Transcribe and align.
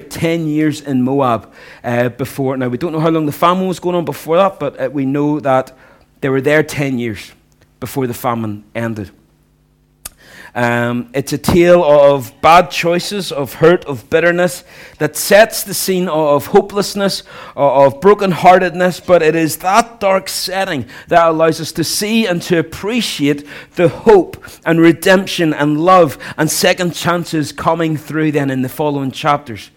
10 0.00 0.46
years 0.46 0.80
in 0.80 1.02
Moab 1.02 1.52
uh, 1.84 2.08
before. 2.10 2.56
Now, 2.56 2.68
we 2.68 2.78
don't 2.78 2.92
know 2.92 3.00
how 3.00 3.10
long 3.10 3.26
the 3.26 3.32
famine 3.32 3.66
was 3.66 3.80
going 3.80 3.96
on 3.96 4.04
before 4.04 4.36
that, 4.36 4.58
but 4.58 4.80
uh, 4.80 4.90
we 4.92 5.06
know 5.06 5.40
that 5.40 5.72
they 6.20 6.28
were 6.28 6.40
there 6.40 6.62
10 6.62 6.98
years 6.98 7.32
before 7.80 8.06
the 8.06 8.14
famine 8.14 8.64
ended. 8.74 9.10
Um, 10.56 11.10
it's 11.12 11.34
a 11.34 11.38
tale 11.38 11.84
of 11.84 12.32
bad 12.40 12.70
choices, 12.70 13.30
of 13.30 13.52
hurt, 13.52 13.84
of 13.84 14.08
bitterness 14.08 14.64
that 14.96 15.14
sets 15.14 15.62
the 15.62 15.74
scene 15.74 16.08
of 16.08 16.46
hopelessness, 16.46 17.24
of 17.54 18.00
brokenheartedness, 18.00 19.06
but 19.06 19.20
it 19.20 19.36
is 19.36 19.58
that 19.58 20.00
dark 20.00 20.30
setting 20.30 20.86
that 21.08 21.28
allows 21.28 21.60
us 21.60 21.72
to 21.72 21.84
see 21.84 22.26
and 22.26 22.40
to 22.40 22.58
appreciate 22.58 23.46
the 23.74 23.88
hope 23.88 24.42
and 24.64 24.80
redemption 24.80 25.52
and 25.52 25.78
love 25.78 26.16
and 26.38 26.50
second 26.50 26.94
chances 26.94 27.52
coming 27.52 27.98
through 27.98 28.32
then 28.32 28.48
in 28.48 28.62
the 28.62 28.70
following 28.70 29.10
chapters. 29.10 29.70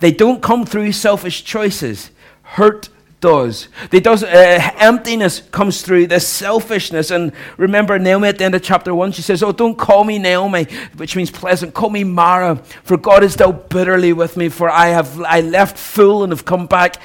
They 0.00 0.10
don't 0.10 0.42
come 0.42 0.66
through 0.66 0.92
selfish 0.92 1.44
choices. 1.44 2.10
Hurt 2.42 2.88
does. 3.20 3.68
They 3.90 4.00
does 4.00 4.24
uh, 4.24 4.70
emptiness 4.78 5.42
comes 5.50 5.82
through 5.82 6.06
this 6.06 6.26
selfishness. 6.26 7.10
And 7.10 7.32
remember 7.58 7.98
Naomi 7.98 8.28
at 8.28 8.38
the 8.38 8.44
end 8.44 8.54
of 8.54 8.62
chapter 8.62 8.94
one, 8.94 9.12
she 9.12 9.22
says, 9.22 9.42
"Oh, 9.42 9.52
don't 9.52 9.76
call 9.76 10.04
me 10.04 10.18
Naomi, 10.18 10.64
which 10.96 11.16
means 11.16 11.30
pleasant. 11.30 11.74
Call 11.74 11.90
me 11.90 12.02
Mara, 12.02 12.56
for 12.82 12.96
God 12.96 13.22
has 13.22 13.36
dealt 13.36 13.68
bitterly 13.68 14.12
with 14.12 14.36
me. 14.36 14.48
For 14.48 14.70
I 14.70 14.88
have 14.88 15.20
I 15.20 15.40
left 15.40 15.76
full 15.76 16.24
and 16.24 16.32
have 16.32 16.44
come 16.44 16.66
back 16.66 16.96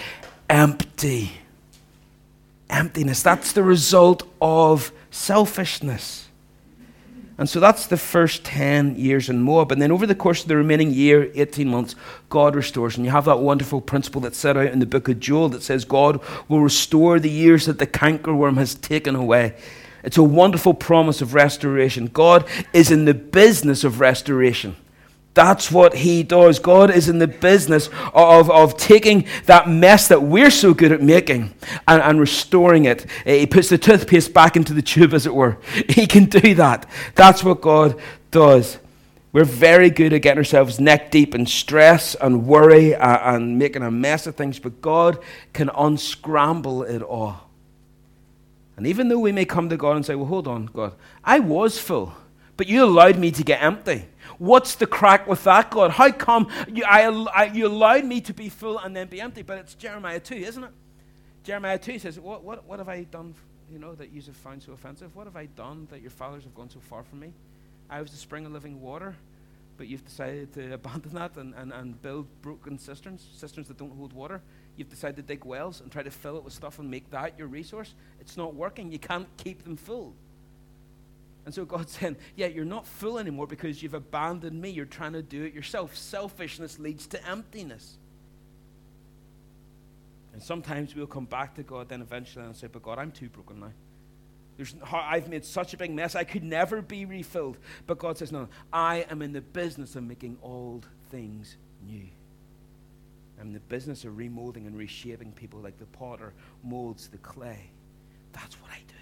empty. 0.50 1.34
Emptiness. 2.70 3.22
That's 3.22 3.52
the 3.52 3.64
result 3.64 4.24
of 4.42 4.92
selfishness." 5.12 6.25
And 7.38 7.50
so 7.50 7.60
that's 7.60 7.88
the 7.88 7.98
first 7.98 8.46
10 8.46 8.96
years 8.96 9.30
in 9.30 9.42
Moab. 9.42 9.72
And 9.72 9.82
then 9.82 9.92
over 9.92 10.08
the 10.08 10.16
course 10.16 10.42
of 10.44 10.48
the 10.48 10.56
remaining 10.56 10.92
year, 10.92 11.30
18 11.36 11.68
months, 11.68 11.96
God 12.30 12.56
restores. 12.56 12.96
And 12.96 13.06
you 13.06 13.12
have 13.12 13.26
that 13.26 13.40
wonderful 13.40 13.82
principle 13.82 14.22
that's 14.22 14.38
set 14.38 14.56
out 14.56 14.68
in 14.68 14.80
the 14.80 14.86
book 14.86 15.10
of 15.10 15.20
Joel 15.20 15.50
that 15.50 15.62
says 15.62 15.84
God 15.84 16.22
will 16.48 16.62
restore 16.62 17.20
the 17.20 17.30
years 17.30 17.66
that 17.66 17.78
the 17.78 17.88
cankerworm 17.88 18.56
has 18.56 18.76
taken 18.76 19.16
away. 19.16 19.56
It's 20.02 20.18
a 20.18 20.24
wonderful 20.24 20.74
promise 20.74 21.22
of 21.22 21.34
restoration. 21.34 22.08
God 22.08 22.48
is 22.72 22.90
in 22.90 23.04
the 23.04 23.14
business 23.14 23.84
of 23.84 24.00
restoration. 24.00 24.78
That's 25.36 25.70
what 25.70 25.94
he 25.96 26.24
does. 26.24 26.60
God 26.60 26.90
is 26.90 27.10
in 27.10 27.20
the 27.20 27.28
business 27.28 27.90
of, 28.14 28.50
of 28.50 28.78
taking 28.78 29.28
that 29.46 29.70
mess 29.70 30.08
that 30.08 30.24
we're 30.24 30.50
so 30.50 30.74
good 30.74 30.94
at 30.94 31.02
making 31.02 31.54
and, 31.88 32.02
and 32.02 32.20
restoring 32.22 32.86
it. 32.86 33.06
Eh, 33.26 33.40
he 33.40 33.46
puts 33.46 33.68
the 33.68 33.78
toothpaste 33.78 34.34
back 34.34 34.56
into 34.56 34.74
the 34.74 34.82
tube, 34.82 35.14
as 35.14 35.28
it 35.28 35.36
were. 35.36 35.60
He 35.90 36.08
can 36.08 36.26
do 36.26 36.56
that. 36.56 36.90
That's 37.16 37.44
what 37.44 37.62
God 37.62 38.00
does. 38.32 38.80
We're 39.34 39.44
very 39.44 39.90
good 39.90 40.14
at 40.14 40.22
getting 40.22 40.38
ourselves 40.38 40.80
neck 40.80 41.12
deep 41.12 41.36
in 41.36 41.46
stress 41.46 42.16
and 42.16 42.48
worry 42.48 42.96
and, 42.96 43.22
and 43.22 43.60
making 43.60 43.84
a 43.84 43.92
mess 43.92 44.28
of 44.28 44.36
things, 44.36 44.58
but 44.60 44.82
God 44.82 45.20
can 45.52 45.70
unscramble 45.76 46.84
it 46.84 47.02
all. 47.02 47.50
And 48.78 48.88
even 48.88 49.10
though 49.10 49.20
we 49.20 49.34
may 49.34 49.44
come 49.44 49.68
to 49.68 49.76
God 49.76 49.98
and 49.98 50.06
say, 50.06 50.16
Well, 50.16 50.28
hold 50.28 50.48
on, 50.48 50.68
God, 50.68 50.94
I 51.26 51.40
was 51.40 51.78
full, 51.78 52.14
but 52.56 52.68
you 52.68 52.86
allowed 52.86 53.18
me 53.18 53.32
to 53.32 53.44
get 53.44 53.62
empty. 53.62 54.06
What's 54.38 54.76
the 54.76 54.88
crack 54.88 55.28
with 55.28 55.44
that, 55.44 55.72
God? 55.72 55.92
How 55.92 56.12
come 56.12 56.48
you, 56.72 56.84
I, 56.84 57.08
I, 57.08 57.46
you 57.46 57.68
allowed 57.68 58.06
me 58.06 58.22
to 58.22 58.34
be 58.34 58.50
full 58.50 58.78
and 58.80 58.96
then 58.96 59.08
be 59.08 59.22
empty? 59.22 59.42
But 59.42 59.60
it's 59.60 59.76
Jeremiah 59.76 60.20
2, 60.20 60.36
isn't 60.36 60.64
it? 60.64 60.72
Jeremiah 61.44 61.78
2 61.78 62.00
says, 62.00 62.20
What, 62.20 62.44
what, 62.44 62.66
what 62.66 62.80
have 62.80 62.90
I 62.90 63.04
done, 63.04 63.36
you 63.72 63.80
know, 63.80 63.94
that 63.96 64.12
you 64.12 64.22
have 64.22 64.36
found 64.36 64.64
so 64.64 64.74
offensive? 64.74 65.16
What 65.16 65.28
have 65.28 65.36
I 65.36 65.46
done 65.46 65.88
that 65.92 66.02
your 66.02 66.12
fathers 66.12 66.44
have 66.44 66.56
gone 66.56 66.70
so 66.70 66.80
far 66.80 67.04
from 67.04 67.20
me? 67.20 67.34
I 67.90 68.02
was 68.02 68.12
the 68.12 68.18
spring 68.18 68.46
of 68.46 68.52
living 68.52 68.82
water, 68.82 69.16
but 69.78 69.88
you've 69.88 70.06
decided 70.06 70.54
to 70.54 70.74
abandon 70.76 71.14
that 71.14 71.38
and, 71.38 71.54
and, 71.54 71.72
and 71.72 72.02
build 72.02 72.28
broken 72.42 72.80
cisterns, 72.80 73.28
cisterns 73.36 73.68
that 73.68 73.78
don't 73.78 73.96
hold 73.96 74.14
water. 74.14 74.42
You've 74.76 74.90
decided 74.90 75.18
to 75.18 75.22
dig 75.22 75.46
wells 75.46 75.82
and 75.82 75.92
try 75.92 76.04
to 76.04 76.12
fill 76.12 76.38
it 76.38 76.44
with 76.44 76.54
stuff 76.54 76.80
and 76.80 76.90
make 76.90 77.10
that 77.12 77.38
your 77.38 77.48
resource. 77.48 77.94
It's 78.20 78.38
not 78.38 78.56
working. 78.56 78.92
You 78.92 79.00
can't 79.00 79.28
keep 79.38 79.64
them 79.64 79.78
full. 79.78 80.14
And 81.46 81.54
so 81.54 81.64
God's 81.64 81.92
saying, 81.92 82.18
Yeah, 82.36 82.48
you're 82.48 82.66
not 82.66 82.88
full 82.88 83.20
anymore 83.20 83.48
because 83.48 83.82
you've 83.82 83.94
abandoned 83.94 84.60
me. 84.60 84.72
You're 84.72 84.86
trying 84.86 85.14
to 85.14 85.22
do 85.22 85.44
it 85.44 85.54
yourself. 85.54 85.96
Selfishness 85.96 86.80
leads 86.80 87.08
to 87.08 87.28
emptiness. 87.28 87.98
And 90.34 90.44
sometimes 90.44 90.96
we'll 90.96 91.08
come 91.08 91.26
back 91.26 91.56
to 91.56 91.64
God 91.64 91.88
then 91.88 92.02
eventually 92.02 92.44
and 92.46 92.56
say, 92.56 92.68
But 92.68 92.84
God, 92.84 93.00
I'm 93.00 93.12
too 93.12 93.30
broken 93.30 93.60
now. 93.60 93.72
There's, 94.58 94.74
I've 94.92 95.30
made 95.30 95.46
such 95.46 95.74
a 95.74 95.78
big 95.78 95.92
mess. 95.92 96.16
I 96.16 96.24
could 96.24 96.44
never 96.44 96.82
be 96.82 97.06
refilled. 97.06 97.58
But 97.86 98.00
God 98.00 98.18
says, 98.18 98.32
No, 98.32 98.48
I 98.74 99.06
am 99.10 99.22
in 99.22 99.32
the 99.32 99.42
business 99.42 99.96
of 99.96 100.04
making 100.04 100.38
old 100.42 100.88
things 101.10 101.58
new. 101.88 102.08
I'm 103.40 103.48
in 103.48 103.54
the 103.54 103.60
business 103.60 104.06
of 104.06 104.14
remolding 104.14 104.66
and 104.66 104.78
reshaping 104.78 105.34
people 105.34 105.60
like 105.60 105.78
the 105.78 105.86
potter 105.86 106.34
molds 106.64 107.10
the 107.10 107.18
clay. 107.18 107.70
That's 108.32 108.56
what 108.62 108.72
I 108.72 108.80
do. 108.88 108.94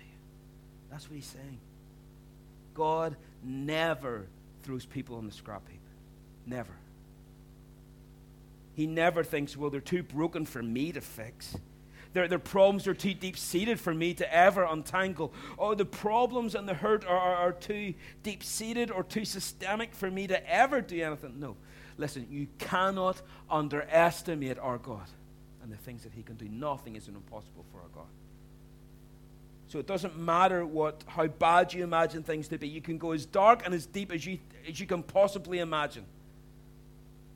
That's 0.91 1.09
what 1.09 1.15
he's 1.15 1.25
saying. 1.25 1.59
God 2.73 3.15
never 3.43 4.27
throws 4.63 4.85
people 4.85 5.17
on 5.17 5.25
the 5.25 5.31
scrap 5.31 5.67
heap. 5.69 5.81
Never. 6.45 6.73
He 8.75 8.87
never 8.87 9.23
thinks, 9.23 9.55
well, 9.55 9.69
they're 9.69 9.81
too 9.81 10.03
broken 10.03 10.45
for 10.45 10.63
me 10.63 10.91
to 10.91 11.01
fix. 11.01 11.55
Their, 12.13 12.27
their 12.27 12.39
problems 12.39 12.87
are 12.87 12.93
too 12.93 13.13
deep 13.13 13.37
seated 13.37 13.79
for 13.79 13.93
me 13.93 14.13
to 14.15 14.35
ever 14.35 14.63
untangle. 14.63 15.33
Oh, 15.57 15.73
the 15.73 15.85
problems 15.85 16.55
and 16.55 16.67
the 16.67 16.73
hurt 16.73 17.05
are, 17.05 17.17
are, 17.17 17.35
are 17.35 17.51
too 17.51 17.93
deep 18.21 18.43
seated 18.43 18.91
or 18.91 19.03
too 19.03 19.25
systemic 19.25 19.93
for 19.93 20.09
me 20.09 20.27
to 20.27 20.51
ever 20.51 20.81
do 20.81 21.01
anything. 21.01 21.39
No. 21.39 21.55
Listen, 21.97 22.27
you 22.29 22.47
cannot 22.59 23.21
underestimate 23.49 24.59
our 24.59 24.77
God 24.77 25.07
and 25.61 25.71
the 25.71 25.77
things 25.77 26.03
that 26.03 26.13
He 26.13 26.23
can 26.23 26.35
do. 26.35 26.47
Nothing 26.49 26.95
is 26.95 27.07
impossible 27.07 27.65
for 27.71 27.79
our 27.79 27.89
God. 27.93 28.07
So 29.73 29.79
it 29.79 29.87
doesn't 29.87 30.15
matter 30.15 30.67
what, 30.67 31.03
how 31.07 31.25
bad 31.25 31.73
you 31.73 31.83
imagine 31.83 32.21
things 32.21 32.47
to 32.49 32.59
be. 32.59 32.67
You 32.67 32.79
can 32.79 32.99
go 32.99 33.11
as 33.11 33.25
dark 33.25 33.65
and 33.65 33.73
as 33.73 33.87
deep 33.87 34.11
as 34.11 34.23
you, 34.23 34.37
as 34.69 34.79
you 34.79 34.85
can 34.85 35.01
possibly 35.01 35.57
imagine. 35.57 36.05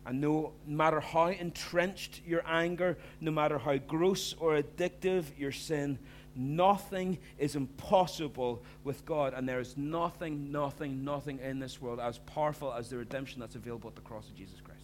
And 0.05 0.21
no 0.21 0.53
matter 0.67 0.99
how 0.99 1.29
entrenched 1.29 2.21
your 2.27 2.43
anger, 2.45 2.95
no 3.21 3.31
matter 3.31 3.57
how 3.57 3.77
gross 3.77 4.35
or 4.39 4.61
addictive 4.61 5.23
your 5.35 5.51
sin, 5.51 5.97
nothing 6.35 7.17
is 7.39 7.55
impossible 7.55 8.61
with 8.83 9.03
God. 9.03 9.33
And 9.33 9.49
there 9.49 9.59
is 9.59 9.75
nothing, 9.75 10.51
nothing, 10.51 11.03
nothing 11.03 11.39
in 11.39 11.57
this 11.57 11.81
world 11.81 11.99
as 11.99 12.19
powerful 12.19 12.71
as 12.71 12.91
the 12.91 12.97
redemption 12.97 13.39
that's 13.39 13.55
available 13.55 13.89
at 13.89 13.95
the 13.95 14.01
cross 14.01 14.29
of 14.29 14.35
Jesus 14.35 14.61
Christ. 14.61 14.83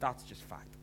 That's 0.00 0.24
just 0.24 0.42
fact. 0.42 0.79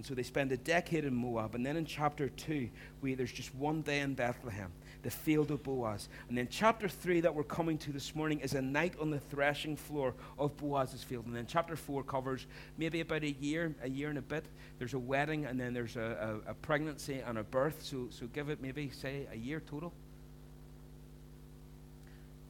And 0.00 0.06
so 0.06 0.14
they 0.14 0.22
spend 0.22 0.50
a 0.50 0.56
decade 0.56 1.04
in 1.04 1.14
Moab. 1.14 1.54
And 1.54 1.66
then 1.66 1.76
in 1.76 1.84
chapter 1.84 2.30
2, 2.30 2.70
we, 3.02 3.14
there's 3.14 3.30
just 3.30 3.54
one 3.54 3.82
day 3.82 4.00
in 4.00 4.14
Bethlehem, 4.14 4.72
the 5.02 5.10
field 5.10 5.50
of 5.50 5.62
Boaz. 5.62 6.08
And 6.30 6.38
then 6.38 6.48
chapter 6.50 6.88
3 6.88 7.20
that 7.20 7.34
we're 7.34 7.42
coming 7.42 7.76
to 7.76 7.92
this 7.92 8.14
morning 8.14 8.40
is 8.40 8.54
a 8.54 8.62
night 8.62 8.94
on 8.98 9.10
the 9.10 9.18
threshing 9.18 9.76
floor 9.76 10.14
of 10.38 10.56
Boaz's 10.56 11.04
field. 11.04 11.26
And 11.26 11.36
then 11.36 11.44
chapter 11.46 11.76
4 11.76 12.02
covers 12.02 12.46
maybe 12.78 13.02
about 13.02 13.24
a 13.24 13.32
year, 13.32 13.74
a 13.82 13.90
year 13.90 14.08
and 14.08 14.16
a 14.16 14.22
bit. 14.22 14.46
There's 14.78 14.94
a 14.94 14.98
wedding, 14.98 15.44
and 15.44 15.60
then 15.60 15.74
there's 15.74 15.96
a, 15.96 16.40
a, 16.46 16.52
a 16.52 16.54
pregnancy 16.54 17.20
and 17.20 17.36
a 17.36 17.44
birth. 17.44 17.82
So, 17.82 18.06
so 18.08 18.26
give 18.32 18.48
it 18.48 18.62
maybe, 18.62 18.88
say, 18.88 19.26
a 19.30 19.36
year 19.36 19.60
total. 19.60 19.92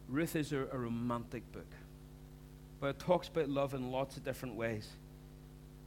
Ruth 0.09 0.37
is 0.37 0.53
a, 0.53 0.69
a 0.71 0.79
romantic 0.79 1.51
book, 1.51 1.67
but 2.79 2.91
it 2.91 3.01
talks 3.01 3.27
about 3.27 3.49
love 3.49 3.75
in 3.75 3.91
lots 3.91 4.17
of 4.17 4.25
different 4.25 4.55
ways 4.55 4.89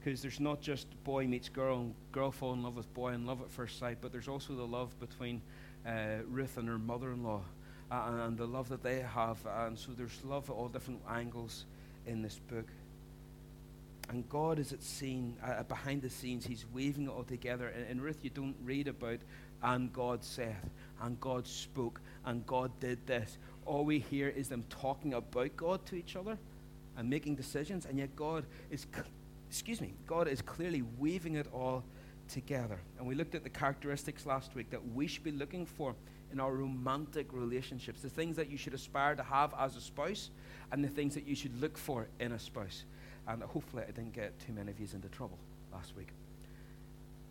because 0.04 0.22
there's 0.22 0.40
not 0.40 0.60
just 0.60 0.88
boy 1.04 1.26
meets 1.26 1.48
girl 1.48 1.80
and 1.80 1.96
girl 2.12 2.32
fall 2.32 2.54
in 2.54 2.62
love 2.62 2.76
with 2.76 2.94
boy 2.94 3.10
and 3.10 3.26
love 3.26 3.42
at 3.42 3.50
first 3.50 3.80
sight, 3.80 4.00
but 4.02 4.12
there's 4.12 4.28
also 4.28 4.54
the 4.54 4.66
love 4.66 4.98
between 5.00 5.42
uh, 5.88 6.18
Ruth 6.28 6.58
and 6.58 6.68
her 6.68 6.78
mother-in-law 6.78 7.42
uh, 7.90 8.26
and 8.26 8.38
the 8.38 8.46
love 8.46 8.68
that 8.70 8.84
they 8.84 9.00
have. 9.00 9.38
And 9.46 9.78
so 9.80 9.92
there's 9.94 10.22
love 10.26 10.50
at 10.50 10.54
all 10.54 10.68
different 10.68 11.02
angles 11.10 11.66
in 12.06 12.22
this 12.22 12.38
book. 12.38 12.68
And 14.10 14.28
God 14.28 14.60
is 14.60 14.74
at 14.74 14.84
scene, 14.84 15.38
uh, 15.42 15.64
behind 15.64 16.02
the 16.02 16.10
scenes. 16.10 16.46
He's 16.46 16.66
weaving 16.74 17.06
it 17.06 17.10
all 17.10 17.24
together. 17.24 17.70
In, 17.70 17.84
in 17.84 18.02
Ruth, 18.02 18.20
you 18.24 18.30
don't 18.30 18.58
read 18.62 18.90
about, 18.90 19.20
and 19.62 19.94
God 19.94 20.22
saith, 20.22 20.70
and 21.02 21.18
God 21.22 21.48
spoke, 21.48 22.02
and 22.26 22.46
God 22.46 22.78
did 22.82 23.08
this. 23.08 23.38
All 23.66 23.86
we 23.86 24.00
hear 24.00 24.28
is 24.28 24.50
them 24.50 24.66
talking 24.70 25.14
about 25.14 25.56
God 25.56 25.86
to 25.86 25.96
each 25.96 26.18
other 26.18 26.38
and 26.98 27.10
making 27.10 27.36
decisions, 27.36 27.86
and 27.86 27.98
yet 27.98 28.14
God 28.18 28.46
is 28.70 28.86
excuse 29.54 29.82
me, 29.82 29.94
God 30.08 30.28
is 30.28 30.42
clearly 30.42 30.82
weaving 30.98 31.36
it 31.36 31.46
all 31.54 31.84
together. 32.28 32.80
And 32.98 33.06
we 33.06 33.14
looked 33.14 33.36
at 33.36 33.44
the 33.44 33.52
characteristics 33.52 34.26
last 34.26 34.56
week 34.56 34.72
that 34.72 34.82
we 34.96 35.06
should 35.06 35.24
be 35.24 35.32
looking 35.32 35.68
for 35.68 35.94
in 36.32 36.40
our 36.40 36.52
romantic 36.52 37.32
relationships, 37.32 38.02
the 38.02 38.10
things 38.10 38.36
that 38.36 38.50
you 38.50 38.58
should 38.58 38.74
aspire 38.74 39.16
to 39.16 39.22
have 39.22 39.54
as 39.60 39.76
a 39.76 39.82
spouse, 39.82 40.32
and 40.72 40.84
the 40.84 40.88
things 40.88 41.14
that 41.14 41.28
you 41.28 41.36
should 41.36 41.62
look 41.62 41.78
for 41.78 42.08
in 42.20 42.32
a 42.32 42.40
spouse. 42.40 42.86
And 43.28 43.44
hopefully, 43.44 43.84
I 43.88 43.92
didn't 43.92 44.14
get 44.14 44.40
too 44.40 44.54
many 44.54 44.72
of 44.72 44.80
you 44.80 44.88
into 44.92 45.08
trouble 45.10 45.38
last 45.72 45.96
week. 45.96 46.08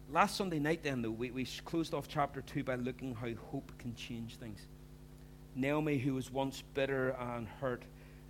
Last 0.09 0.37
Sunday 0.37 0.61
night, 0.61 0.85
then, 0.85 1.03
though, 1.03 1.11
we, 1.11 1.33
we 1.33 1.45
closed 1.65 1.93
off 1.93 2.07
chapter 2.07 2.41
2 2.41 2.63
by 2.63 2.77
looking 2.77 3.17
how 3.17 3.31
hope 3.51 3.73
can 3.79 3.97
change 3.97 4.37
things. 4.37 4.61
Naomi, 5.57 5.99
who 5.99 6.15
was 6.15 6.31
once 6.31 6.63
bitter 6.73 7.17
and 7.19 7.49
hurt, 7.61 7.83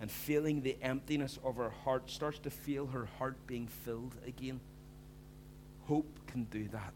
and 0.03 0.11
feeling 0.11 0.61
the 0.61 0.75
emptiness 0.81 1.39
of 1.45 1.55
her 1.55 1.69
heart, 1.69 2.09
starts 2.09 2.37
to 2.37 2.49
feel 2.49 2.87
her 2.87 3.07
heart 3.17 3.37
being 3.47 3.67
filled 3.67 4.13
again. 4.27 4.59
Hope 5.87 6.19
can 6.27 6.43
do 6.43 6.67
that. 6.73 6.91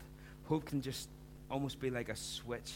Hope 0.50 0.66
can 0.66 0.82
just 0.82 1.08
almost 1.50 1.80
be 1.80 1.90
like 1.90 2.10
a 2.10 2.18
switch. 2.18 2.74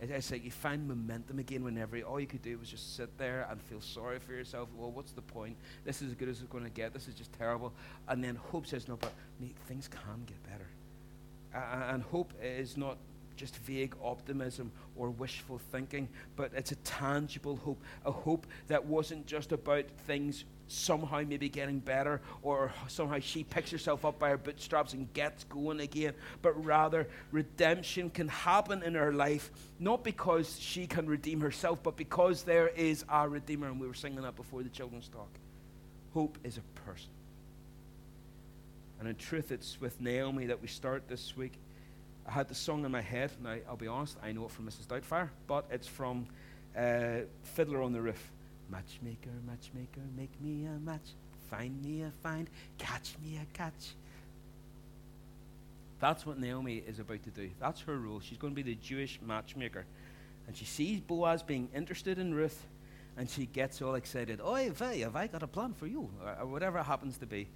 It's 0.00 0.30
like 0.30 0.44
you 0.44 0.52
find 0.52 0.86
momentum 0.86 1.40
again 1.40 1.64
whenever 1.64 1.98
all 2.02 2.20
you 2.20 2.28
could 2.28 2.42
do 2.42 2.56
was 2.58 2.68
just 2.68 2.94
sit 2.94 3.18
there 3.18 3.44
and 3.50 3.60
feel 3.60 3.80
sorry 3.80 4.20
for 4.20 4.34
yourself. 4.34 4.68
Well, 4.76 4.92
what's 4.92 5.10
the 5.10 5.20
point? 5.20 5.56
This 5.84 6.00
is 6.00 6.10
as 6.10 6.14
good 6.14 6.28
as 6.28 6.38
it's 6.38 6.48
going 6.48 6.62
to 6.62 6.70
get. 6.70 6.92
This 6.92 7.08
is 7.08 7.14
just 7.14 7.32
terrible. 7.32 7.72
And 8.06 8.22
then 8.22 8.36
hope 8.36 8.68
says, 8.68 8.86
no, 8.86 8.94
but 8.94 9.12
mate, 9.40 9.56
things 9.66 9.88
can 9.88 10.24
get 10.26 10.40
better. 10.44 10.68
And 11.90 12.04
hope 12.04 12.32
is 12.40 12.76
not 12.76 12.98
just 13.36 13.56
vague 13.58 13.94
optimism 14.02 14.70
or 14.96 15.10
wishful 15.10 15.60
thinking, 15.70 16.08
but 16.36 16.50
it's 16.54 16.72
a 16.72 16.76
tangible 16.76 17.56
hope, 17.56 17.82
a 18.04 18.12
hope 18.12 18.46
that 18.68 18.84
wasn't 18.84 19.26
just 19.26 19.52
about 19.52 19.84
things 20.06 20.44
somehow 20.68 21.22
maybe 21.26 21.48
getting 21.48 21.78
better 21.78 22.20
or 22.42 22.72
somehow 22.88 23.18
she 23.18 23.44
picks 23.44 23.70
herself 23.70 24.04
up 24.04 24.18
by 24.18 24.30
her 24.30 24.38
bootstraps 24.38 24.94
and 24.94 25.12
gets 25.12 25.44
going 25.44 25.80
again, 25.80 26.14
but 26.40 26.64
rather 26.64 27.06
redemption 27.30 28.08
can 28.08 28.28
happen 28.28 28.82
in 28.82 28.94
her 28.94 29.12
life 29.12 29.50
not 29.78 30.04
because 30.04 30.58
she 30.60 30.86
can 30.86 31.06
redeem 31.06 31.40
herself, 31.40 31.82
but 31.82 31.96
because 31.96 32.44
there 32.44 32.68
is 32.68 33.04
a 33.08 33.28
Redeemer. 33.28 33.66
And 33.66 33.80
we 33.80 33.86
were 33.86 33.94
singing 33.94 34.22
that 34.22 34.36
before 34.36 34.62
the 34.62 34.68
children's 34.68 35.08
talk. 35.08 35.28
Hope 36.14 36.38
is 36.44 36.56
a 36.56 36.80
person. 36.86 37.10
And 39.00 39.08
in 39.08 39.16
truth, 39.16 39.50
it's 39.50 39.80
with 39.80 40.00
Naomi 40.00 40.46
that 40.46 40.62
we 40.62 40.68
start 40.68 41.08
this 41.08 41.36
week. 41.36 41.58
I 42.26 42.32
had 42.32 42.48
the 42.48 42.54
song 42.54 42.84
in 42.84 42.92
my 42.92 43.00
head. 43.00 43.30
Now, 43.42 43.56
I'll 43.68 43.76
be 43.76 43.88
honest, 43.88 44.16
I 44.22 44.32
know 44.32 44.44
it 44.44 44.50
from 44.50 44.66
Mrs. 44.66 44.86
Doubtfire, 44.86 45.28
but 45.46 45.66
it's 45.70 45.86
from 45.86 46.26
uh, 46.76 47.20
Fiddler 47.42 47.82
on 47.82 47.92
the 47.92 48.00
Roof. 48.00 48.30
Matchmaker, 48.70 49.30
matchmaker, 49.46 50.00
make 50.16 50.30
me 50.40 50.66
a 50.66 50.78
match. 50.78 51.14
Find 51.50 51.82
me 51.84 52.02
a 52.02 52.10
find, 52.22 52.48
catch 52.78 53.14
me 53.22 53.38
a 53.42 53.56
catch. 53.56 53.94
That's 56.00 56.24
what 56.24 56.38
Naomi 56.38 56.82
is 56.86 56.98
about 56.98 57.22
to 57.24 57.30
do. 57.30 57.50
That's 57.60 57.80
her 57.82 57.96
role. 57.96 58.20
She's 58.20 58.38
going 58.38 58.52
to 58.52 58.56
be 58.56 58.62
the 58.62 58.74
Jewish 58.74 59.20
matchmaker. 59.24 59.84
And 60.46 60.56
she 60.56 60.64
sees 60.64 61.00
Boaz 61.00 61.42
being 61.42 61.68
interested 61.74 62.18
in 62.18 62.34
Ruth, 62.34 62.66
and 63.16 63.28
she 63.28 63.46
gets 63.46 63.80
all 63.82 63.94
excited. 63.94 64.40
Oi, 64.40 64.70
vey, 64.70 65.00
have 65.00 65.14
I 65.14 65.26
got 65.26 65.42
a 65.42 65.46
plan 65.46 65.74
for 65.74 65.86
you? 65.86 66.08
Or, 66.24 66.36
or 66.40 66.46
whatever 66.46 66.78
it 66.78 66.84
happens 66.84 67.18
to 67.18 67.26
be. 67.26 67.48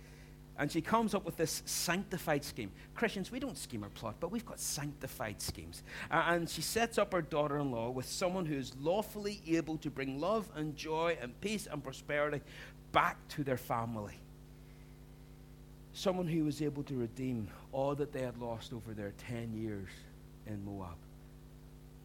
And 0.58 0.73
she 0.73 0.81
comes 0.81 1.14
up 1.14 1.25
with 1.26 1.37
this 1.37 1.62
sanctified 1.67 2.43
scheme. 2.43 2.70
Christians, 2.94 3.31
we 3.31 3.38
don't 3.38 3.58
scheme 3.58 3.85
or 3.85 3.91
plot, 3.91 4.17
but 4.20 4.31
we've 4.31 4.47
got 4.47 4.58
sanctified 4.58 5.43
schemes. 5.43 5.82
And 6.11 6.49
she 6.49 6.62
sets 6.62 6.97
up 6.97 7.12
her 7.12 7.20
daughter 7.20 7.58
in 7.58 7.70
law 7.70 7.91
with 7.91 8.06
someone 8.06 8.47
who 8.47 8.56
is 8.56 8.75
lawfully 8.81 9.43
able 9.47 9.76
to 9.79 9.91
bring 9.91 10.19
love 10.19 10.50
and 10.55 10.75
joy 10.75 11.19
and 11.20 11.38
peace 11.43 11.69
and 11.70 11.85
prosperity 11.85 12.41
back 12.93 13.17
to 13.29 13.44
their 13.44 13.58
family. 13.58 14.19
Someone 15.93 16.26
who 16.26 16.44
was 16.44 16.62
able 16.62 16.82
to 16.85 16.94
redeem 16.94 17.49
all 17.73 17.94
that 17.94 18.12
they 18.12 18.23
had 18.23 18.38
lost 18.38 18.73
over 18.73 18.94
their 18.94 19.12
10 19.29 19.52
years 19.52 19.88
in 20.47 20.64
Moab. 20.64 20.97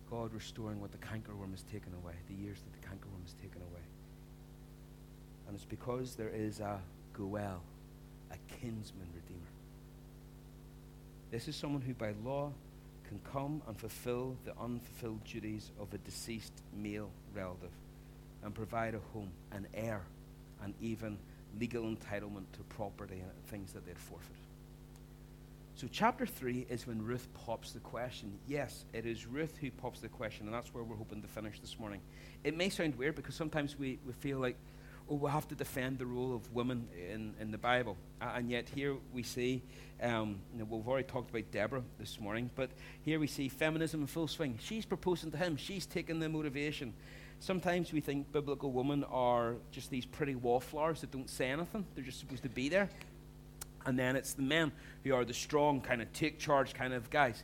God 0.10 0.34
restoring 0.34 0.82
what 0.82 0.92
the 0.92 0.98
cankerworm 0.98 1.52
has 1.52 1.64
taken 1.64 1.94
away, 2.04 2.16
the 2.28 2.36
years 2.36 2.58
that 2.60 2.74
the 2.74 2.86
cankerworm 2.86 3.24
has 3.24 3.34
taken 3.34 3.62
away. 3.62 3.82
And 5.48 5.56
it's 5.56 5.66
because 5.66 6.16
there 6.16 6.30
is 6.30 6.60
a 6.60 6.82
Goel 7.14 7.62
a 8.32 8.54
kinsman 8.56 9.08
redeemer. 9.14 9.42
This 11.32 11.48
is 11.48 11.56
someone 11.56 11.82
who, 11.82 11.94
by 11.94 12.14
law, 12.24 12.52
can 13.08 13.20
come 13.32 13.62
and 13.68 13.78
fulfill 13.78 14.38
the 14.46 14.52
unfulfilled 14.60 15.24
duties 15.24 15.72
of 15.80 15.94
a 15.94 15.98
deceased 16.00 16.54
male 16.76 17.10
relative 17.36 17.72
and 18.44 18.56
provide 18.56 18.96
a 18.96 19.00
home, 19.14 19.30
an 19.52 19.68
heir, 19.74 20.02
and 20.64 20.74
even 20.82 21.18
legal 21.60 21.84
entitlement 21.84 22.46
to 22.54 22.60
property 22.70 23.20
and 23.20 23.46
things 23.48 23.74
that 23.74 23.86
they'd 23.86 23.98
forfeited. 23.98 24.38
So, 25.76 25.88
chapter 25.92 26.26
3 26.26 26.68
is 26.70 26.86
when 26.86 27.02
Ruth 27.02 27.28
pops 27.46 27.72
the 27.72 27.80
question. 27.80 28.38
Yes, 28.48 28.86
it 28.94 29.06
is 29.06 29.26
Ruth 29.26 29.58
who 29.60 29.72
pops 29.72 30.00
the 30.00 30.10
question, 30.10 30.46
and 30.46 30.54
that's 30.54 30.74
where 30.74 30.84
we're 30.84 30.96
hoping 30.96 31.22
to 31.22 31.28
finish 31.28 31.60
this 31.60 31.80
morning. 31.80 32.02
It 32.44 32.56
may 32.56 32.70
sound 32.70 32.96
weird 32.96 33.16
because 33.16 33.36
sometimes 33.36 33.80
we, 33.80 33.98
we 34.06 34.14
feel 34.14 34.38
like 34.38 34.58
we 35.18 35.30
have 35.30 35.48
to 35.50 35.56
defend 35.56 36.00
the 36.00 36.06
role 36.06 36.34
of 36.34 36.54
women 36.54 36.88
in, 37.12 37.34
in 37.40 37.52
the 37.52 37.58
Bible. 37.58 37.98
And 38.22 38.50
yet, 38.50 38.70
here 38.74 38.96
we 39.14 39.24
see, 39.24 39.62
um, 40.02 40.40
we've 40.56 40.88
already 40.88 41.08
talked 41.08 41.30
about 41.30 41.52
Deborah 41.52 41.84
this 42.00 42.20
morning, 42.20 42.50
but 42.56 42.70
here 43.04 43.20
we 43.20 43.28
see 43.28 43.50
feminism 43.50 44.02
in 44.02 44.08
full 44.08 44.28
swing. 44.28 44.58
She's 44.62 44.86
proposing 44.86 45.32
to 45.32 45.38
him, 45.38 45.58
she's 45.58 45.86
taking 45.86 46.20
the 46.20 46.30
motivation. 46.30 46.94
Sometimes 47.40 47.92
we 47.92 48.00
think 48.00 48.32
biblical 48.32 48.72
women 48.72 49.04
are 49.06 49.56
just 49.72 49.90
these 49.90 50.06
pretty 50.06 50.36
wallflowers 50.36 51.02
that 51.02 51.12
don't 51.12 51.30
say 51.30 51.50
anything, 51.50 51.86
they're 51.96 52.04
just 52.04 52.20
supposed 52.20 52.44
to 52.44 52.50
be 52.50 52.70
there. 52.70 52.90
And 53.86 53.98
then 53.98 54.16
it's 54.16 54.34
the 54.34 54.44
men 54.44 54.72
who 55.04 55.16
are 55.16 55.26
the 55.26 55.34
strong, 55.34 55.82
kind 55.82 56.02
of 56.02 56.14
take 56.14 56.40
charge 56.40 56.74
kind 56.74 56.94
of 56.94 57.10
guys 57.10 57.44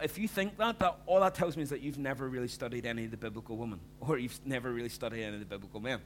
if 0.00 0.16
you 0.16 0.28
think 0.28 0.56
that, 0.58 0.78
that, 0.78 0.98
all 1.06 1.18
that 1.18 1.34
tells 1.34 1.56
me 1.56 1.62
is 1.64 1.70
that 1.70 1.80
you've 1.80 1.98
never 1.98 2.28
really 2.28 2.46
studied 2.46 2.86
any 2.86 3.04
of 3.04 3.10
the 3.10 3.16
biblical 3.16 3.56
women, 3.56 3.80
or 4.00 4.16
you've 4.16 4.38
never 4.44 4.70
really 4.70 4.88
studied 4.88 5.24
any 5.24 5.34
of 5.34 5.40
the 5.40 5.46
biblical 5.46 5.80
men 5.80 6.00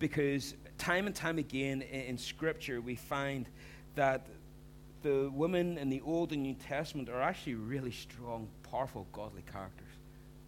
because 0.00 0.54
time 0.78 1.06
and 1.06 1.14
time 1.14 1.38
again 1.38 1.82
in, 1.82 2.00
in 2.00 2.18
Scripture 2.18 2.80
we 2.80 2.96
find 2.96 3.46
that 3.94 4.26
the 5.02 5.30
women 5.32 5.78
in 5.78 5.88
the 5.88 6.00
Old 6.00 6.32
and 6.32 6.42
New 6.42 6.54
Testament 6.54 7.08
are 7.08 7.22
actually 7.22 7.54
really 7.54 7.92
strong, 7.92 8.48
powerful, 8.68 9.06
godly 9.12 9.44
characters. 9.50 9.86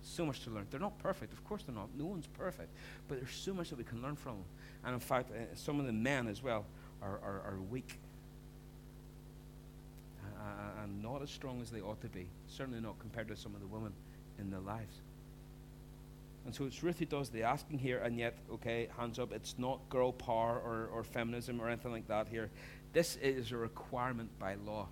So 0.03 0.27
much 0.27 0.41
to 0.41 0.51
learn. 0.51 0.67
They're 0.71 0.81
not 0.81 0.99
perfect, 0.99 1.33
of 1.33 1.45
course 1.45 1.63
they're 1.63 1.77
not. 1.77 1.89
No 1.97 2.07
one's 2.07 2.27
perfect, 2.27 2.71
but 3.07 3.21
there's 3.21 3.35
so 3.35 3.55
much 3.55 3.71
that 3.71 3.79
we 3.79 3.85
can 3.85 4.03
learn 4.03 4.17
from 4.17 4.39
them. 4.39 4.45
And 4.85 4.95
in 4.95 5.01
fact, 5.01 5.31
uh, 5.31 5.55
some 5.55 5.79
of 5.79 5.87
the 5.87 5.93
men 5.93 6.27
as 6.27 6.43
well 6.43 6.65
are, 7.01 7.21
are, 7.23 7.43
are 7.47 7.59
weak 7.71 7.99
and 10.83 11.03
not 11.03 11.23
as 11.23 11.31
strong 11.31 11.61
as 11.61 11.71
they 11.71 11.81
ought 11.81 12.01
to 12.01 12.09
be. 12.09 12.27
Certainly 12.49 12.81
not 12.81 12.99
compared 12.99 13.29
to 13.29 13.37
some 13.37 13.55
of 13.55 13.61
the 13.61 13.67
women 13.67 13.93
in 14.39 14.51
their 14.51 14.61
lives. 14.61 15.01
And 16.45 16.55
so 16.55 16.65
it's 16.65 16.83
Ruth 16.83 16.99
who 16.99 17.05
does 17.05 17.31
the 17.31 17.45
asking 17.45 17.79
here, 17.79 17.99
and 17.99 18.19
yet, 18.19 18.37
okay, 18.55 18.89
hands 18.99 19.19
up, 19.19 19.33
it's 19.33 19.55
not 19.59 19.89
girl 19.89 20.13
power 20.13 20.61
or, 20.65 20.89
or 20.93 21.05
feminism 21.05 21.61
or 21.61 21.69
anything 21.69 21.93
like 21.93 22.09
that 22.09 22.29
here. 22.29 22.51
This 22.93 23.17
is 23.17 23.53
a 23.53 23.57
requirement 23.57 24.31
by 24.39 24.57
law. 24.57 24.89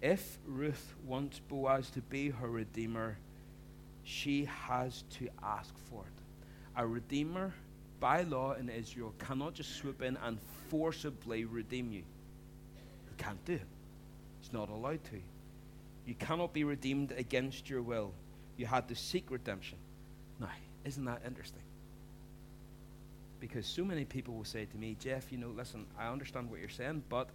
If 0.00 0.38
Ruth 0.46 0.94
wants 1.04 1.40
Boaz 1.40 1.90
to 1.90 2.00
be 2.02 2.30
her 2.30 2.48
redeemer, 2.48 3.18
she 4.04 4.46
has 4.66 5.04
to 5.18 5.28
ask 5.42 5.74
for 5.90 6.04
it. 6.04 6.80
A 6.80 6.86
redeemer, 6.86 7.52
by 8.00 8.22
law 8.22 8.54
in 8.54 8.68
Israel, 8.68 9.14
cannot 9.18 9.54
just 9.54 9.76
swoop 9.76 10.02
in 10.02 10.16
and 10.24 10.38
forcibly 10.68 11.44
redeem 11.44 11.92
you. 11.92 12.02
He 13.10 13.22
can't 13.22 13.44
do 13.44 13.54
it. 13.54 13.66
He's 14.40 14.52
not 14.52 14.70
allowed 14.70 15.04
to. 15.04 15.20
You 16.06 16.14
cannot 16.14 16.52
be 16.52 16.64
redeemed 16.64 17.12
against 17.12 17.70
your 17.70 17.82
will. 17.82 18.12
You 18.56 18.66
had 18.66 18.88
to 18.88 18.96
seek 18.96 19.30
redemption. 19.30 19.78
Now, 20.42 20.48
isn't 20.84 21.04
that 21.04 21.22
interesting? 21.26 21.62
Because 23.40 23.66
so 23.66 23.84
many 23.84 24.04
people 24.04 24.34
will 24.34 24.44
say 24.44 24.66
to 24.66 24.76
me, 24.76 24.96
Jeff, 25.00 25.32
you 25.32 25.38
know, 25.38 25.52
listen, 25.56 25.86
I 25.98 26.08
understand 26.08 26.50
what 26.50 26.60
you're 26.60 26.68
saying, 26.68 27.04
but 27.08 27.28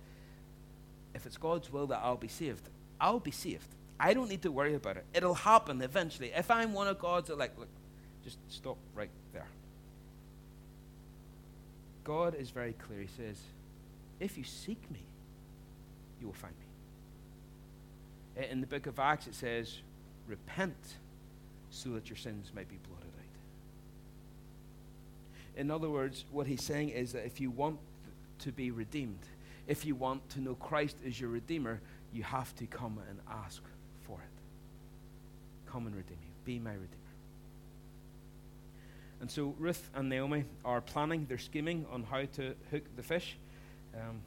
if 1.14 1.26
it's 1.26 1.38
God's 1.38 1.72
will 1.72 1.88
that 1.88 2.00
I'll 2.04 2.18
be 2.18 2.28
saved, 2.28 2.70
I'll 3.00 3.20
be 3.20 3.32
saved. 3.32 3.68
I 4.00 4.14
don't 4.14 4.30
need 4.30 4.44
to 4.44 4.52
worry 4.52 4.76
about 4.76 4.98
it. 4.98 5.06
It'll 5.14 5.34
happen 5.34 5.82
eventually. 5.82 6.32
If 6.36 6.52
I'm 6.52 6.74
one 6.74 6.88
of 6.88 7.00
God's 7.00 7.30
elect, 7.30 7.58
look, 7.58 7.70
just 8.24 8.38
stop 8.50 8.78
right 8.94 9.10
there. 9.34 9.48
God 12.04 12.36
is 12.36 12.52
very 12.52 12.74
clear. 12.74 13.02
He 13.02 13.08
says, 13.08 13.38
If 14.20 14.38
you 14.38 14.44
seek 14.44 14.80
me, 14.92 15.00
you 16.22 16.28
will 16.28 16.34
find 16.34 16.54
me. 16.54 18.44
Eh, 18.44 18.52
in 18.52 18.62
the 18.62 18.68
book 18.68 18.86
of 18.86 19.00
Acts, 19.00 19.28
it 19.28 19.36
says, 19.36 19.80
Repent 20.28 20.76
so 21.70 21.90
that 21.90 22.10
your 22.10 22.18
sins 22.18 22.52
may 22.56 22.64
be 22.64 22.76
out. 22.76 22.97
In 25.58 25.72
other 25.72 25.90
words, 25.90 26.24
what 26.32 26.48
he's 26.48 26.64
saying 26.64 26.90
is 26.90 27.12
that 27.14 27.26
if 27.26 27.42
you 27.42 27.50
want 27.50 27.80
to 28.40 28.52
be 28.52 28.72
redeemed, 28.72 29.20
if 29.68 29.86
you 29.86 29.96
want 29.96 30.30
to 30.30 30.40
know 30.40 30.56
Christ 30.56 30.96
as 31.06 31.20
your 31.20 31.30
Redeemer, 31.30 31.82
you 32.14 32.24
have 32.24 32.56
to 32.56 32.66
come 32.66 33.00
and 33.10 33.20
ask 33.30 33.62
for 34.06 34.14
it. 34.14 35.72
Come 35.72 35.88
and 35.88 35.96
redeem 35.96 36.18
me. 36.22 36.28
Be 36.46 36.60
my 36.60 36.72
Redeemer. 36.72 36.92
And 39.20 39.30
so 39.30 39.56
Ruth 39.60 39.90
and 39.96 40.10
Naomi 40.10 40.46
are 40.64 40.80
planning, 40.80 41.26
they're 41.28 41.38
scheming 41.38 41.86
on 41.92 42.04
how 42.04 42.24
to 42.36 42.54
hook 42.72 42.84
the 42.96 43.04
fish. 43.04 43.36
Um, 43.96 44.22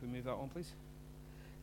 can 0.00 0.08
we 0.10 0.16
move 0.16 0.24
that 0.24 0.32
on, 0.32 0.48
please? 0.48 0.72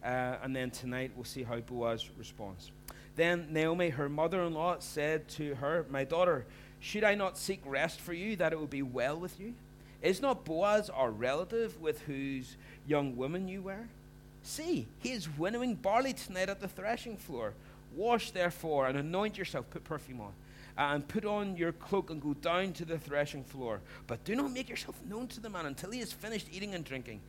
Uh, 0.04 0.38
and 0.44 0.56
then 0.56 0.72
tonight 0.72 1.12
we'll 1.16 1.25
see 1.25 1.44
how 1.44 1.60
Boaz 1.60 2.08
responds. 2.18 2.72
Then 3.16 3.48
Naomi, 3.51 3.90
her 3.90 4.08
mother 4.08 4.44
in 4.44 4.54
law, 4.54 4.78
said 4.80 5.28
to 5.30 5.56
her, 5.56 5.86
My 5.90 6.04
daughter, 6.04 6.46
should 6.81 7.03
I 7.03 7.15
not 7.15 7.38
seek 7.38 7.61
rest 7.63 8.01
for 8.01 8.11
you, 8.11 8.35
that 8.38 8.51
it 8.51 8.59
will 8.59 8.67
be 8.67 8.81
well 8.81 9.15
with 9.15 9.39
you? 9.39 9.53
Is 10.01 10.19
not 10.19 10.43
Boaz 10.43 10.89
our 10.89 11.11
relative 11.11 11.79
with 11.79 12.01
whose 12.01 12.57
young 12.88 13.15
woman 13.15 13.47
you 13.47 13.61
were? 13.61 13.88
See, 14.43 14.88
he 15.00 15.11
is 15.11 15.29
winnowing 15.38 15.75
barley 15.75 16.13
tonight 16.13 16.50
at 16.50 16.59
the 16.59 16.67
threshing 16.67 17.17
floor. 17.17 17.53
Wash 17.95 18.31
therefore 18.31 18.88
and 18.88 18.97
anoint 18.97 19.38
yourself, 19.38 19.69
put 19.69 19.83
perfume 19.83 20.21
on, 20.21 20.33
uh, 20.77 20.95
and 20.95 21.07
put 21.07 21.23
on 21.23 21.55
your 21.55 21.71
cloak 21.71 22.09
and 22.09 22.19
go 22.19 22.33
down 22.33 22.73
to 22.73 22.85
the 22.85 22.97
threshing 22.97 23.43
floor. 23.43 23.79
But 24.07 24.25
do 24.25 24.35
not 24.35 24.51
make 24.51 24.67
yourself 24.67 24.95
known 25.07 25.27
to 25.27 25.39
the 25.39 25.50
man 25.50 25.67
until 25.67 25.91
he 25.91 26.00
has 26.00 26.11
finished 26.11 26.47
eating 26.51 26.73
and 26.73 26.83
drinking. 26.83 27.19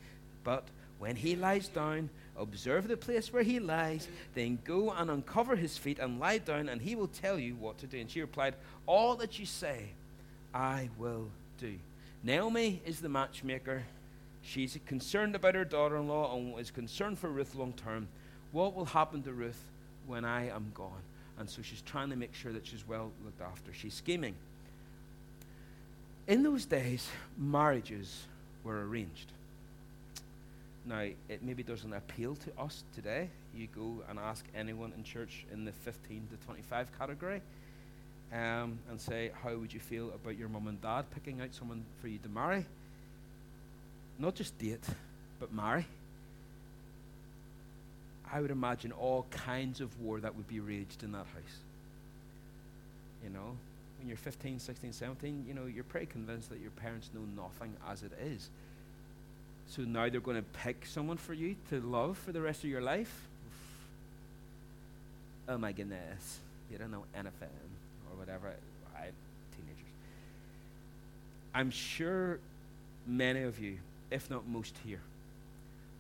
But 0.45 0.65
when 1.03 1.17
he 1.17 1.35
lies 1.35 1.67
down, 1.67 2.09
observe 2.39 2.87
the 2.87 2.97
place 2.97 3.33
where 3.33 3.43
he 3.43 3.59
lies, 3.59 4.07
then 4.37 4.57
go 4.65 4.93
and 4.93 5.11
uncover 5.11 5.57
his 5.57 5.77
feet 5.77 5.99
and 5.99 6.21
lie 6.21 6.39
down, 6.39 6.69
and 6.69 6.81
he 6.81 6.95
will 6.95 7.09
tell 7.09 7.41
you 7.41 7.57
what 7.57 7.77
to 7.79 7.89
do. 7.89 7.99
And 7.99 8.09
she 8.09 8.21
replied, 8.21 8.55
All 8.87 9.17
that 9.17 9.37
you 9.37 9.45
say, 9.45 9.87
I 10.55 10.91
will 10.99 11.27
do. 11.59 11.75
Naomi 12.23 12.81
is 12.87 13.01
the 13.01 13.09
matchmaker. 13.09 13.83
She's 14.43 14.79
concerned 14.87 15.35
about 15.35 15.57
her 15.57 15.65
daughter 15.65 15.97
in 15.97 16.07
law 16.07 16.37
and 16.37 16.57
is 16.61 16.71
concerned 16.71 17.19
for 17.19 17.31
Ruth 17.31 17.57
long 17.57 17.73
term. 17.73 18.07
What 18.53 18.77
will 18.77 18.85
happen 18.85 19.25
to 19.25 19.33
Ruth 19.33 19.61
when 20.07 20.25
I 20.25 20.51
am 20.51 20.71
gone? 20.73 21.03
And 21.37 21.51
so 21.51 21.63
she's 21.63 21.83
trying 21.83 22.11
to 22.11 22.17
make 22.17 22.33
sure 22.33 22.53
that 22.53 22.65
she's 22.65 22.87
well 22.87 23.11
looked 23.25 23.43
after. 23.43 23.73
She's 23.73 23.95
scheming. 23.95 24.37
In 26.29 26.45
those 26.45 26.65
days, 26.65 27.09
marriages 27.37 28.23
were 28.63 28.87
arranged. 28.87 29.33
Now, 30.85 31.01
it 31.29 31.43
maybe 31.43 31.63
doesn't 31.63 31.93
appeal 31.93 32.35
to 32.35 32.63
us 32.63 32.83
today. 32.95 33.29
You 33.55 33.69
go 33.75 34.03
and 34.09 34.19
ask 34.19 34.45
anyone 34.55 34.93
in 34.97 35.05
church 35.05 35.47
in 35.53 35.65
the 35.65 35.73
15 35.73 36.29
to 36.31 36.47
25 36.47 36.99
category 36.99 37.41
um, 38.33 38.79
and 38.91 39.01
say, 39.01 39.31
How 39.43 39.55
would 39.55 39.73
you 39.73 39.81
feel 39.81 40.11
about 40.11 40.37
your 40.37 40.49
mum 40.49 40.67
and 40.67 40.81
dad 40.81 41.05
picking 41.15 41.41
out 41.41 41.55
someone 41.55 41.85
for 42.01 42.09
you 42.09 42.19
to 42.19 42.29
marry? 42.29 42.67
Not 44.19 44.35
just 44.35 44.59
date, 44.59 44.85
but 45.39 45.53
marry. 45.53 45.87
I 48.33 48.41
would 48.41 48.51
imagine 48.51 48.93
all 48.93 49.27
kinds 49.31 49.81
of 49.81 50.01
war 50.01 50.19
that 50.21 50.35
would 50.35 50.49
be 50.49 50.59
raged 50.59 51.03
in 51.03 51.13
that 51.13 51.27
house. 51.27 51.59
You 53.23 53.31
know, 53.31 53.57
when 53.99 54.09
you're 54.09 54.17
15, 54.17 54.59
16, 54.59 54.93
17, 54.93 55.45
you 55.47 55.55
know, 55.55 55.67
you're 55.67 55.85
pretty 55.85 56.07
convinced 56.07 56.49
that 56.49 56.61
your 56.61 56.71
parents 56.71 57.11
know 57.15 57.21
nothing 57.41 57.75
as 57.89 58.03
it 58.03 58.13
is. 58.21 58.49
So 59.75 59.81
now 59.81 60.07
they're 60.11 60.21
going 60.21 60.37
to 60.37 60.43
pick 60.43 60.85
someone 60.85 61.17
for 61.17 61.33
you 61.33 61.57
to 61.71 61.81
love 61.81 62.19
for 62.19 62.31
the 62.31 62.43
rest 62.43 62.63
of 62.63 62.69
your 62.69 62.83
life? 62.83 63.23
Oh 65.49 65.57
my 65.57 65.73
goodness. 65.73 66.41
You 66.71 66.77
don't 66.77 66.91
know 66.91 67.05
anything 67.15 67.49
or 68.11 68.19
whatever. 68.19 68.49
I, 68.95 69.01
teenagers. 69.57 69.93
I'm 71.55 71.71
sure 71.71 72.39
many 73.07 73.45
of 73.45 73.59
you, 73.59 73.79
if 74.11 74.29
not 74.29 74.47
most 74.47 74.77
here, 74.85 75.01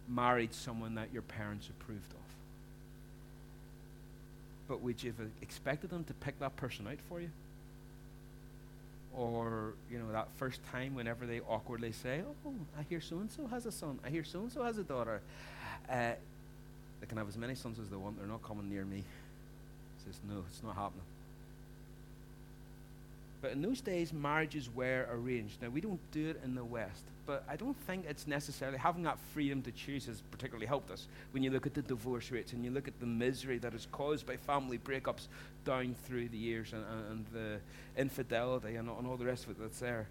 married 0.06 0.52
someone 0.52 0.96
that 0.96 1.08
your 1.10 1.22
parents 1.22 1.70
approved 1.70 2.12
of. 2.12 2.18
But 4.68 4.82
would 4.82 5.02
you 5.02 5.14
have 5.16 5.28
expected 5.40 5.88
them 5.88 6.04
to 6.04 6.12
pick 6.12 6.38
that 6.40 6.56
person 6.56 6.86
out 6.86 6.98
for 7.08 7.22
you? 7.22 7.30
Or 9.16 9.74
you 9.90 9.98
know 9.98 10.10
that 10.12 10.28
first 10.36 10.60
time 10.70 10.94
whenever 10.94 11.26
they 11.26 11.40
awkwardly 11.40 11.92
say, 11.92 12.22
"Oh, 12.46 12.54
I 12.78 12.82
hear 12.82 13.00
so 13.00 13.18
and 13.18 13.30
so 13.30 13.46
has 13.46 13.66
a 13.66 13.72
son. 13.72 13.98
I 14.04 14.10
hear 14.10 14.24
so 14.24 14.40
and 14.40 14.52
so 14.52 14.62
has 14.64 14.78
a 14.78 14.84
daughter." 14.84 15.20
Uh, 15.88 16.12
they 17.00 17.06
can 17.06 17.18
have 17.18 17.28
as 17.28 17.36
many 17.36 17.54
sons 17.54 17.78
as 17.78 17.88
they 17.88 17.96
want. 17.96 18.18
They're 18.18 18.26
not 18.28 18.42
coming 18.42 18.70
near 18.70 18.84
me. 18.84 19.04
Says, 20.04 20.18
"No, 20.28 20.44
it's 20.48 20.62
not 20.62 20.74
happening." 20.74 21.04
But 23.42 23.50
in 23.50 23.60
those 23.60 23.80
days, 23.80 24.12
marriages 24.12 24.70
were 24.72 25.04
arranged. 25.10 25.60
Now, 25.60 25.68
we 25.68 25.80
don't 25.80 26.00
do 26.12 26.30
it 26.30 26.40
in 26.44 26.54
the 26.54 26.64
West, 26.64 27.02
but 27.26 27.42
I 27.48 27.56
don't 27.56 27.76
think 27.88 28.06
it's 28.08 28.28
necessarily 28.28 28.78
having 28.78 29.02
that 29.02 29.18
freedom 29.34 29.62
to 29.62 29.72
choose 29.72 30.06
has 30.06 30.22
particularly 30.30 30.66
helped 30.66 30.92
us. 30.92 31.08
When 31.32 31.42
you 31.42 31.50
look 31.50 31.66
at 31.66 31.74
the 31.74 31.82
divorce 31.82 32.30
rates 32.30 32.52
and 32.52 32.64
you 32.64 32.70
look 32.70 32.86
at 32.86 33.00
the 33.00 33.06
misery 33.06 33.58
that 33.58 33.74
is 33.74 33.88
caused 33.90 34.26
by 34.26 34.36
family 34.36 34.78
breakups 34.78 35.26
down 35.64 35.96
through 36.06 36.28
the 36.28 36.38
years 36.38 36.72
and, 36.72 36.84
and, 36.84 37.10
and 37.10 37.26
the 37.32 38.00
infidelity 38.00 38.76
and, 38.76 38.88
and 38.88 39.06
all 39.08 39.16
the 39.16 39.26
rest 39.26 39.44
of 39.44 39.50
it 39.50 39.56
that's 39.60 39.80
there. 39.80 40.06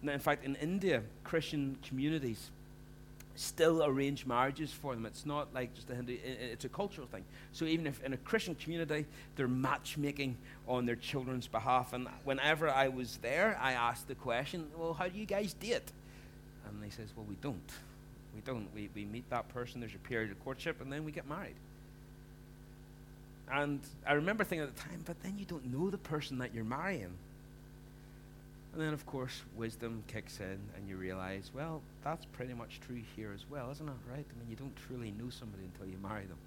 Now, 0.00 0.12
in 0.12 0.20
fact, 0.20 0.42
in 0.42 0.56
India, 0.56 1.02
Christian 1.24 1.76
communities 1.86 2.50
still 3.36 3.84
arrange 3.84 4.26
marriages 4.26 4.72
for 4.72 4.94
them. 4.94 5.06
It's 5.06 5.24
not 5.24 5.52
like 5.54 5.74
just 5.74 5.88
a 5.90 5.94
Hindu, 5.94 6.16
it's 6.24 6.64
a 6.64 6.68
cultural 6.68 7.06
thing. 7.06 7.24
So 7.52 7.64
even 7.64 7.86
if 7.86 8.02
in 8.04 8.12
a 8.12 8.16
Christian 8.18 8.54
community, 8.54 9.06
they're 9.36 9.48
matchmaking 9.48 10.36
on 10.68 10.86
their 10.86 10.96
children's 10.96 11.46
behalf. 11.46 11.92
And 11.92 12.08
whenever 12.24 12.68
I 12.68 12.88
was 12.88 13.18
there, 13.22 13.58
I 13.60 13.72
asked 13.72 14.08
the 14.08 14.14
question, 14.14 14.66
well, 14.76 14.94
how 14.94 15.08
do 15.08 15.18
you 15.18 15.26
guys 15.26 15.54
date? 15.54 15.92
And 16.68 16.82
they 16.82 16.90
says, 16.90 17.08
well, 17.16 17.26
we 17.28 17.36
don't. 17.36 17.70
We 18.34 18.42
don't. 18.42 18.68
We, 18.74 18.88
we 18.94 19.04
meet 19.04 19.28
that 19.30 19.48
person, 19.48 19.80
there's 19.80 19.94
a 19.94 19.98
period 19.98 20.30
of 20.30 20.42
courtship, 20.44 20.80
and 20.80 20.92
then 20.92 21.04
we 21.04 21.12
get 21.12 21.28
married. 21.28 21.56
And 23.52 23.80
I 24.06 24.12
remember 24.12 24.44
thinking 24.44 24.68
at 24.68 24.76
the 24.76 24.82
time, 24.82 25.02
but 25.04 25.20
then 25.22 25.36
you 25.36 25.44
don't 25.44 25.72
know 25.72 25.90
the 25.90 25.98
person 25.98 26.38
that 26.38 26.54
you're 26.54 26.64
marrying. 26.64 27.12
And 28.72 28.80
then, 28.80 28.92
of 28.92 29.04
course, 29.04 29.42
wisdom 29.56 30.04
kicks 30.06 30.38
in, 30.38 30.58
and 30.76 30.88
you 30.88 30.96
realize, 30.96 31.50
well, 31.52 31.82
that's 32.04 32.24
pretty 32.26 32.54
much 32.54 32.80
true 32.86 33.00
here 33.16 33.32
as 33.34 33.44
well, 33.50 33.70
isn't 33.72 33.88
it? 33.88 33.92
Right? 34.08 34.24
I 34.24 34.38
mean, 34.38 34.48
you 34.48 34.56
don't 34.56 34.76
truly 34.86 35.12
know 35.18 35.28
somebody 35.28 35.64
until 35.64 35.86
you 35.86 35.98
marry 36.00 36.26
them. 36.26 36.38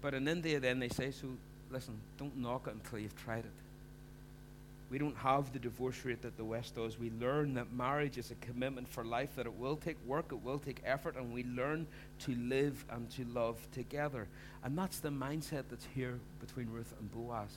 But 0.00 0.14
in 0.14 0.26
India, 0.26 0.60
then 0.60 0.78
they 0.78 0.88
say, 0.88 1.10
so 1.10 1.28
listen, 1.70 1.94
don't 2.18 2.36
knock 2.38 2.68
it 2.68 2.74
until 2.74 2.98
you've 2.98 3.22
tried 3.22 3.40
it. 3.40 3.52
We 4.90 4.98
don't 4.98 5.16
have 5.18 5.52
the 5.52 5.58
divorce 5.58 6.02
rate 6.04 6.22
that 6.22 6.38
the 6.38 6.44
West 6.44 6.74
does. 6.74 6.98
We 6.98 7.12
learn 7.20 7.54
that 7.54 7.72
marriage 7.72 8.16
is 8.16 8.30
a 8.30 8.34
commitment 8.36 8.88
for 8.88 9.04
life, 9.04 9.36
that 9.36 9.44
it 9.46 9.52
will 9.52 9.76
take 9.76 9.96
work, 10.06 10.32
it 10.32 10.42
will 10.42 10.58
take 10.58 10.82
effort, 10.86 11.16
and 11.16 11.32
we 11.32 11.44
learn 11.44 11.86
to 12.20 12.34
live 12.34 12.82
and 12.90 13.08
to 13.10 13.24
love 13.26 13.56
together. 13.72 14.26
And 14.64 14.76
that's 14.76 14.98
the 14.98 15.10
mindset 15.10 15.64
that's 15.70 15.86
here 15.94 16.18
between 16.40 16.70
Ruth 16.70 16.92
and 16.98 17.12
Boaz 17.12 17.50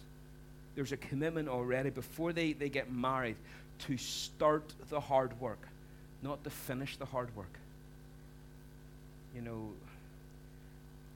there's 0.75 0.92
a 0.92 0.98
commitment 0.98 1.48
already 1.48 1.89
before 1.89 2.34
they, 2.34 2.53
they 2.53 2.70
get 2.70 2.92
married 2.92 3.36
to 3.80 3.98
start 3.98 4.74
the 4.89 5.00
hard 5.00 5.39
work, 5.39 5.68
not 6.22 6.44
to 6.44 6.50
finish 6.50 6.98
the 6.98 7.06
hard 7.06 7.36
work. 7.36 7.60
You 9.36 9.42
know, 9.42 9.70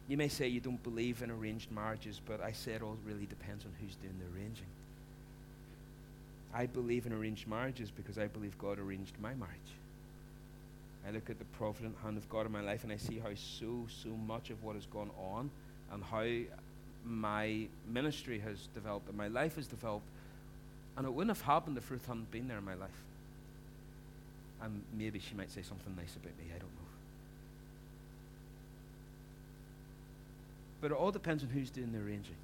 you 0.08 0.18
may 0.18 0.28
say 0.28 0.48
you 0.48 0.60
don't 0.60 0.82
believe 0.84 1.22
in 1.22 1.32
arranged 1.32 1.72
marriages, 1.72 2.22
but 2.26 2.42
I 2.42 2.52
say 2.52 2.74
it 2.74 2.82
all 2.82 2.98
really 3.06 3.26
depends 3.26 3.66
on 3.66 3.72
who's 3.82 3.96
doing 3.96 4.16
the 4.20 4.38
arranging. 4.38 4.66
I 6.54 6.66
believe 6.66 7.06
in 7.06 7.14
arranged 7.14 7.48
marriages 7.48 7.92
because 7.92 8.18
I 8.18 8.28
believe 8.28 8.58
God 8.58 8.80
arranged 8.80 9.14
my 9.22 9.34
marriage. 9.34 9.54
I 11.08 11.12
look 11.12 11.30
at 11.30 11.40
the 11.40 11.46
provident 11.58 11.96
hand 12.04 12.18
of 12.18 12.28
God 12.30 12.46
in 12.46 12.52
my 12.52 12.62
life 12.62 12.84
and 12.84 12.92
I 12.92 12.98
see 12.98 13.20
how 13.20 13.30
so, 13.36 13.86
so 14.04 14.10
much 14.10 14.50
of 14.50 14.64
what 14.64 14.76
has 14.76 14.86
gone 14.88 15.10
on 15.18 15.50
and 15.92 16.04
how 16.04 16.26
my 17.06 17.68
ministry 17.88 18.40
has 18.40 18.68
developed 18.74 19.08
and 19.08 19.18
my 19.18 19.28
life 19.28 19.56
has 19.56 19.68
developed. 19.68 20.06
And 20.98 21.06
it 21.06 21.14
wouldn't 21.14 21.36
have 21.36 21.46
happened 21.46 21.78
if 21.78 21.90
Ruth 21.92 22.06
hadn't 22.08 22.32
been 22.32 22.48
there 22.48 22.58
in 22.58 22.66
my 22.66 22.74
life. 22.74 22.90
And 24.62 24.82
maybe 24.98 25.20
she 25.20 25.36
might 25.36 25.52
say 25.52 25.62
something 25.62 25.96
nice 25.96 26.16
about 26.16 26.36
me, 26.38 26.46
I 26.50 26.58
don't 26.58 26.62
know. 26.62 26.88
But 30.82 30.92
it 30.92 30.96
all 30.96 31.12
depends 31.12 31.44
on 31.44 31.50
who's 31.50 31.70
doing 31.70 31.92
the 31.92 32.00
arranging. 32.00 32.36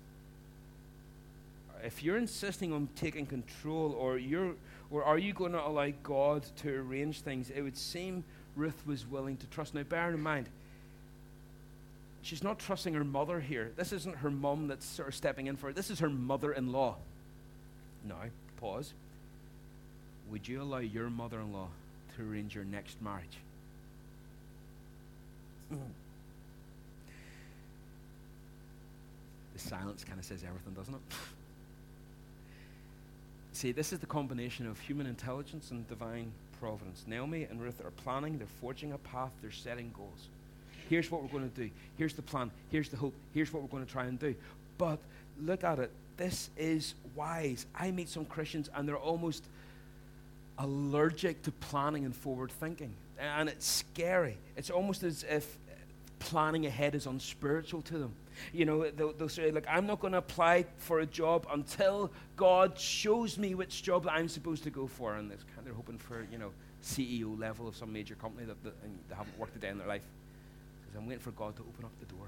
If 1.83 2.03
you're 2.03 2.17
insisting 2.17 2.71
on 2.71 2.87
taking 2.95 3.25
control, 3.25 3.95
or 3.99 4.17
you're, 4.17 4.53
or 4.89 5.03
are 5.03 5.17
you 5.17 5.33
going 5.33 5.51
to 5.51 5.65
allow 5.65 5.91
God 6.03 6.45
to 6.57 6.75
arrange 6.75 7.21
things? 7.21 7.49
It 7.49 7.61
would 7.61 7.77
seem 7.77 8.23
Ruth 8.55 8.81
was 8.85 9.05
willing 9.05 9.37
to 9.37 9.47
trust. 9.47 9.73
Now, 9.73 9.83
bear 9.83 10.09
in 10.09 10.21
mind, 10.21 10.47
she's 12.23 12.43
not 12.43 12.57
trusting 12.57 12.93
her 12.93 13.03
mother 13.03 13.39
here. 13.39 13.71
This 13.75 13.93
isn't 13.93 14.17
her 14.17 14.31
mum 14.31 14.67
that's 14.67 14.85
sort 14.85 15.09
of 15.09 15.15
stepping 15.15 15.47
in 15.47 15.55
for 15.57 15.67
her. 15.67 15.73
This 15.73 15.91
is 15.91 15.99
her 15.99 16.09
mother 16.09 16.53
in 16.53 16.71
law. 16.71 16.95
Now, 18.07 18.21
pause. 18.59 18.93
Would 20.31 20.47
you 20.47 20.61
allow 20.61 20.79
your 20.79 21.09
mother 21.09 21.39
in 21.39 21.53
law 21.53 21.67
to 22.15 22.23
arrange 22.23 22.55
your 22.55 22.63
next 22.63 23.01
marriage? 23.01 23.37
the 25.69 25.77
silence 29.59 30.03
kind 30.03 30.19
of 30.19 30.25
says 30.25 30.43
everything, 30.47 30.73
doesn't 30.73 30.95
it? 30.95 31.01
See, 33.53 33.71
this 33.71 33.93
is 33.93 33.99
the 33.99 34.07
combination 34.07 34.67
of 34.67 34.79
human 34.79 35.05
intelligence 35.05 35.71
and 35.71 35.87
divine 35.87 36.31
providence. 36.59 37.03
Naomi 37.05 37.43
and 37.43 37.61
Ruth 37.61 37.81
are 37.85 37.91
planning, 37.91 38.37
they're 38.37 38.47
forging 38.59 38.93
a 38.93 38.97
path, 38.97 39.31
they're 39.41 39.51
setting 39.51 39.91
goals. 39.95 40.29
Here's 40.89 41.09
what 41.09 41.21
we're 41.21 41.29
going 41.29 41.49
to 41.49 41.55
do. 41.55 41.69
Here's 41.97 42.13
the 42.13 42.21
plan. 42.21 42.51
Here's 42.71 42.89
the 42.89 42.97
hope. 42.97 43.13
Here's 43.33 43.51
what 43.53 43.63
we're 43.63 43.69
going 43.69 43.85
to 43.85 43.91
try 43.91 44.05
and 44.05 44.19
do. 44.19 44.35
But 44.77 44.99
look 45.41 45.63
at 45.63 45.79
it. 45.79 45.91
This 46.17 46.49
is 46.57 46.93
wise. 47.15 47.65
I 47.75 47.91
meet 47.91 48.09
some 48.09 48.25
Christians 48.25 48.69
and 48.75 48.87
they're 48.87 48.97
almost 48.97 49.43
allergic 50.57 51.41
to 51.43 51.51
planning 51.51 52.05
and 52.05 52.15
forward 52.15 52.51
thinking. 52.51 52.93
And 53.19 53.49
it's 53.49 53.65
scary. 53.65 54.37
It's 54.55 54.69
almost 54.69 55.03
as 55.03 55.23
if 55.23 55.57
planning 56.19 56.65
ahead 56.65 56.95
is 56.95 57.05
unspiritual 57.05 57.81
to 57.83 57.97
them. 57.97 58.13
You 58.51 58.65
know, 58.65 58.89
they'll, 58.89 59.13
they'll 59.13 59.29
say, 59.29 59.51
Look, 59.51 59.65
I'm 59.69 59.85
not 59.85 59.99
going 59.99 60.13
to 60.13 60.19
apply 60.19 60.65
for 60.77 61.01
a 61.01 61.05
job 61.05 61.45
until 61.51 62.11
God 62.35 62.79
shows 62.79 63.37
me 63.37 63.53
which 63.55 63.83
job 63.83 64.07
I'm 64.09 64.27
supposed 64.27 64.63
to 64.63 64.69
go 64.69 64.87
for. 64.87 65.15
And 65.15 65.31
they're 65.31 65.73
hoping 65.73 65.97
for, 65.97 66.25
you 66.31 66.37
know, 66.37 66.51
CEO 66.83 67.39
level 67.39 67.67
of 67.67 67.75
some 67.75 67.93
major 67.93 68.15
company 68.15 68.45
that, 68.45 68.61
that 68.63 68.73
they 68.81 69.15
haven't 69.15 69.37
worked 69.37 69.55
a 69.55 69.59
day 69.59 69.69
in 69.69 69.77
their 69.77 69.87
life. 69.87 70.01
I'm 70.97 71.07
waiting 71.07 71.21
for 71.21 71.31
God 71.31 71.55
to 71.55 71.61
open 71.61 71.85
up 71.85 71.91
the 71.99 72.05
door. 72.05 72.27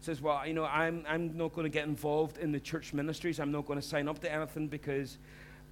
says, 0.00 0.20
Well, 0.20 0.46
you 0.46 0.54
know, 0.54 0.64
I'm, 0.64 1.04
I'm 1.08 1.36
not 1.36 1.54
going 1.54 1.64
to 1.64 1.70
get 1.70 1.86
involved 1.86 2.38
in 2.38 2.52
the 2.52 2.60
church 2.60 2.92
ministries. 2.92 3.40
I'm 3.40 3.52
not 3.52 3.66
going 3.66 3.80
to 3.80 3.86
sign 3.86 4.08
up 4.08 4.20
to 4.20 4.32
anything 4.32 4.68
because 4.68 5.18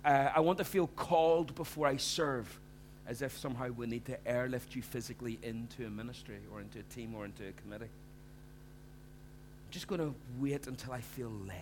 uh, 0.04 0.30
I 0.34 0.40
want 0.40 0.58
to 0.58 0.64
feel 0.64 0.88
called 0.88 1.54
before 1.54 1.86
I 1.86 1.96
serve, 1.96 2.58
as 3.06 3.22
if 3.22 3.36
somehow 3.38 3.68
we 3.68 3.86
need 3.86 4.04
to 4.06 4.26
airlift 4.26 4.74
you 4.74 4.82
physically 4.82 5.38
into 5.42 5.86
a 5.86 5.90
ministry 5.90 6.38
or 6.52 6.60
into 6.60 6.80
a 6.80 6.94
team 6.94 7.14
or 7.14 7.24
into 7.24 7.46
a 7.46 7.52
committee. 7.52 7.84
I'm 7.84 9.70
just 9.70 9.86
going 9.86 10.00
to 10.00 10.14
wait 10.40 10.66
until 10.66 10.92
I 10.92 11.00
feel 11.00 11.30
led. 11.46 11.56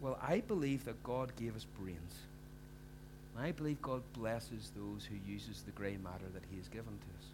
Well, 0.00 0.18
I 0.22 0.40
believe 0.40 0.84
that 0.86 1.02
God 1.04 1.32
gave 1.36 1.54
us 1.54 1.66
brains. 1.78 2.14
I 3.38 3.52
believe 3.52 3.80
God 3.80 4.02
blesses 4.14 4.70
those 4.76 5.04
who 5.06 5.16
uses 5.30 5.62
the 5.62 5.70
grey 5.72 5.96
matter 6.02 6.26
that 6.34 6.42
He 6.50 6.58
has 6.58 6.68
given 6.68 6.86
to 6.86 6.90
us. 6.90 7.26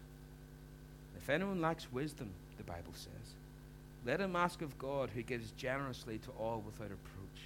If 1.27 1.31
anyone 1.31 1.59
lacks 1.59 1.91
wisdom, 1.91 2.29
the 2.55 2.63
Bible 2.63 2.93
says, 2.93 3.33
let 4.05 4.21
him 4.21 4.37
ask 4.37 4.61
of 4.61 4.79
God 4.79 5.09
who 5.13 5.21
gives 5.21 5.51
generously 5.57 6.19
to 6.19 6.29
all 6.39 6.63
without 6.65 6.89
reproach. 6.89 7.41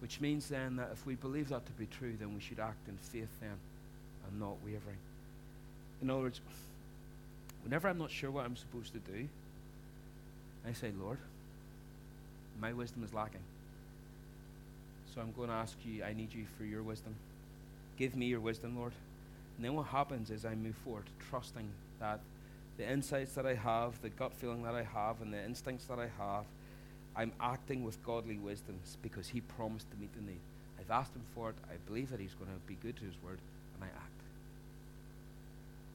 Which 0.00 0.20
means 0.20 0.48
then 0.48 0.74
that 0.74 0.90
if 0.92 1.06
we 1.06 1.14
believe 1.14 1.50
that 1.50 1.64
to 1.66 1.72
be 1.74 1.86
true, 1.86 2.14
then 2.18 2.34
we 2.34 2.40
should 2.40 2.58
act 2.58 2.88
in 2.88 2.96
faith 2.96 3.28
then 3.40 3.56
and 4.28 4.40
not 4.40 4.56
wavering. 4.64 4.96
In 6.02 6.10
other 6.10 6.22
words, 6.22 6.40
whenever 7.62 7.86
I'm 7.86 7.98
not 7.98 8.10
sure 8.10 8.32
what 8.32 8.46
I'm 8.46 8.56
supposed 8.56 8.92
to 8.94 8.98
do, 8.98 9.28
I 10.68 10.72
say, 10.72 10.90
Lord, 11.00 11.18
my 12.60 12.72
wisdom 12.72 13.04
is 13.04 13.14
lacking. 13.14 13.44
So 15.14 15.20
I'm 15.20 15.32
going 15.36 15.50
to 15.50 15.54
ask 15.54 15.76
you, 15.84 16.02
I 16.02 16.14
need 16.14 16.34
you 16.34 16.46
for 16.58 16.64
your 16.64 16.82
wisdom. 16.82 17.14
Give 17.96 18.16
me 18.16 18.26
your 18.26 18.40
wisdom, 18.40 18.76
Lord. 18.76 18.92
And 19.56 19.64
then 19.64 19.74
what 19.74 19.86
happens 19.86 20.30
is 20.30 20.44
I 20.44 20.54
move 20.54 20.76
forward, 20.84 21.04
trusting 21.30 21.68
that 22.00 22.20
the 22.76 22.90
insights 22.90 23.34
that 23.34 23.46
I 23.46 23.54
have, 23.54 24.00
the 24.02 24.08
gut 24.08 24.32
feeling 24.32 24.62
that 24.64 24.74
I 24.74 24.82
have, 24.82 25.20
and 25.20 25.32
the 25.32 25.42
instincts 25.44 25.84
that 25.86 25.98
I 25.98 26.08
have, 26.18 26.44
I'm 27.16 27.32
acting 27.40 27.84
with 27.84 28.04
godly 28.04 28.38
wisdom 28.38 28.76
because 29.02 29.28
He 29.28 29.40
promised 29.40 29.90
to 29.92 29.96
meet 29.96 30.12
the 30.14 30.22
need. 30.22 30.40
I've 30.80 30.90
asked 30.90 31.14
Him 31.14 31.22
for 31.34 31.50
it. 31.50 31.56
I 31.70 31.76
believe 31.86 32.10
that 32.10 32.18
He's 32.18 32.34
going 32.34 32.50
to 32.50 32.58
be 32.66 32.74
good 32.74 32.96
to 32.96 33.04
His 33.04 33.14
word, 33.22 33.38
and 33.74 33.84
I 33.84 33.86
act. 33.86 34.10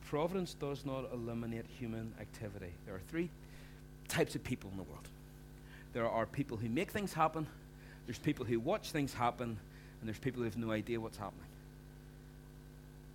Providence 0.08 0.54
does 0.54 0.86
not 0.86 1.12
eliminate 1.14 1.66
human 1.78 2.14
activity. 2.20 2.72
There 2.86 2.96
are 2.96 3.02
three 3.10 3.30
types 4.08 4.36
of 4.36 4.44
people 4.44 4.70
in 4.72 4.78
the 4.78 4.84
world 4.84 5.08
there 5.94 6.08
are 6.08 6.26
people 6.26 6.58
who 6.58 6.70
make 6.70 6.92
things 6.92 7.14
happen, 7.14 7.48
there's 8.06 8.20
people 8.20 8.46
who 8.46 8.60
watch 8.60 8.92
things 8.92 9.14
happen, 9.14 9.58
and 10.00 10.08
there's 10.08 10.20
people 10.20 10.40
who 10.40 10.46
have 10.46 10.58
no 10.58 10.72
idea 10.72 11.00
what's 11.00 11.18
happening. 11.18 11.49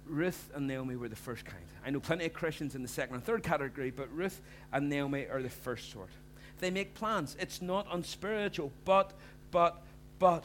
Ruth 0.07 0.51
and 0.55 0.67
Naomi 0.67 0.97
were 0.97 1.09
the 1.09 1.17
first 1.17 1.45
kind. 1.45 1.65
I 1.85 1.91
know 1.91 2.01
plenty 2.01 2.27
of 2.27 2.33
Christians 2.33 2.75
in 2.75 2.83
the 2.83 2.89
second 2.89 3.17
and 3.17 3.25
third 3.25 3.43
category, 3.43 3.91
but 3.91 4.13
Ruth 4.15 4.41
and 4.73 4.89
Naomi 4.89 5.27
are 5.27 5.43
the 5.43 5.51
first 5.51 5.93
sort. 5.93 6.11
They 6.61 6.71
make 6.71 6.95
plans. 6.95 7.37
It's 7.41 7.61
not 7.61 7.87
unspiritual, 7.91 8.73
but, 8.85 9.13
but, 9.51 9.83
but 10.19 10.45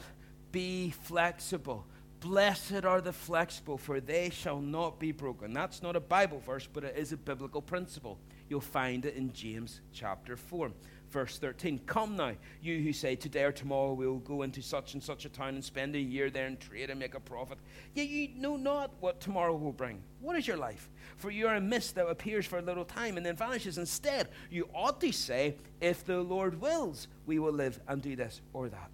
be 0.52 0.90
flexible. 0.90 1.84
Blessed 2.20 2.84
are 2.84 3.00
the 3.00 3.12
flexible, 3.12 3.78
for 3.78 3.98
they 3.98 4.30
shall 4.30 4.60
not 4.60 4.98
be 4.98 5.10
broken. 5.10 5.52
That's 5.54 5.82
not 5.82 5.96
a 5.96 6.00
Bible 6.00 6.40
verse, 6.40 6.68
but 6.70 6.84
it 6.84 6.96
is 6.96 7.12
a 7.12 7.16
biblical 7.16 7.62
principle. 7.62 8.18
You'll 8.48 8.60
find 8.60 9.06
it 9.06 9.14
in 9.14 9.32
James 9.32 9.80
chapter 9.92 10.36
4 10.36 10.70
verse 11.10 11.38
13. 11.38 11.80
Come 11.86 12.16
now, 12.16 12.32
you 12.62 12.80
who 12.80 12.92
say, 12.92 13.16
Today 13.16 13.44
or 13.44 13.52
tomorrow 13.52 13.92
we 13.92 14.06
will 14.06 14.18
go 14.18 14.42
into 14.42 14.62
such 14.62 14.94
and 14.94 15.02
such 15.02 15.24
a 15.24 15.28
town 15.28 15.54
and 15.54 15.64
spend 15.64 15.94
a 15.94 16.00
year 16.00 16.30
there 16.30 16.46
and 16.46 16.58
trade 16.58 16.90
and 16.90 16.98
make 16.98 17.14
a 17.14 17.20
profit. 17.20 17.58
Yet 17.94 18.08
you 18.08 18.28
know 18.36 18.56
not 18.56 18.92
what 19.00 19.20
tomorrow 19.20 19.54
will 19.54 19.72
bring. 19.72 20.02
What 20.20 20.36
is 20.36 20.46
your 20.46 20.56
life? 20.56 20.88
For 21.16 21.30
you 21.30 21.48
are 21.48 21.56
a 21.56 21.60
mist 21.60 21.96
that 21.96 22.06
appears 22.06 22.46
for 22.46 22.58
a 22.58 22.62
little 22.62 22.84
time 22.84 23.16
and 23.16 23.26
then 23.26 23.36
vanishes. 23.36 23.78
Instead, 23.78 24.28
you 24.50 24.68
ought 24.74 25.00
to 25.00 25.12
say, 25.12 25.56
If 25.80 26.04
the 26.04 26.20
Lord 26.20 26.60
wills, 26.60 27.08
we 27.26 27.38
will 27.38 27.52
live 27.52 27.80
and 27.88 28.00
do 28.00 28.16
this 28.16 28.40
or 28.52 28.68
that. 28.68 28.90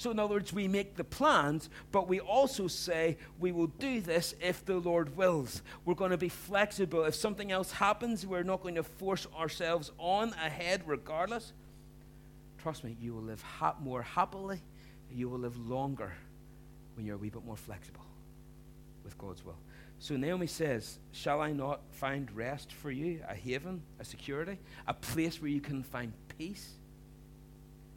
So, 0.00 0.10
in 0.10 0.18
other 0.18 0.36
words, 0.36 0.50
we 0.50 0.66
make 0.66 0.96
the 0.96 1.04
plans, 1.04 1.68
but 1.92 2.08
we 2.08 2.20
also 2.20 2.68
say 2.68 3.18
we 3.38 3.52
will 3.52 3.66
do 3.66 4.00
this 4.00 4.34
if 4.40 4.64
the 4.64 4.78
Lord 4.78 5.14
wills. 5.14 5.60
We're 5.84 5.92
going 5.92 6.12
to 6.12 6.16
be 6.16 6.30
flexible. 6.30 7.04
If 7.04 7.14
something 7.14 7.52
else 7.52 7.70
happens, 7.70 8.26
we're 8.26 8.42
not 8.42 8.62
going 8.62 8.76
to 8.76 8.82
force 8.82 9.26
ourselves 9.36 9.92
on 9.98 10.32
ahead 10.42 10.84
regardless. 10.86 11.52
Trust 12.56 12.82
me, 12.82 12.96
you 12.98 13.12
will 13.12 13.24
live 13.24 13.42
ha- 13.42 13.76
more 13.78 14.00
happily, 14.00 14.62
you 15.12 15.28
will 15.28 15.40
live 15.40 15.58
longer 15.68 16.14
when 16.94 17.04
you're 17.04 17.16
a 17.16 17.18
wee 17.18 17.28
bit 17.28 17.44
more 17.44 17.58
flexible 17.58 18.06
with 19.04 19.18
God's 19.18 19.44
will. 19.44 19.58
So 19.98 20.16
Naomi 20.16 20.46
says, 20.46 20.98
Shall 21.12 21.42
I 21.42 21.52
not 21.52 21.82
find 21.90 22.34
rest 22.34 22.72
for 22.72 22.90
you, 22.90 23.20
a 23.28 23.34
haven, 23.34 23.82
a 23.98 24.06
security, 24.06 24.56
a 24.86 24.94
place 24.94 25.42
where 25.42 25.50
you 25.50 25.60
can 25.60 25.82
find 25.82 26.14
peace? 26.38 26.70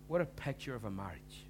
What 0.09 0.19
a 0.19 0.25
picture 0.25 0.75
of 0.75 0.83
a 0.83 0.91
marriage. 0.91 1.45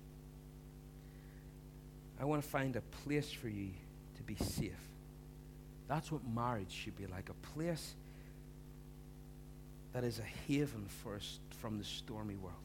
I 2.24 2.26
want 2.26 2.42
to 2.42 2.48
find 2.48 2.74
a 2.78 2.82
place 3.04 3.30
for 3.30 3.50
you 3.50 3.72
to 4.16 4.24
be 4.24 4.36
safe. 4.36 4.72
That's 5.90 6.10
what 6.10 6.22
marriage 6.26 6.72
should 6.72 6.96
be 6.96 7.06
like 7.06 7.28
a 7.28 7.34
place 7.54 7.96
that 9.92 10.06
is 10.06 10.20
a 10.20 10.48
haven 10.48 10.86
for 11.04 11.18
us 11.18 11.40
from 11.60 11.78
the 11.78 11.84
stormy 11.84 12.36
world. 12.36 12.56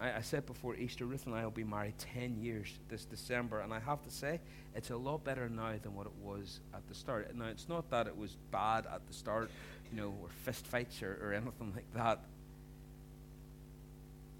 I, 0.00 0.18
I, 0.18 0.20
said 0.20 0.46
before 0.46 0.76
Easter, 0.76 1.06
Ruth 1.06 1.26
and 1.26 1.34
I 1.34 1.42
will 1.42 1.50
be 1.50 1.64
married 1.64 1.94
10 2.14 2.36
years 2.40 2.72
this 2.88 3.04
December, 3.04 3.62
and 3.62 3.74
I 3.74 3.80
have 3.80 4.00
to 4.04 4.12
say, 4.12 4.38
it's 4.76 4.90
a 4.90 4.96
lot 4.96 5.24
better 5.24 5.48
now 5.48 5.72
than 5.82 5.96
what 5.96 6.06
it 6.06 6.12
was 6.22 6.60
at 6.72 6.86
the 6.86 6.94
start. 6.94 7.34
Now, 7.34 7.46
it's 7.46 7.68
not 7.68 7.90
that 7.90 8.06
it 8.06 8.16
was 8.16 8.36
bad 8.52 8.86
at 8.86 9.04
the 9.08 9.12
start, 9.12 9.50
you 9.90 10.00
know, 10.00 10.14
or 10.22 10.28
fist 10.44 10.68
fights 10.68 11.02
or, 11.02 11.18
or 11.20 11.32
anything 11.32 11.72
like 11.74 11.92
that, 11.96 12.20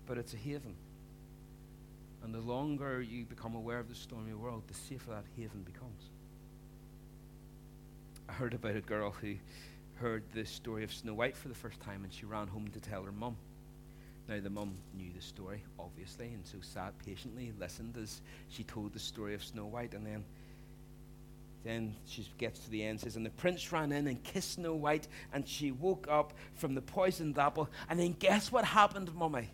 but 0.06 0.16
it's 0.16 0.32
a 0.32 0.36
haven. 0.36 0.76
And 2.22 2.34
the 2.34 2.40
longer 2.40 3.00
you 3.00 3.24
become 3.24 3.54
aware 3.54 3.78
of 3.78 3.88
the 3.88 3.94
stormy 3.94 4.34
world, 4.34 4.64
the 4.66 4.74
safer 4.74 5.10
that 5.10 5.24
haven 5.36 5.62
becomes. 5.62 6.10
I 8.28 8.32
heard 8.32 8.54
about 8.54 8.76
a 8.76 8.80
girl 8.80 9.12
who 9.12 9.36
heard 9.94 10.22
the 10.34 10.44
story 10.44 10.84
of 10.84 10.92
Snow 10.92 11.14
White 11.14 11.36
for 11.36 11.48
the 11.48 11.54
first 11.54 11.80
time 11.80 12.04
and 12.04 12.12
she 12.12 12.26
ran 12.26 12.48
home 12.48 12.68
to 12.68 12.80
tell 12.80 13.02
her 13.02 13.12
mum. 13.12 13.36
Now, 14.28 14.40
the 14.40 14.50
mum 14.50 14.74
knew 14.94 15.10
the 15.16 15.22
story, 15.22 15.64
obviously, 15.78 16.26
and 16.26 16.46
so 16.46 16.58
sat 16.60 16.92
patiently, 16.98 17.52
listened 17.58 17.96
as 17.96 18.20
she 18.50 18.62
told 18.62 18.92
the 18.92 18.98
story 18.98 19.34
of 19.34 19.42
Snow 19.42 19.64
White, 19.64 19.94
and 19.94 20.06
then 20.06 20.22
then 21.64 21.96
she 22.06 22.26
gets 22.38 22.60
to 22.60 22.70
the 22.70 22.84
end, 22.84 23.00
says, 23.00 23.16
And 23.16 23.26
the 23.26 23.30
prince 23.30 23.72
ran 23.72 23.90
in 23.92 24.06
and 24.06 24.22
kissed 24.22 24.52
Snow 24.52 24.74
White, 24.74 25.08
and 25.32 25.46
she 25.46 25.72
woke 25.72 26.06
up 26.08 26.32
from 26.54 26.74
the 26.74 26.80
poisoned 26.80 27.38
apple. 27.38 27.68
And 27.88 27.98
then 27.98 28.14
guess 28.18 28.52
what 28.52 28.64
happened, 28.64 29.14
Mummy? 29.14 29.50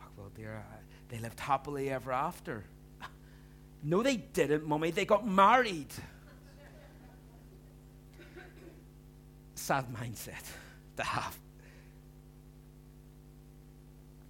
Oh, 0.00 0.08
well, 0.16 0.30
dear, 0.34 0.64
they 1.08 1.18
lived 1.18 1.40
happily 1.40 1.90
ever 1.90 2.12
after. 2.12 2.64
No, 3.82 4.02
they 4.02 4.16
didn't, 4.16 4.66
Mummy. 4.66 4.90
They 4.90 5.04
got 5.04 5.24
married. 5.24 5.92
Sad 9.54 9.86
mindset 9.92 10.42
to 10.96 11.04
have. 11.04 11.38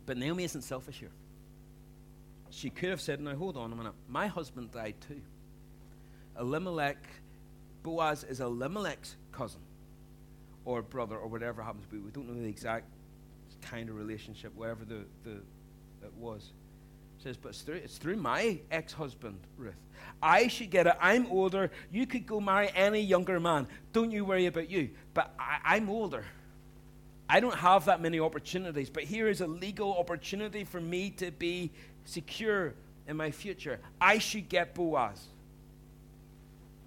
But 0.04 0.18
Naomi 0.18 0.44
isn't 0.44 0.62
selfish 0.62 0.98
here. 0.98 1.12
She 2.50 2.68
could 2.68 2.90
have 2.90 3.00
said, 3.00 3.20
Now 3.20 3.34
hold 3.34 3.56
on 3.56 3.72
a 3.72 3.76
minute. 3.76 3.94
My 4.08 4.26
husband 4.26 4.72
died 4.72 4.96
too. 5.06 5.22
Elimelech, 6.38 7.06
Boaz 7.82 8.24
is 8.24 8.40
Elimelech's 8.40 9.16
cousin 9.32 9.60
or 10.64 10.82
brother 10.82 11.16
or 11.16 11.28
whatever 11.28 11.62
happens 11.62 11.84
to 11.84 11.90
be. 11.90 11.98
We 11.98 12.10
don't 12.10 12.28
know 12.28 12.34
the 12.34 12.48
exact 12.48 12.86
kind 13.62 13.88
of 13.88 13.96
relationship, 13.96 14.54
whatever 14.54 14.84
the, 14.84 15.06
the 15.24 15.40
it 16.02 16.12
was 16.18 16.52
says, 17.26 17.36
but 17.36 17.48
it's 17.48 17.62
through, 17.62 17.74
it's 17.76 17.98
through 17.98 18.16
my 18.16 18.58
ex 18.70 18.92
husband, 18.92 19.38
Ruth. 19.58 19.74
I 20.22 20.46
should 20.46 20.70
get 20.70 20.86
it. 20.86 20.94
I'm 21.00 21.26
older. 21.26 21.72
You 21.90 22.06
could 22.06 22.24
go 22.26 22.40
marry 22.40 22.70
any 22.74 23.00
younger 23.00 23.40
man. 23.40 23.66
Don't 23.92 24.12
you 24.12 24.24
worry 24.24 24.46
about 24.46 24.70
you. 24.70 24.90
But 25.12 25.34
I, 25.38 25.58
I'm 25.64 25.90
older. 25.90 26.24
I 27.28 27.40
don't 27.40 27.56
have 27.56 27.86
that 27.86 28.00
many 28.00 28.20
opportunities. 28.20 28.88
But 28.90 29.02
here 29.02 29.26
is 29.28 29.40
a 29.40 29.46
legal 29.46 29.98
opportunity 29.98 30.62
for 30.62 30.80
me 30.80 31.10
to 31.10 31.32
be 31.32 31.72
secure 32.04 32.74
in 33.08 33.16
my 33.16 33.32
future. 33.32 33.80
I 34.00 34.18
should 34.18 34.48
get 34.48 34.74
Boaz. 34.74 35.20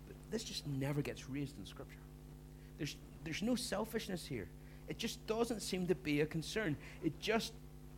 But 0.07 0.15
this 0.31 0.45
just 0.45 0.65
never 0.65 1.01
gets 1.01 1.29
raised 1.29 1.59
in 1.59 1.65
Scripture. 1.65 1.95
There's, 2.77 2.95
there's 3.25 3.41
no 3.41 3.55
selfishness 3.55 4.25
here. 4.25 4.47
It 4.87 4.97
just 4.97 5.25
doesn't 5.27 5.61
seem 5.61 5.87
to 5.87 5.95
be 5.95 6.21
a 6.21 6.25
concern. 6.25 6.77
It 7.03 7.19
just 7.19 7.51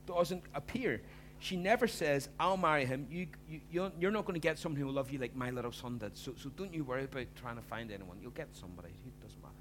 doesn't 0.08 0.44
appear. 0.56 1.02
She 1.42 1.58
never 1.58 1.88
says, 1.88 2.30
I'll 2.40 2.56
marry 2.56 2.86
him. 2.86 3.08
You, 3.10 3.26
you, 3.50 3.92
you're, 4.00 4.12
not 4.12 4.26
going 4.26 4.40
to 4.40 4.40
get 4.40 4.60
someone 4.60 4.80
who 4.80 4.86
will 4.86 4.94
love 4.94 5.10
you 5.10 5.18
like 5.18 5.36
my 5.36 5.50
little 5.50 5.72
son 5.72 5.98
did. 5.98 6.16
So, 6.16 6.34
so 6.38 6.50
don't 6.50 6.72
you 6.72 6.84
worry 6.84 7.06
about 7.06 7.26
trying 7.36 7.56
to 7.56 7.64
find 7.64 7.92
anyone. 7.92 8.18
You'll 8.22 8.30
get 8.30 8.50
somebody. 8.54 8.90
It 8.90 9.22
doesn't 9.24 9.42
matter. 9.42 9.56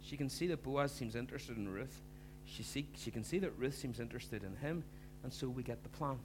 She 0.00 0.16
can 0.16 0.30
see 0.30 0.46
that 0.46 0.62
Boaz 0.62 0.92
seems 0.92 1.14
interested 1.14 1.58
in 1.58 1.68
Ruth. 1.68 2.00
She, 2.46 2.62
see, 2.62 2.86
she 2.96 3.10
can 3.10 3.22
see 3.22 3.38
that 3.40 3.52
Ruth 3.58 3.76
seems 3.76 4.00
interested 4.00 4.42
in 4.44 4.56
him. 4.56 4.82
And 5.24 5.30
so 5.30 5.46
we 5.46 5.62
get 5.62 5.82
the 5.82 5.90
plan. 5.90 6.18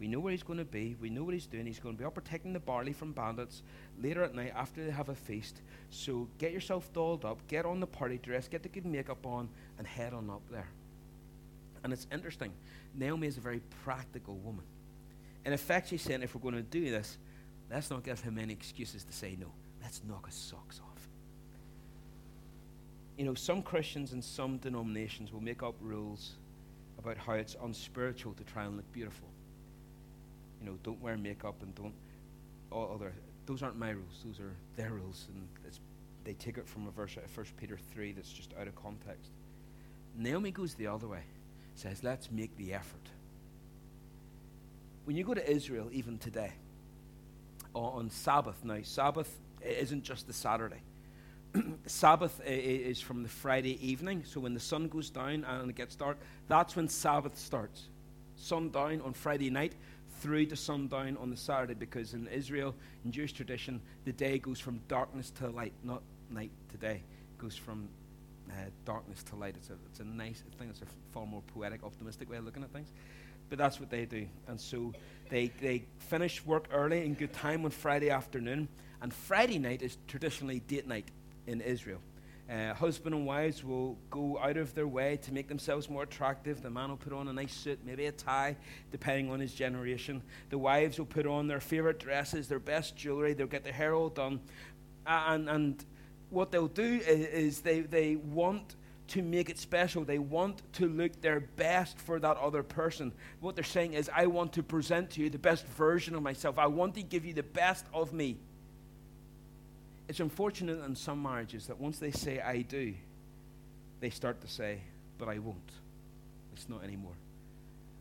We 0.00 0.08
know 0.08 0.18
where 0.18 0.32
he's 0.32 0.42
going 0.42 0.58
to 0.58 0.64
be. 0.64 0.96
We 1.00 1.08
know 1.08 1.22
what 1.22 1.34
he's 1.34 1.46
doing. 1.46 1.66
He's 1.66 1.78
going 1.78 1.94
to 1.94 1.98
be 2.00 2.04
up 2.04 2.14
protecting 2.14 2.52
the 2.52 2.58
barley 2.58 2.92
from 2.92 3.12
bandits 3.12 3.62
later 4.02 4.24
at 4.24 4.34
night 4.34 4.54
after 4.56 4.84
they 4.84 4.90
have 4.90 5.08
a 5.08 5.14
feast. 5.14 5.60
So 5.90 6.26
get 6.38 6.50
yourself 6.50 6.92
dolled 6.92 7.24
up, 7.24 7.46
get 7.46 7.64
on 7.64 7.78
the 7.78 7.86
party 7.86 8.18
dress, 8.20 8.48
get 8.48 8.64
the 8.64 8.68
good 8.70 8.86
makeup 8.86 9.24
on, 9.24 9.48
and 9.78 9.86
head 9.86 10.14
on 10.14 10.30
up 10.30 10.42
there. 10.50 10.66
And 11.82 11.92
it's 11.92 12.06
interesting. 12.12 12.52
Naomi 12.94 13.26
is 13.26 13.36
a 13.36 13.40
very 13.40 13.60
practical 13.84 14.36
woman. 14.36 14.64
In 15.44 15.52
effect, 15.52 15.88
she's 15.88 16.02
saying 16.02 16.22
if 16.22 16.34
we're 16.34 16.42
going 16.42 16.54
to 16.54 16.62
do 16.62 16.90
this, 16.90 17.18
let's 17.70 17.90
not 17.90 18.04
give 18.04 18.20
him 18.20 18.38
any 18.38 18.52
excuses 18.52 19.04
to 19.04 19.12
say 19.12 19.36
no. 19.40 19.52
Let's 19.82 20.02
knock 20.06 20.26
his 20.26 20.34
socks 20.34 20.80
off. 20.80 21.08
You 23.16 23.24
know, 23.24 23.34
some 23.34 23.62
Christians 23.62 24.12
and 24.12 24.22
some 24.22 24.58
denominations 24.58 25.32
will 25.32 25.42
make 25.42 25.62
up 25.62 25.74
rules 25.80 26.32
about 26.98 27.16
how 27.16 27.32
it's 27.32 27.56
unspiritual 27.62 28.34
to 28.34 28.44
try 28.44 28.64
and 28.64 28.76
look 28.76 28.90
beautiful 28.92 29.28
you 30.60 30.66
know, 30.66 30.78
don't 30.82 31.00
wear 31.00 31.16
makeup 31.16 31.62
and 31.62 31.74
don't 31.74 31.94
all 32.70 32.92
other. 32.94 33.12
Those 33.46 33.62
aren't 33.62 33.78
my 33.78 33.90
rules. 33.90 34.22
Those 34.24 34.38
are 34.38 34.54
their 34.76 34.90
rules, 34.90 35.26
and 35.32 35.48
they 36.24 36.34
take 36.34 36.58
it 36.58 36.68
from 36.68 36.86
a 36.86 36.90
verse 36.90 37.16
out 37.16 37.24
of 37.24 37.30
First 37.30 37.56
Peter 37.56 37.78
three 37.92 38.12
that's 38.12 38.32
just 38.32 38.52
out 38.60 38.68
of 38.68 38.76
context. 38.76 39.30
Naomi 40.16 40.50
goes 40.50 40.74
the 40.74 40.86
other 40.86 41.08
way, 41.08 41.22
says, 41.74 42.02
"Let's 42.02 42.30
make 42.30 42.56
the 42.56 42.74
effort." 42.74 43.08
When 45.04 45.16
you 45.16 45.24
go 45.24 45.34
to 45.34 45.50
Israel, 45.50 45.88
even 45.92 46.18
today, 46.18 46.52
on 47.74 48.10
Sabbath 48.10 48.64
now, 48.64 48.82
Sabbath 48.82 49.38
isn't 49.62 50.02
just 50.02 50.26
the 50.26 50.32
Saturday. 50.32 50.82
Sabbath 51.86 52.40
is 52.44 53.00
from 53.00 53.22
the 53.22 53.28
Friday 53.28 53.84
evening, 53.86 54.24
so 54.24 54.40
when 54.40 54.54
the 54.54 54.60
sun 54.60 54.88
goes 54.88 55.10
down 55.10 55.44
and 55.44 55.70
it 55.70 55.76
gets 55.76 55.96
dark, 55.96 56.18
that's 56.48 56.76
when 56.76 56.88
Sabbath 56.88 57.36
starts. 57.36 57.88
Sundown 58.36 59.00
on 59.02 59.12
Friday 59.12 59.50
night, 59.50 59.74
through 60.20 60.46
to 60.46 60.56
sundown 60.56 61.16
on 61.16 61.30
the 61.30 61.36
Saturday 61.36 61.74
because 61.74 62.14
in 62.14 62.26
Israel, 62.28 62.74
in 63.04 63.10
Jewish 63.12 63.32
tradition, 63.32 63.80
the 64.04 64.12
day 64.12 64.38
goes 64.38 64.60
from 64.60 64.80
darkness 64.86 65.30
to 65.30 65.48
light, 65.48 65.72
not 65.82 66.02
night 66.30 66.50
to 66.70 66.76
day. 66.76 67.02
It 67.02 67.38
goes 67.38 67.56
from 67.56 67.88
uh, 68.50 68.70
darkness 68.84 69.22
to 69.24 69.36
light. 69.36 69.54
It's 69.56 69.70
a, 69.70 69.74
it's 69.90 70.00
a 70.00 70.04
nice, 70.04 70.42
thing. 70.58 70.68
it's 70.68 70.82
a 70.82 70.86
far 71.12 71.26
more 71.26 71.42
poetic, 71.54 71.82
optimistic 71.84 72.30
way 72.30 72.36
of 72.36 72.44
looking 72.44 72.62
at 72.62 72.72
things. 72.72 72.88
But 73.48 73.58
that's 73.58 73.80
what 73.80 73.90
they 73.90 74.04
do. 74.04 74.26
And 74.46 74.60
so 74.60 74.92
they, 75.28 75.50
they 75.60 75.84
finish 75.98 76.44
work 76.44 76.68
early 76.72 77.04
in 77.04 77.14
good 77.14 77.32
time 77.32 77.64
on 77.64 77.70
Friday 77.70 78.10
afternoon. 78.10 78.68
And 79.02 79.12
Friday 79.12 79.58
night 79.58 79.82
is 79.82 79.96
traditionally 80.06 80.60
date 80.60 80.86
night 80.86 81.08
in 81.46 81.60
Israel. 81.60 82.00
Uh, 82.50 82.74
husband 82.74 83.14
and 83.14 83.24
wives 83.24 83.62
will 83.62 83.96
go 84.10 84.36
out 84.42 84.56
of 84.56 84.74
their 84.74 84.88
way 84.88 85.16
to 85.22 85.32
make 85.32 85.46
themselves 85.46 85.88
more 85.88 86.02
attractive. 86.02 86.62
The 86.62 86.70
man 86.70 86.88
will 86.88 86.96
put 86.96 87.12
on 87.12 87.28
a 87.28 87.32
nice 87.32 87.54
suit, 87.54 87.78
maybe 87.84 88.06
a 88.06 88.12
tie, 88.12 88.56
depending 88.90 89.30
on 89.30 89.38
his 89.38 89.54
generation. 89.54 90.20
The 90.50 90.58
wives 90.58 90.98
will 90.98 91.06
put 91.06 91.26
on 91.26 91.46
their 91.46 91.60
favorite 91.60 92.00
dresses, 92.00 92.48
their 92.48 92.58
best 92.58 92.96
jewelry. 92.96 93.34
They'll 93.34 93.46
get 93.46 93.62
their 93.62 93.72
hair 93.72 93.94
all 93.94 94.08
done. 94.08 94.40
Uh, 95.06 95.24
and, 95.28 95.48
and 95.48 95.84
what 96.30 96.50
they'll 96.50 96.68
do 96.68 97.00
is, 97.06 97.26
is 97.26 97.60
they, 97.60 97.80
they 97.80 98.16
want 98.16 98.76
to 99.08 99.22
make 99.22 99.50
it 99.50 99.58
special. 99.58 100.04
They 100.04 100.18
want 100.18 100.62
to 100.74 100.88
look 100.88 101.20
their 101.20 101.40
best 101.40 101.98
for 101.98 102.20
that 102.20 102.36
other 102.36 102.62
person. 102.62 103.12
What 103.40 103.56
they're 103.56 103.64
saying 103.64 103.94
is, 103.94 104.08
I 104.14 104.26
want 104.26 104.52
to 104.54 104.62
present 104.62 105.10
to 105.10 105.20
you 105.20 105.30
the 105.30 105.38
best 105.38 105.66
version 105.66 106.14
of 106.14 106.22
myself. 106.22 106.58
I 106.58 106.66
want 106.66 106.94
to 106.94 107.02
give 107.02 107.24
you 107.24 107.34
the 107.34 107.42
best 107.42 107.86
of 107.92 108.12
me. 108.12 108.38
It's 110.08 110.20
unfortunate 110.20 110.84
in 110.84 110.94
some 110.96 111.22
marriages 111.22 111.66
that 111.66 111.78
once 111.78 111.98
they 111.98 112.10
say, 112.10 112.40
I 112.40 112.62
do, 112.62 112.94
they 114.00 114.10
start 114.10 114.40
to 114.42 114.48
say, 114.48 114.80
but 115.18 115.28
I 115.28 115.38
won't. 115.38 115.70
It's 116.54 116.68
not 116.68 116.82
anymore. 116.84 117.14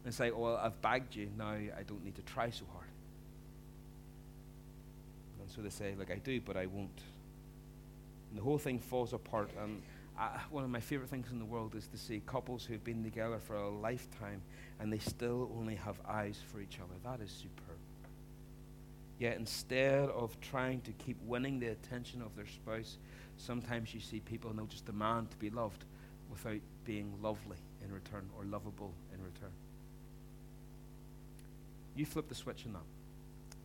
And 0.03 0.11
it's 0.11 0.19
like, 0.19 0.37
well, 0.37 0.57
I've 0.57 0.81
bagged 0.81 1.15
you. 1.15 1.29
Now 1.37 1.49
I 1.49 1.83
don't 1.87 2.03
need 2.03 2.15
to 2.15 2.21
try 2.21 2.49
so 2.49 2.65
hard. 2.71 2.87
And 5.41 5.49
so 5.51 5.61
they 5.61 5.69
say, 5.69 5.95
like, 5.97 6.11
I 6.11 6.17
do, 6.17 6.39
but 6.41 6.55
I 6.55 6.67
won't. 6.67 7.01
And 8.29 8.37
the 8.37 8.43
whole 8.43 8.57
thing 8.57 8.79
falls 8.79 9.13
apart. 9.13 9.49
And 9.61 9.81
I, 10.17 10.39
one 10.49 10.63
of 10.63 10.69
my 10.69 10.79
favorite 10.79 11.09
things 11.09 11.31
in 11.31 11.39
the 11.39 11.45
world 11.45 11.75
is 11.75 11.87
to 11.87 11.97
see 11.97 12.21
couples 12.25 12.65
who've 12.65 12.83
been 12.83 13.03
together 13.03 13.39
for 13.39 13.55
a 13.55 13.69
lifetime 13.69 14.41
and 14.79 14.91
they 14.91 14.99
still 14.99 15.51
only 15.57 15.75
have 15.75 15.97
eyes 16.07 16.39
for 16.51 16.59
each 16.59 16.79
other. 16.79 16.93
That 17.03 17.23
is 17.23 17.31
superb. 17.31 17.77
Yet 19.17 19.37
instead 19.37 20.09
of 20.09 20.39
trying 20.39 20.81
to 20.81 20.91
keep 20.93 21.17
winning 21.25 21.59
the 21.59 21.67
attention 21.67 22.21
of 22.21 22.35
their 22.35 22.47
spouse, 22.47 22.97
sometimes 23.37 23.93
you 23.93 23.99
see 23.99 24.19
people 24.21 24.49
and 24.49 24.57
they'll 24.57 24.65
just 24.65 24.85
demand 24.85 25.31
to 25.31 25.37
be 25.37 25.49
loved 25.49 25.85
without 26.29 26.61
being 26.85 27.13
lovely 27.21 27.57
in 27.83 27.91
return 27.91 28.29
or 28.37 28.45
lovable 28.45 28.93
in 29.13 29.21
return. 29.23 29.51
You 31.95 32.05
flip 32.05 32.29
the 32.29 32.35
switch 32.35 32.65
on 32.65 32.73
that. 32.73 32.83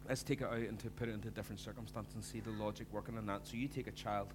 Let's 0.08 0.22
take 0.22 0.40
it 0.40 0.46
out 0.46 0.54
and 0.54 0.78
to 0.80 0.90
put 0.90 1.08
it 1.08 1.12
into 1.12 1.30
different 1.30 1.60
circumstance 1.60 2.14
and 2.14 2.22
see 2.22 2.40
the 2.40 2.50
logic 2.50 2.86
working 2.92 3.16
on 3.16 3.26
that. 3.26 3.46
So 3.46 3.56
you 3.56 3.68
take 3.68 3.86
a 3.86 3.92
child 3.92 4.28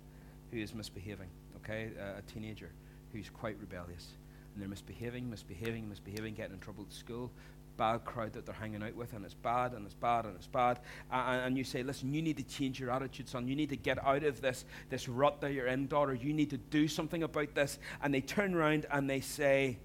who 0.51 0.57
is 0.59 0.73
misbehaving, 0.73 1.29
okay, 1.57 1.89
uh, 1.99 2.19
a 2.19 2.21
teenager 2.31 2.69
who's 3.13 3.29
quite 3.29 3.57
rebellious, 3.59 4.07
and 4.53 4.61
they're 4.61 4.69
misbehaving, 4.69 5.29
misbehaving, 5.29 5.87
misbehaving, 5.89 6.33
getting 6.33 6.53
in 6.53 6.59
trouble 6.59 6.85
at 6.87 6.93
school, 6.93 7.31
bad 7.79 8.03
crowd 8.03 8.33
that 8.33 8.45
they're 8.45 8.53
hanging 8.53 8.83
out 8.83 8.93
with, 8.93 9.13
and 9.13 9.23
it's 9.23 9.33
bad, 9.33 9.71
and 9.71 9.85
it's 9.85 9.95
bad, 9.95 10.25
and 10.25 10.35
it's 10.35 10.47
bad. 10.47 10.79
And, 11.11 11.41
and 11.41 11.57
you 11.57 11.63
say, 11.63 11.81
listen, 11.81 12.13
you 12.13 12.21
need 12.21 12.37
to 12.37 12.43
change 12.43 12.79
your 12.79 12.91
attitude, 12.91 13.29
son. 13.29 13.47
You 13.47 13.55
need 13.55 13.69
to 13.69 13.77
get 13.77 14.03
out 14.05 14.23
of 14.23 14.41
this, 14.41 14.65
this 14.89 15.07
rut 15.07 15.39
that 15.41 15.53
you're 15.53 15.67
in, 15.67 15.87
daughter. 15.87 16.13
You 16.13 16.33
need 16.33 16.49
to 16.49 16.57
do 16.57 16.89
something 16.89 17.23
about 17.23 17.55
this. 17.55 17.79
And 18.03 18.13
they 18.13 18.21
turn 18.21 18.53
around 18.53 18.85
and 18.91 19.09
they 19.09 19.21
say, 19.21 19.77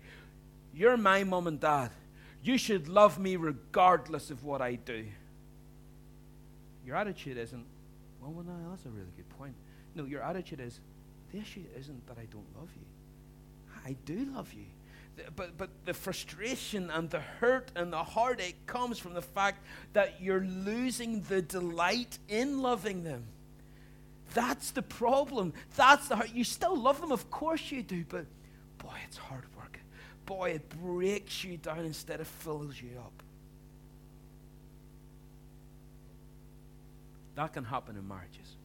You're 0.74 0.96
my 0.96 1.22
mom 1.22 1.46
and 1.46 1.60
dad. 1.60 1.90
You 2.42 2.58
should 2.58 2.88
love 2.88 3.18
me 3.18 3.36
regardless 3.36 4.30
of 4.30 4.44
what 4.44 4.60
I 4.60 4.74
do. 4.74 5.06
Your 6.84 6.96
attitude 6.96 7.38
isn't, 7.38 7.64
well, 8.20 8.32
well, 8.32 8.44
no, 8.44 8.70
that's 8.70 8.84
a 8.84 8.90
really 8.90 9.12
good 9.16 9.28
point. 9.38 9.54
No, 9.94 10.04
your 10.04 10.22
attitude 10.22 10.60
is, 10.60 10.80
the 11.32 11.38
issue 11.38 11.64
isn't 11.78 12.06
that 12.06 12.18
I 12.18 12.26
don't 12.30 12.46
love 12.56 12.70
you. 12.76 12.86
I 13.86 13.96
do 14.04 14.26
love 14.34 14.52
you 14.52 14.66
but, 15.36 15.56
but 15.56 15.70
the 15.84 15.94
frustration 15.94 16.90
and 16.90 17.10
the 17.10 17.20
hurt 17.20 17.70
and 17.76 17.92
the 17.92 18.02
heartache 18.02 18.66
comes 18.66 18.98
from 18.98 19.14
the 19.14 19.22
fact 19.22 19.64
that 19.92 20.20
you're 20.20 20.44
losing 20.44 21.22
the 21.22 21.42
delight 21.42 22.18
in 22.28 22.62
loving 22.62 23.04
them. 23.04 23.24
That's 24.32 24.72
the 24.72 24.82
problem. 24.82 25.52
That's 25.76 26.08
the 26.08 26.16
heart. 26.16 26.30
You 26.34 26.44
still 26.44 26.76
love 26.76 27.00
them, 27.00 27.12
of 27.12 27.30
course 27.30 27.70
you 27.70 27.82
do, 27.82 28.04
but 28.08 28.26
boy, 28.78 28.96
it's 29.06 29.16
hard 29.16 29.44
work. 29.56 29.78
Boy, 30.26 30.50
it 30.50 30.68
breaks 30.82 31.44
you 31.44 31.56
down 31.58 31.80
instead 31.80 32.20
of 32.20 32.26
fills 32.26 32.80
you 32.80 32.90
up. 32.98 33.22
That 37.36 37.52
can 37.52 37.64
happen 37.64 37.96
in 37.96 38.06
marriages. 38.06 38.56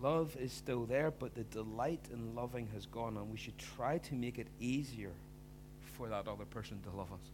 Love 0.00 0.36
is 0.40 0.52
still 0.52 0.84
there, 0.84 1.10
but 1.10 1.34
the 1.34 1.44
delight 1.44 2.04
in 2.12 2.34
loving 2.34 2.68
has 2.72 2.86
gone, 2.86 3.16
and 3.16 3.30
we 3.30 3.36
should 3.36 3.58
try 3.58 3.98
to 3.98 4.14
make 4.14 4.38
it 4.38 4.46
easier 4.60 5.12
for 5.96 6.08
that 6.08 6.28
other 6.28 6.44
person 6.44 6.78
to 6.82 6.96
love 6.96 7.12
us. 7.12 7.30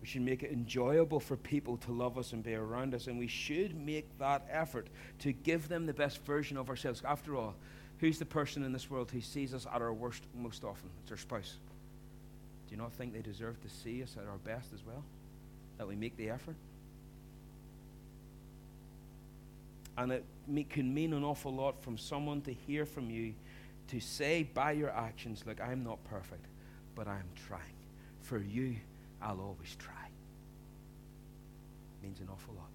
We 0.00 0.06
should 0.06 0.22
make 0.22 0.42
it 0.42 0.50
enjoyable 0.50 1.20
for 1.20 1.36
people 1.36 1.76
to 1.78 1.92
love 1.92 2.18
us 2.18 2.32
and 2.32 2.42
be 2.42 2.54
around 2.54 2.94
us, 2.94 3.06
and 3.06 3.18
we 3.18 3.28
should 3.28 3.76
make 3.76 4.06
that 4.18 4.46
effort 4.50 4.88
to 5.20 5.32
give 5.32 5.68
them 5.68 5.86
the 5.86 5.92
best 5.92 6.24
version 6.24 6.56
of 6.56 6.68
ourselves. 6.68 7.02
After 7.04 7.36
all, 7.36 7.54
who's 7.98 8.18
the 8.18 8.24
person 8.24 8.64
in 8.64 8.72
this 8.72 8.90
world 8.90 9.10
who 9.12 9.20
sees 9.20 9.54
us 9.54 9.66
at 9.72 9.82
our 9.82 9.92
worst 9.92 10.24
most 10.34 10.64
often? 10.64 10.88
It's 11.02 11.12
our 11.12 11.18
spouse. 11.18 11.58
Do 12.66 12.74
you 12.74 12.80
not 12.80 12.92
think 12.94 13.12
they 13.12 13.20
deserve 13.20 13.60
to 13.62 13.68
see 13.68 14.02
us 14.02 14.16
at 14.16 14.26
our 14.26 14.38
best 14.38 14.72
as 14.72 14.84
well? 14.84 15.04
That 15.78 15.86
we 15.86 15.96
make 15.96 16.16
the 16.16 16.30
effort? 16.30 16.56
And 20.00 20.12
it 20.12 20.24
can 20.70 20.94
mean 20.94 21.12
an 21.12 21.22
awful 21.22 21.54
lot 21.54 21.82
from 21.82 21.98
someone 21.98 22.40
to 22.42 22.54
hear 22.54 22.86
from 22.86 23.10
you 23.10 23.34
to 23.88 24.00
say 24.00 24.44
by 24.44 24.72
your 24.72 24.88
actions, 24.88 25.44
Look, 25.46 25.60
I'm 25.60 25.84
not 25.84 26.02
perfect, 26.04 26.46
but 26.94 27.06
I'm 27.06 27.28
trying. 27.46 27.60
For 28.22 28.38
you, 28.38 28.76
I'll 29.20 29.40
always 29.40 29.76
try. 29.78 29.92
Means 32.02 32.18
an 32.20 32.28
awful 32.32 32.54
lot. 32.54 32.70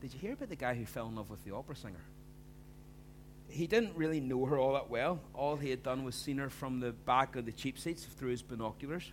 Did 0.00 0.14
you 0.14 0.18
hear 0.18 0.32
about 0.32 0.48
the 0.48 0.56
guy 0.56 0.72
who 0.72 0.86
fell 0.86 1.08
in 1.08 1.14
love 1.14 1.28
with 1.28 1.44
the 1.44 1.54
opera 1.54 1.76
singer? 1.76 2.04
He 3.50 3.66
didn't 3.66 3.94
really 3.96 4.20
know 4.20 4.46
her 4.46 4.58
all 4.58 4.72
that 4.72 4.88
well. 4.88 5.20
All 5.34 5.56
he 5.56 5.68
had 5.68 5.82
done 5.82 6.04
was 6.04 6.14
seen 6.14 6.38
her 6.38 6.48
from 6.48 6.80
the 6.80 6.92
back 6.92 7.36
of 7.36 7.44
the 7.44 7.52
cheap 7.52 7.78
seats 7.78 8.04
through 8.04 8.30
his 8.30 8.40
binoculars. 8.40 9.12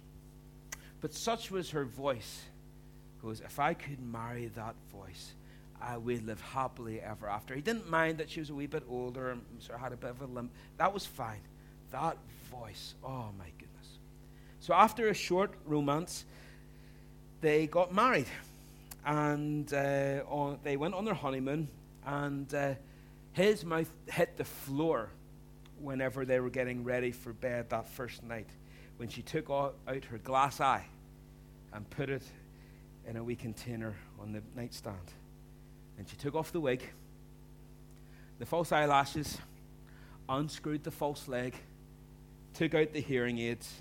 But 1.01 1.13
such 1.13 1.51
was 1.51 1.71
her 1.71 1.83
voice. 1.83 2.43
Goes, 3.21 3.41
if 3.41 3.59
I 3.59 3.73
could 3.73 3.99
marry 3.99 4.45
that 4.55 4.75
voice, 4.93 5.33
I 5.81 5.97
would 5.97 6.25
live 6.25 6.41
happily 6.41 7.01
ever 7.01 7.27
after. 7.27 7.53
He 7.55 7.61
didn't 7.61 7.89
mind 7.89 8.17
that 8.17 8.29
she 8.29 8.39
was 8.39 8.49
a 8.49 8.55
wee 8.55 8.67
bit 8.67 8.83
older 8.89 9.31
and 9.31 9.41
sort 9.59 9.75
of 9.75 9.81
had 9.81 9.93
a 9.93 9.97
bit 9.97 10.09
of 10.09 10.21
a 10.21 10.25
limp. 10.25 10.51
That 10.77 10.93
was 10.93 11.05
fine. 11.05 11.41
That 11.91 12.17
voice, 12.51 12.95
oh 13.03 13.29
my 13.37 13.49
goodness. 13.57 13.87
So 14.59 14.73
after 14.73 15.07
a 15.09 15.13
short 15.13 15.51
romance, 15.65 16.25
they 17.41 17.67
got 17.67 17.93
married. 17.93 18.27
And 19.05 19.71
uh, 19.73 20.23
on, 20.27 20.59
they 20.63 20.75
went 20.75 20.93
on 20.93 21.05
their 21.05 21.13
honeymoon, 21.13 21.69
and 22.05 22.53
uh, 22.53 22.73
his 23.31 23.63
mouth 23.63 23.89
hit 24.07 24.35
the 24.35 24.43
floor 24.43 25.09
whenever 25.79 26.25
they 26.25 26.39
were 26.39 26.49
getting 26.49 26.83
ready 26.83 27.11
for 27.11 27.31
bed 27.33 27.69
that 27.69 27.87
first 27.87 28.23
night 28.23 28.47
when 28.97 29.07
she 29.07 29.21
took 29.21 29.49
out 29.49 29.75
her 29.87 30.17
glass 30.17 30.59
eye 30.59 30.85
and 31.71 31.89
put 31.91 32.09
it 32.09 32.23
in 33.07 33.15
a 33.15 33.23
wee 33.23 33.35
container 33.35 33.95
on 34.19 34.33
the 34.33 34.41
nightstand. 34.55 34.97
And 35.97 36.07
she 36.07 36.15
took 36.15 36.35
off 36.35 36.51
the 36.51 36.59
wig, 36.59 36.83
the 38.39 38.45
false 38.45 38.71
eyelashes, 38.71 39.37
unscrewed 40.29 40.83
the 40.83 40.91
false 40.91 41.27
leg, 41.27 41.55
took 42.53 42.75
out 42.75 42.93
the 42.93 43.01
hearing 43.01 43.39
aids, 43.39 43.71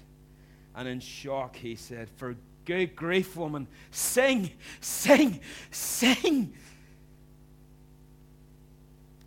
and 0.75 0.89
in 0.89 1.01
shock 1.01 1.57
he 1.57 1.75
said, 1.75 2.09
For 2.17 2.37
good 2.65 2.97
grief, 2.97 3.37
woman, 3.37 3.67
sing, 3.91 4.51
sing, 4.81 5.41
sing. 5.71 6.53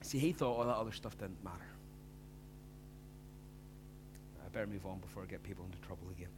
See, 0.02 0.20
he 0.20 0.32
thought 0.32 0.58
all 0.58 0.66
that 0.66 0.76
other 0.76 0.92
stuff 0.92 1.18
didn't 1.18 1.44
matter. 1.44 1.58
I 4.44 4.50
better 4.50 4.68
move 4.68 4.86
on 4.88 4.98
before 5.00 5.22
I 5.22 5.28
get 5.28 5.44
people 5.44 5.66
into 5.66 5.78
trouble 5.86 6.08
again. 6.16 6.30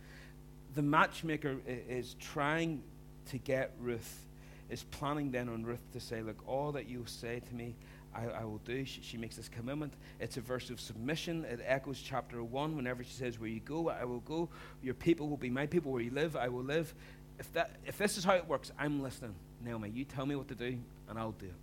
The 0.75 0.81
matchmaker 0.81 1.57
is 1.65 2.15
trying 2.19 2.83
to 3.29 3.37
get 3.37 3.73
Ruth, 3.79 4.25
is 4.71 4.83
planning 4.83 5.31
then 5.31 5.49
on 5.49 5.63
Ruth 5.63 5.83
to 5.93 5.99
say, 5.99 6.21
Look, 6.21 6.47
all 6.47 6.71
that 6.71 6.87
you 6.87 7.03
say 7.05 7.41
to 7.47 7.53
me, 7.53 7.75
I, 8.15 8.25
I 8.25 8.43
will 8.45 8.61
do. 8.65 8.83
She, 8.85 9.01
she, 9.01 9.17
makes 9.17 9.35
this 9.35 9.49
commitment. 9.49 9.93
It's 10.19 10.37
a 10.37 10.41
verse 10.41 10.69
of 10.69 10.81
submission. 10.81 11.45
It 11.45 11.61
echoes 11.65 12.01
chapter 12.01 12.43
1 12.43 12.75
whenever 12.75 13.03
she 13.03 13.13
says, 13.13 13.39
Where 13.39 13.49
you 13.49 13.59
go, 13.59 13.89
I 13.89 14.05
will 14.05 14.21
go. 14.21 14.49
Your 14.81 14.93
people 14.93 15.29
will 15.29 15.37
be 15.37 15.49
my 15.49 15.65
people. 15.65 15.91
Where 15.91 16.01
you 16.01 16.11
live, 16.11 16.35
I 16.35 16.47
will 16.47 16.63
live. 16.63 16.93
If, 17.39 17.51
that, 17.53 17.71
if 17.85 17.97
this 17.97 18.17
is 18.17 18.23
how 18.23 18.35
it 18.35 18.47
works, 18.47 18.71
I'm 18.79 19.01
listening. 19.01 19.35
Naomi, 19.63 19.89
you 19.89 20.05
tell 20.05 20.25
me 20.25 20.35
what 20.35 20.47
to 20.47 20.55
do, 20.55 20.77
and 21.09 21.19
I'll 21.19 21.31
do 21.31 21.45
it. 21.45 21.53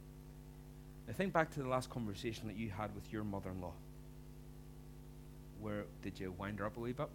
Now 1.07 1.15
think 1.15 1.33
back 1.33 1.51
to 1.55 1.63
the 1.63 1.69
last 1.69 1.91
conversation 1.91 2.47
that 2.49 2.57
you 2.57 2.71
had 2.71 2.95
with 2.95 3.11
your 3.13 3.25
mother 3.25 3.51
in 3.51 3.61
law. 3.61 3.73
Where 5.61 5.85
did 6.03 6.21
you 6.21 6.33
wind 6.39 6.59
her 6.61 6.67
up 6.67 6.77
a 6.77 6.81
wee 6.81 6.93
bit? 6.93 7.09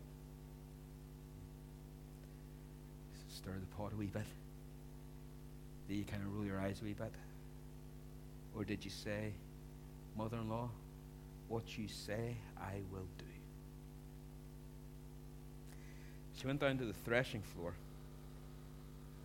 Stir 3.30 3.52
the 3.60 3.76
pot 3.78 3.94
a 3.94 3.96
wee 3.96 4.08
bit? 4.08 4.26
Did 5.88 5.96
you 5.96 6.06
kind 6.06 6.24
of 6.24 6.36
roll 6.36 6.46
your 6.46 6.60
eyes 6.60 6.80
a 6.82 6.86
wee 6.86 6.94
bit? 6.94 7.12
Or 8.56 8.64
did 8.64 8.86
you 8.86 8.92
say, 8.92 9.34
Mother 10.18 10.38
in 10.38 10.50
law, 10.50 10.70
what 11.48 11.78
you 11.78 11.88
say 11.88 12.38
I 12.58 12.82
will 12.92 13.08
do? 13.18 13.26
She 16.40 16.48
went 16.48 16.60
down 16.60 16.78
to 16.78 16.86
the 16.86 16.94
threshing 16.94 17.42
floor 17.42 17.74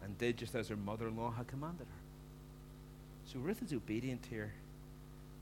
and 0.03 0.17
did 0.19 0.37
just 0.37 0.55
as 0.55 0.69
her 0.69 0.77
mother 0.77 1.09
in 1.09 1.17
law 1.17 1.31
had 1.31 1.47
commanded 1.49 1.87
her. 1.87 3.33
So 3.33 3.39
Ruth 3.41 3.63
is 3.63 3.73
obedient 3.73 4.27
here. 4.31 4.53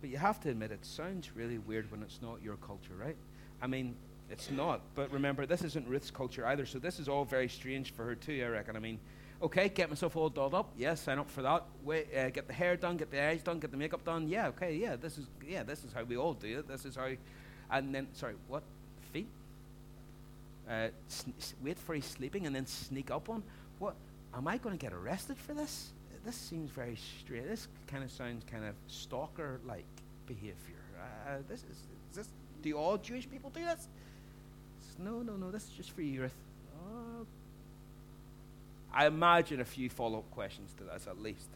But 0.00 0.10
you 0.10 0.16
have 0.16 0.40
to 0.42 0.50
admit, 0.50 0.72
it 0.72 0.84
sounds 0.84 1.30
really 1.34 1.58
weird 1.58 1.90
when 1.90 2.02
it's 2.02 2.20
not 2.20 2.42
your 2.42 2.56
culture, 2.56 2.94
right? 2.98 3.16
I 3.62 3.66
mean, 3.66 3.94
it's 4.30 4.50
not. 4.50 4.80
But 4.94 5.10
remember, 5.10 5.46
this 5.46 5.62
isn't 5.62 5.86
Ruth's 5.86 6.10
culture 6.10 6.46
either, 6.46 6.66
so 6.66 6.78
this 6.78 6.98
is 6.98 7.08
all 7.08 7.24
very 7.24 7.48
strange 7.48 7.92
for 7.92 8.04
her 8.04 8.14
too, 8.14 8.42
I 8.44 8.48
reckon. 8.48 8.76
I 8.76 8.80
mean, 8.80 8.98
okay, 9.42 9.68
get 9.68 9.88
myself 9.88 10.16
all 10.16 10.28
dolled 10.28 10.54
up. 10.54 10.72
Yes, 10.76 11.00
sign 11.00 11.18
up 11.18 11.30
for 11.30 11.42
that. 11.42 11.64
Wait, 11.84 12.08
uh, 12.16 12.30
get 12.30 12.46
the 12.46 12.52
hair 12.52 12.76
done, 12.76 12.96
get 12.96 13.10
the 13.10 13.22
eyes 13.22 13.42
done, 13.42 13.58
get 13.58 13.70
the 13.70 13.76
makeup 13.76 14.04
done. 14.04 14.28
Yeah, 14.28 14.48
okay, 14.48 14.74
yeah, 14.74 14.96
this 14.96 15.18
is 15.18 15.26
yeah, 15.46 15.62
this 15.62 15.84
is 15.84 15.92
how 15.92 16.04
we 16.04 16.16
all 16.16 16.34
do 16.34 16.60
it. 16.60 16.68
This 16.68 16.84
is 16.84 16.96
how, 16.96 17.10
and 17.70 17.94
then 17.94 18.08
sorry, 18.14 18.34
what 18.48 18.62
feet? 19.12 19.28
Uh, 20.68 20.88
sn- 21.08 21.34
wait 21.62 21.78
for 21.78 21.94
his 21.94 22.04
sleeping 22.04 22.46
and 22.46 22.54
then 22.54 22.66
sneak 22.66 23.10
up 23.10 23.28
on. 23.28 23.42
What? 23.78 23.94
Am 24.34 24.48
I 24.48 24.58
going 24.58 24.76
to 24.76 24.82
get 24.82 24.92
arrested 24.92 25.36
for 25.38 25.54
this? 25.54 25.92
This 26.24 26.34
seems 26.34 26.70
very 26.70 26.96
strange. 27.20 27.46
This 27.46 27.68
kind 27.86 28.02
of 28.02 28.10
sounds 28.10 28.44
kind 28.50 28.64
of 28.64 28.74
stalker-like 28.88 29.84
behavior. 30.26 30.54
Uh, 30.98 31.36
this 31.48 31.60
is, 31.60 31.76
is 32.10 32.16
this 32.16 32.28
do 32.62 32.76
all 32.76 32.98
Jewish 32.98 33.30
people 33.30 33.50
do 33.50 33.64
this? 33.64 33.86
No, 34.98 35.22
no, 35.22 35.36
no, 35.36 35.50
this 35.50 35.64
is 35.64 35.70
just 35.70 35.90
for 35.92 36.02
you, 36.02 36.22
Ruth. 36.22 36.34
I 38.96 39.06
imagine 39.06 39.60
a 39.60 39.64
few 39.64 39.90
follow 39.90 40.20
up 40.20 40.30
questions 40.30 40.72
to 40.78 40.84
this 40.84 41.06
at 41.06 41.20
least. 41.20 41.48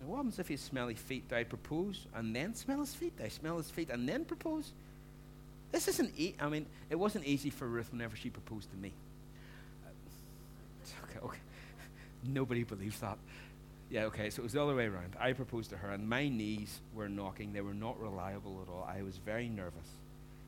Now, 0.00 0.06
what 0.06 0.16
happens 0.18 0.38
if 0.38 0.46
his 0.46 0.60
smelly 0.60 0.94
feet? 0.94 1.28
Do 1.28 1.34
I 1.34 1.42
propose 1.42 2.06
and 2.14 2.34
then 2.34 2.54
smell 2.54 2.78
his 2.78 2.94
feet? 2.94 3.18
Do 3.18 3.24
I 3.24 3.28
smell 3.28 3.56
his 3.56 3.68
feet 3.68 3.90
and 3.90 4.08
then 4.08 4.24
propose? 4.24 4.72
This 5.72 5.88
isn't, 5.88 6.12
e- 6.16 6.36
I 6.40 6.48
mean, 6.48 6.66
it 6.88 6.94
wasn't 6.94 7.24
easy 7.24 7.50
for 7.50 7.66
Ruth 7.66 7.90
whenever 7.90 8.14
she 8.14 8.30
proposed 8.30 8.70
to 8.70 8.76
me. 8.76 8.92
Uh, 9.84 11.04
okay, 11.10 11.18
okay. 11.26 11.38
Nobody 12.22 12.62
believes 12.62 13.00
that. 13.00 13.18
Yeah, 13.90 14.04
okay, 14.04 14.30
so 14.30 14.40
it 14.40 14.44
was 14.44 14.52
the 14.52 14.62
other 14.62 14.76
way 14.76 14.86
around. 14.86 15.16
I 15.18 15.32
proposed 15.32 15.70
to 15.70 15.76
her, 15.76 15.90
and 15.90 16.08
my 16.08 16.28
knees 16.28 16.80
were 16.94 17.08
knocking. 17.08 17.52
They 17.52 17.60
were 17.60 17.74
not 17.74 18.00
reliable 18.00 18.60
at 18.62 18.72
all. 18.72 18.88
I 18.88 19.02
was 19.02 19.16
very 19.16 19.48
nervous. 19.48 19.88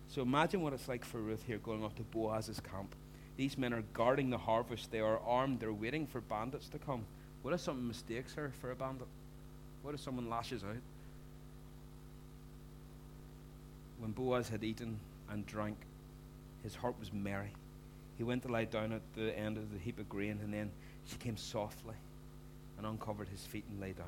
So 0.09 0.23
imagine 0.23 0.63
what 0.63 0.73
it's 0.73 0.87
like 0.87 1.05
for 1.05 1.19
Ruth 1.19 1.43
here 1.45 1.59
going 1.59 1.83
off 1.83 1.97
to 1.97 2.03
Boaz's 2.03 2.61
camp. 2.61 2.95
These 3.37 3.59
men 3.59 3.73
are 3.73 3.83
guarding 3.93 4.31
the 4.31 4.39
harvest. 4.39 4.91
They 4.91 5.01
are 5.01 5.21
armed. 5.21 5.61
They're 5.61 5.73
waiting 5.73 6.07
for 6.07 6.21
bandits 6.21 6.69
to 6.71 6.79
come. 6.79 7.05
What 7.43 7.53
if 7.55 7.61
someone 7.61 7.89
mistakes 7.89 8.35
her 8.35 8.53
for 8.61 8.71
a 8.71 8.75
bandit? 8.75 9.09
What 9.83 9.95
if 9.95 10.01
someone 10.01 10.29
lashes 10.31 10.65
out? 10.65 10.77
When 13.99 14.13
Boaz 14.13 14.49
had 14.49 14.65
eaten 14.65 14.99
and 15.31 15.47
drank, 15.47 15.77
his 16.63 16.75
heart 16.75 16.97
was 16.99 17.13
merry. 17.13 17.53
He 18.19 18.25
went 18.25 18.43
to 18.43 18.49
lie 18.49 18.65
down 18.65 18.93
at 18.93 19.03
the 19.15 19.37
end 19.39 19.59
of 19.59 19.73
the 19.73 19.79
heap 19.79 19.99
of 19.99 20.09
grain, 20.09 20.41
and 20.43 20.53
then 20.53 20.71
she 21.07 21.17
came 21.17 21.37
softly 21.37 21.95
and 22.79 22.87
uncovered 22.87 23.29
his 23.29 23.45
feet 23.45 23.65
and 23.71 23.81
lay 23.81 23.93
down. 23.93 24.07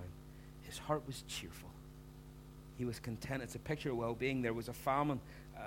His 0.63 0.79
heart 0.79 1.03
was 1.07 1.23
cheerful. 1.29 1.71
He 2.77 2.85
was 2.85 3.01
content. 3.01 3.43
It's 3.43 3.55
a 3.55 3.61
picture 3.61 3.91
of 3.91 3.97
well 3.97 4.15
being. 4.15 4.43
There 4.43 4.55
was 4.55 4.69
a 4.69 4.73
famine 4.73 5.21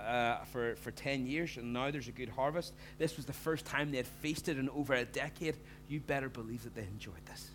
uh, 0.07 0.37
for, 0.45 0.75
for 0.75 0.91
10 0.91 1.27
years, 1.27 1.57
and 1.57 1.73
now 1.73 1.91
there's 1.91 2.07
a 2.07 2.13
good 2.13 2.29
harvest. 2.29 2.73
This 2.97 3.17
was 3.17 3.25
the 3.25 3.33
first 3.33 3.65
time 3.65 3.91
they 3.91 3.97
had 3.97 4.07
feasted 4.07 4.57
in 4.57 4.69
over 4.69 4.93
a 4.93 5.05
decade. 5.05 5.57
You 5.87 5.99
better 5.99 6.29
believe 6.29 6.63
that 6.63 6.75
they 6.75 6.83
enjoyed 6.83 7.25
this. 7.25 7.49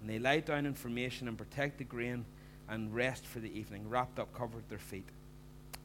And 0.00 0.10
they 0.10 0.18
lied 0.18 0.44
down 0.44 0.66
in 0.66 0.74
formation 0.74 1.28
and 1.28 1.38
protect 1.38 1.78
the 1.78 1.84
grain 1.84 2.24
and 2.68 2.94
rest 2.94 3.26
for 3.26 3.40
the 3.40 3.58
evening, 3.58 3.88
wrapped 3.88 4.18
up, 4.18 4.32
covered 4.34 4.68
their 4.68 4.78
feet. 4.78 5.08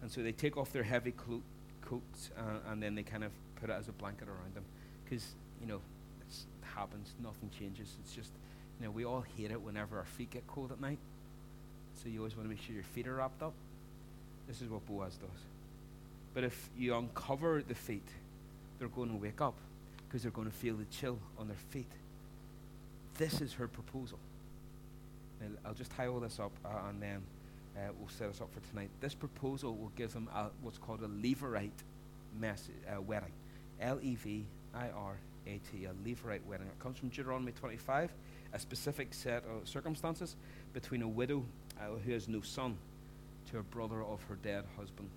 And 0.02 0.12
so 0.12 0.22
they 0.22 0.32
take 0.32 0.58
off 0.58 0.72
their 0.72 0.84
heavy 0.84 1.12
clo- 1.12 1.44
coats 1.82 2.30
uh, 2.38 2.72
and 2.72 2.82
then 2.82 2.96
they 2.96 3.04
kind 3.04 3.24
of 3.24 3.32
put 3.60 3.70
it 3.70 3.74
as 3.74 3.88
a 3.88 3.92
blanket 3.92 4.28
around 4.28 4.56
them. 4.56 4.64
Because, 5.04 5.26
you 5.62 5.68
know, 5.68 5.82
it 6.22 6.46
happens, 6.76 7.14
nothing 7.22 7.50
changes. 7.58 7.96
It's 8.02 8.14
just, 8.14 8.32
you 8.80 8.86
know, 8.86 8.92
we 8.92 9.06
all 9.06 9.26
hate 9.38 9.52
it 9.52 9.62
whenever 9.62 9.98
our 9.98 10.06
feet 10.06 10.32
get 10.32 10.48
cold 10.48 10.72
at 10.72 10.80
night. 10.80 11.00
So 12.02 12.10
you 12.10 12.20
always 12.20 12.36
want 12.36 12.48
to 12.48 12.50
make 12.50 12.62
sure 12.62 12.74
your 12.74 12.84
feet 12.84 13.08
are 13.08 13.16
wrapped 13.16 13.44
up. 13.44 13.54
This 14.50 14.64
is 14.64 14.70
what 14.70 14.84
Boaz 14.88 15.16
does. 15.16 15.30
But 16.34 16.44
if 16.44 16.70
you 16.76 16.96
uncover 16.96 17.62
the 17.66 17.76
feet, 17.76 18.08
they're 18.80 18.88
going 18.88 19.10
to 19.10 19.16
wake 19.16 19.42
up 19.42 19.54
because 20.08 20.24
they're 20.24 20.32
going 20.32 20.50
to 20.50 20.58
feel 20.58 20.76
the 20.76 20.86
chill 20.86 21.20
on 21.38 21.48
their 21.48 21.58
feet. 21.70 21.92
This 23.20 23.42
is 23.42 23.54
her 23.54 23.68
proposal. 23.68 24.18
Now, 25.40 25.48
I'll 25.64 25.76
just 25.76 25.92
tie 25.92 26.08
all 26.08 26.20
this 26.20 26.40
up 26.40 26.52
uh, 26.66 26.90
and 26.90 27.00
then 27.00 27.22
uh, 27.78 27.92
we'll 28.00 28.10
set 28.10 28.28
us 28.28 28.42
up 28.42 28.50
for 28.52 28.68
tonight. 28.72 28.90
This 29.02 29.14
proposal 29.14 29.76
will 29.76 29.92
give 29.96 30.14
them 30.14 30.28
a, 30.34 30.48
what's 30.64 30.80
called 30.80 31.04
a 31.04 31.08
Levirate 31.08 31.70
uh, 32.44 33.02
wedding. 33.02 33.32
L 33.80 34.00
E 34.02 34.16
V 34.16 34.46
I 34.74 34.90
R 34.90 35.18
AT, 35.46 35.62
a 35.74 36.08
Levirate 36.08 36.44
wedding. 36.48 36.66
It 36.66 36.80
comes 36.80 36.98
from 36.98 37.10
Deuteronomy 37.10 37.52
25, 37.52 38.10
a 38.54 38.60
specific 38.60 39.14
set 39.14 39.44
of 39.46 39.70
circumstances 39.70 40.36
between 40.74 41.04
a 41.04 41.08
widow 41.08 41.46
uh, 41.80 41.98
who 42.04 42.14
has 42.14 42.28
no 42.28 42.42
son 42.42 42.78
to 43.52 43.60
a 43.60 43.64
brother 43.64 44.04
of 44.04 44.22
her 44.24 44.36
dead 44.36 44.66
husband. 44.78 45.10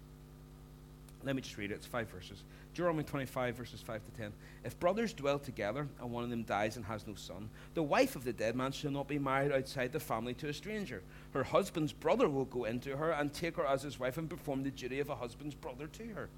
Let 1.25 1.37
me 1.37 1.43
just 1.43 1.57
read 1.57 1.71
it. 1.71 1.75
It's 1.75 1.87
five 1.87 2.09
verses. 2.09 2.43
Deuteronomy 2.75 3.05
25, 3.05 3.55
verses 3.55 3.81
5 3.81 4.05
to 4.05 4.11
10. 4.21 4.33
If 4.65 4.81
brothers 4.81 5.13
dwell 5.13 5.39
together 5.39 5.87
and 6.01 6.11
one 6.11 6.25
of 6.25 6.31
them 6.31 6.43
dies 6.43 6.77
and 6.77 6.85
has 6.87 7.07
no 7.07 7.15
son, 7.15 7.49
the 7.75 7.83
wife 7.83 8.17
of 8.17 8.25
the 8.25 8.33
dead 8.33 8.57
man 8.57 8.73
shall 8.73 8.91
not 8.91 9.07
be 9.07 9.19
married 9.19 9.53
outside 9.53 9.93
the 9.93 10.01
family 10.01 10.35
to 10.35 10.49
a 10.49 10.53
stranger. 10.53 11.03
Her 11.33 11.45
husband's 11.45 11.93
brother 11.93 12.29
will 12.29 12.47
go 12.47 12.65
into 12.65 12.97
her 12.97 13.13
and 13.13 13.33
take 13.33 13.57
her 13.57 13.67
as 13.67 13.83
his 13.83 14.01
wife 14.01 14.19
and 14.19 14.29
perform 14.29 14.65
the 14.65 14.71
duty 14.71 14.99
of 14.99 15.11
a 15.11 15.17
husband's 15.17 15.55
brother 15.55 15.87
to 15.87 16.07
her 16.15 16.29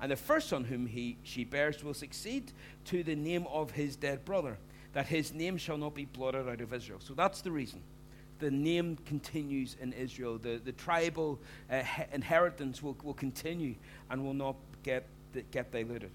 and 0.00 0.12
the 0.12 0.16
first 0.16 0.48
son 0.48 0.64
whom 0.64 0.86
he, 0.86 1.16
she 1.22 1.44
bears 1.44 1.82
will 1.82 1.94
succeed 1.94 2.52
to 2.86 3.02
the 3.02 3.16
name 3.16 3.46
of 3.50 3.72
his 3.72 3.96
dead 3.96 4.24
brother, 4.24 4.58
that 4.92 5.06
his 5.06 5.32
name 5.32 5.56
shall 5.56 5.78
not 5.78 5.94
be 5.94 6.04
blotted 6.04 6.48
out 6.48 6.60
of 6.60 6.72
Israel. 6.72 7.00
So 7.00 7.14
that's 7.14 7.40
the 7.40 7.50
reason. 7.50 7.80
The 8.38 8.50
name 8.50 8.98
continues 9.06 9.76
in 9.80 9.92
Israel. 9.92 10.38
The, 10.38 10.60
the 10.62 10.72
tribal 10.72 11.38
uh, 11.70 11.82
inheritance 12.12 12.82
will, 12.82 12.96
will 13.02 13.14
continue 13.14 13.74
and 14.10 14.24
will 14.24 14.34
not 14.34 14.56
get, 14.82 15.06
get 15.50 15.72
diluted. 15.72 16.10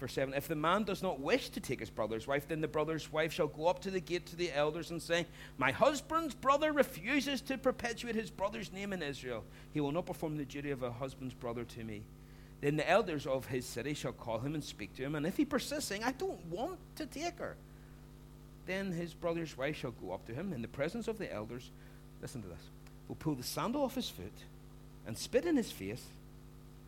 Verse 0.00 0.14
7 0.14 0.32
If 0.34 0.48
the 0.48 0.56
man 0.56 0.84
does 0.84 1.02
not 1.02 1.20
wish 1.20 1.50
to 1.50 1.60
take 1.60 1.78
his 1.78 1.90
brother's 1.90 2.26
wife, 2.26 2.48
then 2.48 2.62
the 2.62 2.68
brother's 2.68 3.12
wife 3.12 3.32
shall 3.32 3.46
go 3.46 3.66
up 3.66 3.80
to 3.80 3.90
the 3.90 4.00
gate 4.00 4.26
to 4.26 4.36
the 4.36 4.50
elders 4.52 4.90
and 4.90 5.00
say, 5.00 5.26
My 5.58 5.70
husband's 5.70 6.34
brother 6.34 6.72
refuses 6.72 7.40
to 7.42 7.58
perpetuate 7.58 8.14
his 8.14 8.30
brother's 8.30 8.72
name 8.72 8.92
in 8.92 9.02
Israel. 9.02 9.44
He 9.72 9.80
will 9.80 9.92
not 9.92 10.06
perform 10.06 10.38
the 10.38 10.44
duty 10.46 10.70
of 10.70 10.82
a 10.82 10.90
husband's 10.90 11.34
brother 11.34 11.64
to 11.64 11.84
me. 11.84 12.02
Then 12.62 12.76
the 12.76 12.88
elders 12.88 13.26
of 13.26 13.46
his 13.46 13.64
city 13.64 13.94
shall 13.94 14.12
call 14.12 14.38
him 14.38 14.54
and 14.54 14.64
speak 14.64 14.94
to 14.96 15.02
him. 15.02 15.14
And 15.14 15.26
if 15.26 15.36
he 15.36 15.44
persists, 15.44 15.88
saying, 15.88 16.04
I 16.04 16.12
don't 16.12 16.44
want 16.46 16.78
to 16.96 17.06
take 17.06 17.38
her, 17.38 17.56
then 18.70 18.92
his 18.92 19.14
brother's 19.14 19.56
wife 19.58 19.76
shall 19.76 19.90
go 19.90 20.12
up 20.12 20.24
to 20.26 20.34
him 20.34 20.52
in 20.52 20.62
the 20.62 20.68
presence 20.68 21.08
of 21.08 21.18
the 21.18 21.32
elders. 21.32 21.70
Listen 22.22 22.40
to 22.42 22.48
this. 22.48 22.70
Will 23.08 23.16
pull 23.16 23.34
the 23.34 23.42
sandal 23.42 23.82
off 23.82 23.96
his 23.96 24.08
foot 24.08 24.32
and 25.06 25.18
spit 25.18 25.44
in 25.44 25.56
his 25.56 25.72
face 25.72 26.04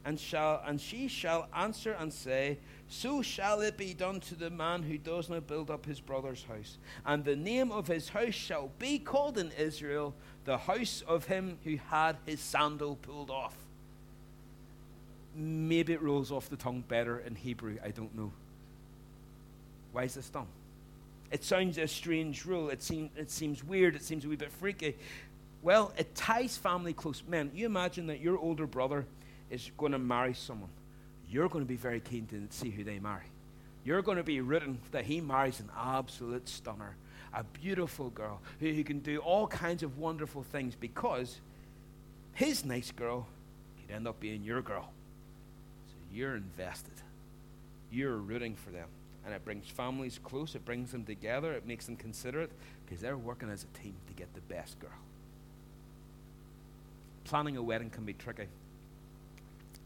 and 0.05 0.19
shall 0.19 0.63
and 0.67 0.81
she 0.81 1.09
shall 1.09 1.49
answer 1.55 1.93
and 1.93 2.13
say, 2.13 2.59
So 2.89 3.23
shall 3.23 3.61
it 3.61 3.77
be 3.77 3.95
done 3.95 4.21
to 4.21 4.35
the 4.35 4.51
man 4.51 4.83
who 4.83 4.99
does 4.99 5.29
not 5.29 5.47
build 5.47 5.71
up 5.71 5.87
his 5.87 6.01
brother's 6.01 6.45
house. 6.45 6.79
And 7.05 7.25
the 7.25 7.37
name 7.37 7.73
of 7.73 7.87
his 7.87 8.09
house 8.09 8.35
shall 8.35 8.71
be 8.79 8.99
called 8.99 9.39
in 9.39 9.51
Israel 9.59 10.15
the 10.45 10.59
house 10.59 11.03
of 11.07 11.27
him 11.27 11.59
who 11.65 11.77
had 11.89 12.17
his 12.27 12.41
sandal 12.41 12.97
pulled 12.97 13.31
off. 13.31 13.57
Maybe 15.35 15.93
it 15.93 16.03
rolls 16.03 16.31
off 16.31 16.51
the 16.51 16.57
tongue 16.57 16.85
better 16.87 17.19
in 17.19 17.35
Hebrew, 17.35 17.79
I 17.83 17.91
don't 17.91 18.15
know. 18.15 18.33
Why 19.93 20.05
is 20.05 20.15
this 20.15 20.29
done? 20.29 20.47
It 21.33 21.43
sounds 21.43 21.79
a 21.79 21.89
strange 21.89 22.45
rule. 22.45 22.69
It, 22.69 22.83
seem, 22.83 23.11
it 23.17 23.31
seems 23.31 23.65
weird. 23.65 23.97
It 23.97 24.03
seems 24.03 24.27
a 24.27 24.29
wee 24.29 24.37
bit 24.37 24.53
freaky. 24.53 24.97
Well, 25.63 25.93
it 25.97 26.15
ties 26.15 26.59
family 26.59 26.93
close. 26.93 27.23
Men, 27.27 27.51
you 27.55 27.65
imagine 27.65 28.09
that 28.09 28.21
your 28.21 28.39
older 28.39 28.67
brother 28.67 29.07
is 29.51 29.71
going 29.79 29.93
to 29.93 29.99
marry 29.99 30.35
someone, 30.35 30.71
you're 31.31 31.49
going 31.49 31.65
to 31.65 31.69
be 31.69 31.77
very 31.77 32.01
keen 32.01 32.27
to 32.27 32.47
see 32.51 32.71
who 32.71 32.85
they 32.85 32.99
marry. 32.99 33.25
You're 33.85 34.03
going 34.03 34.19
to 34.19 34.23
be 34.23 34.41
rooting 34.41 34.79
that 34.93 35.05
he 35.05 35.21
marries 35.21 35.59
an 35.61 35.71
absolute 35.77 36.49
stunner, 36.49 36.97
a 37.35 37.45
beautiful 37.45 38.11
girl 38.11 38.41
who, 38.61 38.71
who 38.73 38.85
can 38.85 39.01
do 39.01 39.19
all 39.19 39.47
kinds 39.47 39.83
of 39.83 39.99
wonderful 39.99 40.43
things 40.43 40.75
because 40.75 41.41
his 42.35 42.65
nice 42.65 42.91
girl 42.93 43.27
could 43.81 43.95
end 43.95 44.07
up 44.07 44.21
being 44.21 44.45
your 44.45 44.63
girl. 44.63 44.91
So 45.89 45.95
you're 46.13 46.37
invested. 46.37 46.95
You're 47.91 48.17
rooting 48.17 48.55
for 48.55 48.71
them. 48.71 48.89
And 49.25 49.35
it 49.35 49.45
brings 49.45 49.69
families 49.69 50.19
close, 50.23 50.55
it 50.55 50.65
brings 50.65 50.91
them 50.91 51.05
together, 51.05 51.53
it 51.53 51.67
makes 51.67 51.87
them 51.87 51.97
considerate 51.97 52.51
because 52.85 53.01
they're 53.01 53.17
working 53.17 53.51
as 53.51 53.65
a 53.65 53.79
team 53.79 53.95
to 54.09 54.15
get 54.15 54.33
the 54.35 54.41
best 54.43 54.79
girl. 54.81 54.91
Planning 57.25 57.57
a 57.57 57.63
wedding 57.63 57.89
can 57.89 58.05
be 58.05 58.15
tricky. 58.15 58.49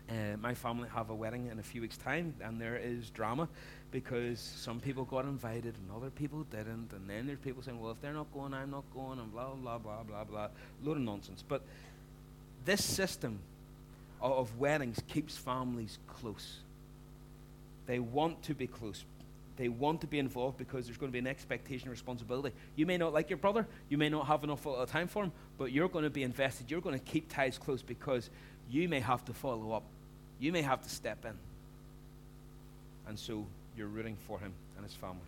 Uh, 0.08 0.36
my 0.40 0.54
family 0.54 0.88
have 0.94 1.10
a 1.10 1.14
wedding 1.14 1.48
in 1.48 1.58
a 1.58 1.62
few 1.62 1.80
weeks' 1.80 1.96
time, 1.96 2.32
and 2.40 2.60
there 2.60 2.76
is 2.76 3.10
drama 3.10 3.48
because 3.90 4.38
some 4.38 4.80
people 4.80 5.04
got 5.04 5.24
invited 5.24 5.74
and 5.76 5.90
other 5.94 6.10
people 6.10 6.44
didn't, 6.44 6.92
and 6.92 7.08
then 7.10 7.26
there's 7.26 7.40
people 7.40 7.62
saying, 7.62 7.80
"Well, 7.80 7.90
if 7.90 8.00
they're 8.00 8.12
not 8.12 8.32
going, 8.32 8.54
I'm 8.54 8.70
not 8.70 8.84
going," 8.94 9.18
and 9.18 9.32
blah 9.32 9.54
blah 9.54 9.78
blah 9.78 10.02
blah 10.04 10.24
blah, 10.24 10.48
load 10.84 10.96
of 10.96 11.02
nonsense. 11.02 11.42
But 11.46 11.62
this 12.64 12.84
system 12.84 13.40
of, 14.20 14.32
of 14.32 14.58
weddings 14.58 15.00
keeps 15.08 15.36
families 15.36 15.98
close. 16.06 16.58
They 17.86 17.98
want 17.98 18.42
to 18.44 18.54
be 18.54 18.66
close. 18.66 19.04
They 19.56 19.68
want 19.68 20.00
to 20.02 20.06
be 20.06 20.18
involved 20.18 20.58
because 20.58 20.86
there's 20.86 20.98
going 20.98 21.10
to 21.10 21.12
be 21.12 21.18
an 21.18 21.26
expectation 21.26 21.88
of 21.88 21.92
responsibility. 21.92 22.54
You 22.74 22.86
may 22.86 22.98
not 22.98 23.12
like 23.12 23.30
your 23.30 23.38
brother, 23.38 23.66
you 23.88 23.96
may 23.96 24.08
not 24.08 24.26
have 24.26 24.44
enough 24.44 24.66
time 24.88 25.08
for 25.08 25.24
him, 25.24 25.32
but 25.56 25.72
you're 25.72 25.88
going 25.88 26.04
to 26.04 26.10
be 26.10 26.22
invested. 26.22 26.70
You're 26.70 26.80
going 26.80 26.98
to 26.98 27.04
keep 27.04 27.32
ties 27.32 27.56
close 27.58 27.82
because 27.82 28.28
you 28.70 28.88
may 28.88 29.00
have 29.00 29.24
to 29.26 29.32
follow 29.32 29.72
up 29.72 29.84
you 30.38 30.52
may 30.52 30.62
have 30.62 30.82
to 30.82 30.88
step 30.88 31.24
in. 31.24 31.32
And 33.08 33.18
so 33.18 33.46
you're 33.76 33.88
rooting 33.88 34.16
for 34.26 34.38
him 34.38 34.52
and 34.76 34.84
his 34.84 34.94
family. 34.94 35.20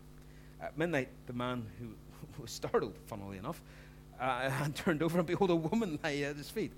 At 0.61 0.77
midnight, 0.77 1.09
the 1.27 1.33
man 1.33 1.65
who 1.81 1.89
was 2.43 2.51
startled, 2.51 2.95
funnily 3.07 3.39
enough, 3.39 3.61
uh, 4.21 4.51
and 4.63 4.75
turned 4.75 5.03
over 5.03 5.19
and 5.19 5.27
behold 5.27 5.51
a 5.51 5.57
woman 5.57 5.99
lay 6.05 6.25
at 6.25 6.37
his 6.37 6.51
feet. 6.51 6.73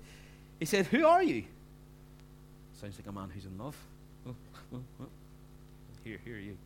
He 0.59 0.65
said, 0.65 0.85
Who 0.87 1.05
are 1.05 1.23
you? 1.23 1.43
Sounds 2.79 2.97
like 2.97 3.07
a 3.07 3.11
man 3.11 3.29
who's 3.33 3.45
in 3.45 3.57
love. 3.57 3.75
Oh, 4.27 4.35
oh, 4.73 4.79
oh. 5.01 5.05
Here, 6.03 6.19
here 6.23 6.37
you. 6.37 6.57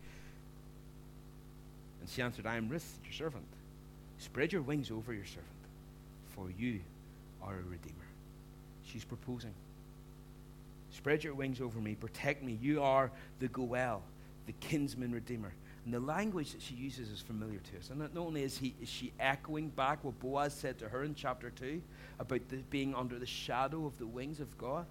And 2.06 2.10
she 2.12 2.22
answered, 2.22 2.46
I 2.46 2.58
am 2.58 2.70
Ruth, 2.70 3.00
your 3.04 3.14
servant. 3.14 3.48
Spread 4.20 4.54
your 4.54 4.62
wings 4.62 4.92
over 4.92 5.12
your 5.12 5.26
servant, 5.26 5.48
for 6.36 6.52
you 6.56 6.82
are 7.42 7.54
a 7.56 7.64
redeemer. 7.64 8.06
She's 8.86 9.04
proposing. 9.04 9.56
Spread 10.92 11.24
your 11.24 11.34
wings 11.34 11.60
over 11.60 11.80
me. 11.80 11.96
Protect 11.96 12.44
me. 12.44 12.60
You 12.62 12.84
are 12.84 13.10
the 13.40 13.48
Goel, 13.48 14.04
the 14.46 14.52
kinsman 14.60 15.14
redeemer. 15.14 15.52
And 15.84 15.92
the 15.92 16.00
language 16.00 16.52
that 16.52 16.62
she 16.62 16.76
uses 16.76 17.10
is 17.10 17.22
familiar 17.22 17.58
to 17.72 17.80
us. 17.80 17.90
And 17.90 17.98
not 17.98 18.12
only 18.16 18.44
is, 18.44 18.56
he, 18.56 18.76
is 18.80 18.88
she 18.88 19.12
echoing 19.20 19.70
back 19.70 20.04
what 20.04 20.20
Boaz 20.20 20.54
said 20.54 20.78
to 20.78 20.90
her 20.90 21.06
in 21.06 21.16
chapter 21.16 21.50
2 21.50 21.82
about 22.20 22.48
the, 22.50 22.58
being 22.70 22.94
under 22.94 23.18
the 23.18 23.26
shadow 23.26 23.88
of 23.88 23.98
the 23.98 24.06
wings 24.06 24.40
of 24.40 24.56
God, 24.60 24.86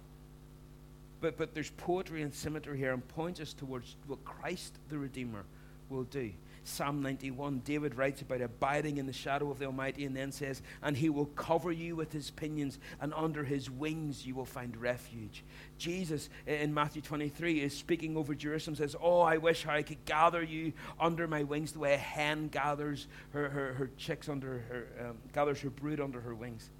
but, 1.21 1.37
but 1.37 1.53
there's 1.53 1.69
poetry 1.77 2.23
and 2.23 2.33
symmetry 2.33 2.77
here 2.77 2.91
and 2.91 3.07
points 3.07 3.39
us 3.39 3.53
towards 3.53 3.95
what 4.05 4.25
Christ 4.25 4.73
the 4.89 4.97
Redeemer 4.97 5.45
will 5.89 6.03
do. 6.03 6.31
Psalm 6.67 7.03
91, 7.03 7.59
David 7.59 7.93
writes 7.93 8.23
about 8.23 8.41
abiding 8.41 8.97
in 8.97 9.05
the 9.05 9.13
shadow 9.13 9.51
of 9.51 9.59
the 9.59 9.65
Almighty 9.65 10.03
and 10.03 10.17
then 10.17 10.31
says, 10.31 10.63
And 10.81 10.97
he 10.97 11.09
will 11.11 11.27
cover 11.27 11.71
you 11.71 11.95
with 11.95 12.11
his 12.11 12.31
pinions, 12.31 12.79
and 12.99 13.13
under 13.13 13.43
his 13.43 13.69
wings 13.69 14.25
you 14.25 14.33
will 14.33 14.45
find 14.45 14.75
refuge. 14.75 15.43
Jesus 15.77 16.27
in 16.47 16.73
Matthew 16.73 17.03
23 17.03 17.61
is 17.61 17.77
speaking 17.77 18.17
over 18.17 18.33
Jerusalem, 18.33 18.75
says, 18.75 18.95
Oh, 18.99 19.21
I 19.21 19.37
wish 19.37 19.67
I 19.67 19.83
could 19.83 20.03
gather 20.05 20.41
you 20.41 20.73
under 20.99 21.27
my 21.27 21.43
wings 21.43 21.71
the 21.71 21.79
way 21.79 21.93
a 21.93 21.97
hen 21.97 22.47
gathers 22.47 23.07
her, 23.29 23.47
her, 23.47 23.73
her 23.73 23.91
chicks 23.95 24.27
under 24.27 24.65
her, 24.69 24.87
um, 25.07 25.17
gathers 25.33 25.61
her 25.61 25.69
brood 25.69 25.99
under 25.99 26.19
her 26.19 26.33
wings. 26.33 26.71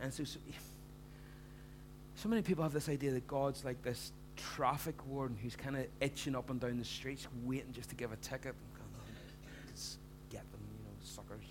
And 0.00 0.14
so, 0.14 0.22
so, 0.22 0.38
so 2.14 2.28
many 2.28 2.42
people 2.42 2.62
have 2.62 2.72
this 2.72 2.88
idea 2.88 3.10
that 3.10 3.26
God's 3.26 3.64
like 3.64 3.82
this 3.82 4.12
traffic 4.38 4.94
warden 5.06 5.36
who's 5.42 5.56
kind 5.56 5.76
of 5.76 5.86
itching 6.00 6.34
up 6.34 6.50
and 6.50 6.60
down 6.60 6.78
the 6.78 6.84
streets, 6.84 7.26
waiting 7.44 7.72
just 7.72 7.90
to 7.90 7.94
give 7.94 8.12
a 8.12 8.16
ticket. 8.16 8.54
Just 9.70 9.98
oh, 9.98 10.32
get 10.32 10.50
them, 10.52 10.60
you 10.72 10.84
know, 10.84 10.90
suckers. 11.02 11.44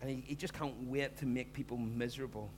And 0.00 0.10
he, 0.10 0.24
he 0.26 0.34
just 0.34 0.54
can't 0.54 0.74
wait 0.88 1.16
to 1.18 1.26
make 1.26 1.52
people 1.52 1.76
miserable. 1.76 2.50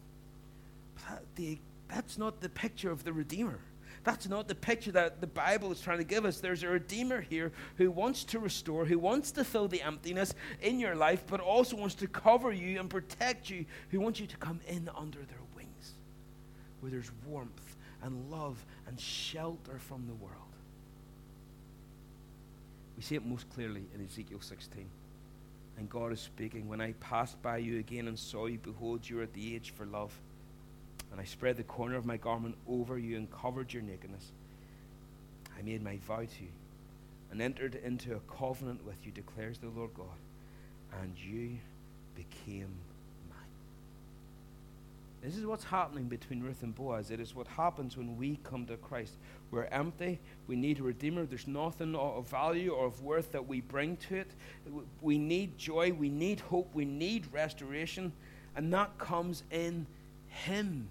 But 0.95 1.23
that, 1.37 1.59
that's 1.89 2.19
not 2.19 2.41
the 2.41 2.49
picture 2.49 2.91
of 2.91 3.05
the 3.05 3.13
Redeemer. 3.13 3.59
That's 4.05 4.29
not 4.29 4.49
the 4.49 4.55
picture 4.55 4.93
that 4.93 5.21
the 5.21 5.27
Bible 5.27 5.73
is 5.73 5.81
trying 5.81 5.99
to 5.99 6.05
give 6.05 6.25
us. 6.25 6.41
There's 6.41 6.63
a 6.63 6.69
Redeemer 6.69 7.21
here 7.21 7.53
who 7.77 7.91
wants 7.91 8.25
to 8.25 8.39
restore, 8.39 8.85
who 8.85 8.99
wants 8.99 9.31
to 9.33 9.45
fill 9.45 9.69
the 9.69 9.83
emptiness 9.83 10.35
in 10.63 10.79
your 10.79 10.95
life, 10.95 11.25
but 11.27 11.41
also 11.41 11.77
wants 11.77 11.95
to 11.97 12.07
cover 12.07 12.53
you 12.53 12.81
and 12.81 12.89
protect 12.89 13.51
you, 13.51 13.67
who 13.91 14.01
wants 14.01 14.21
you 14.21 14.27
to 14.27 14.37
come 14.39 14.61
in 14.69 14.89
under 14.97 15.19
their 15.19 15.39
wings 15.55 15.95
where 16.81 16.91
there's 16.91 17.11
warmth 17.27 17.70
and 18.03 18.31
love 18.31 18.65
and 18.87 18.99
shelter 18.99 19.79
from 19.79 20.07
the 20.07 20.15
world. 20.15 20.37
We 22.97 23.03
see 23.03 23.15
it 23.15 23.25
most 23.25 23.49
clearly 23.51 23.85
in 23.95 24.05
Ezekiel 24.05 24.41
16. 24.41 24.87
And 25.79 25.89
God 25.89 26.13
is 26.13 26.21
speaking, 26.21 26.69
When 26.69 26.81
I 26.81 26.93
passed 27.01 27.41
by 27.41 27.59
you 27.59 27.79
again 27.79 28.09
and 28.09 28.19
saw 28.19 28.47
you, 28.47 28.59
behold, 28.59 29.09
you 29.09 29.21
are 29.21 29.23
at 29.23 29.33
the 29.33 29.55
age 29.55 29.73
for 29.75 29.87
love. 29.87 30.13
And 31.11 31.21
I 31.21 31.25
spread 31.25 31.57
the 31.57 31.63
corner 31.63 31.97
of 31.97 32.05
my 32.05 32.19
garment 32.19 32.57
over 32.69 32.99
you 32.99 33.17
and 33.17 33.31
covered 33.31 33.73
your 33.73 33.83
nakedness. 33.83 34.33
I 35.59 35.63
made 35.63 35.83
my 35.83 35.97
vow 36.07 36.21
to 36.21 36.43
you 36.43 36.51
and 37.31 37.41
entered 37.41 37.77
into 37.77 38.15
a 38.15 38.21
covenant 38.39 38.85
with 38.85 38.97
you, 39.05 39.13
declares 39.13 39.59
the 39.59 39.69
Lord 39.69 39.95
God. 39.95 40.07
And 41.01 41.15
you 41.19 41.57
became 42.15 42.75
this 45.23 45.37
is 45.37 45.45
what's 45.45 45.65
happening 45.65 46.05
between 46.05 46.43
Ruth 46.43 46.63
and 46.63 46.75
Boaz. 46.75 47.11
It 47.11 47.21
is 47.21 47.35
what 47.35 47.47
happens 47.47 47.97
when 47.97 48.17
we 48.17 48.39
come 48.43 48.65
to 48.67 48.77
Christ. 48.79 49.13
We're 49.51 49.65
empty. 49.65 50.19
We 50.47 50.57
need 50.57 50.81
a 50.81 50.83
Redeemer. 50.83 51.27
There's 51.27 51.47
nothing 51.47 51.95
of 51.95 52.27
value 52.29 52.71
or 52.71 52.87
of 52.87 53.03
worth 53.03 53.33
that 53.33 53.47
we 53.47 53.61
bring 53.61 53.99
to 54.09 54.17
it. 54.17 54.31
We 55.03 55.19
need 55.19 55.59
joy. 55.59 55.93
We 55.93 56.09
need 56.09 56.41
hope. 56.41 56.75
We 56.75 56.87
need 56.87 57.27
restoration. 57.33 58.13
And 58.57 58.73
that 58.73 58.97
comes 58.99 59.43
in 59.51 59.87
Him. 60.29 60.89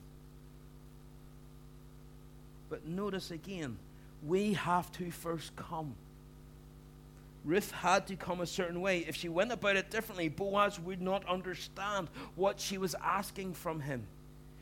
But 2.70 2.86
notice 2.86 3.32
again, 3.32 3.80
we 4.28 4.54
have 4.54 4.92
to 4.94 5.10
first 5.10 5.56
come. 5.56 5.96
Ruth 7.46 7.72
had 7.72 8.06
to 8.08 8.16
come 8.16 8.42
a 8.42 8.46
certain 8.46 8.80
way. 8.82 9.00
If 9.08 9.16
she 9.16 9.28
went 9.28 9.52
about 9.52 9.76
it 9.76 9.90
differently, 9.90 10.30
Boaz 10.30 10.80
would 10.80 11.02
not 11.02 11.28
understand 11.28 12.10
what 12.36 12.60
she 12.60 12.78
was 12.78 12.96
asking 13.04 13.56
from 13.56 13.80
him. 13.80 14.06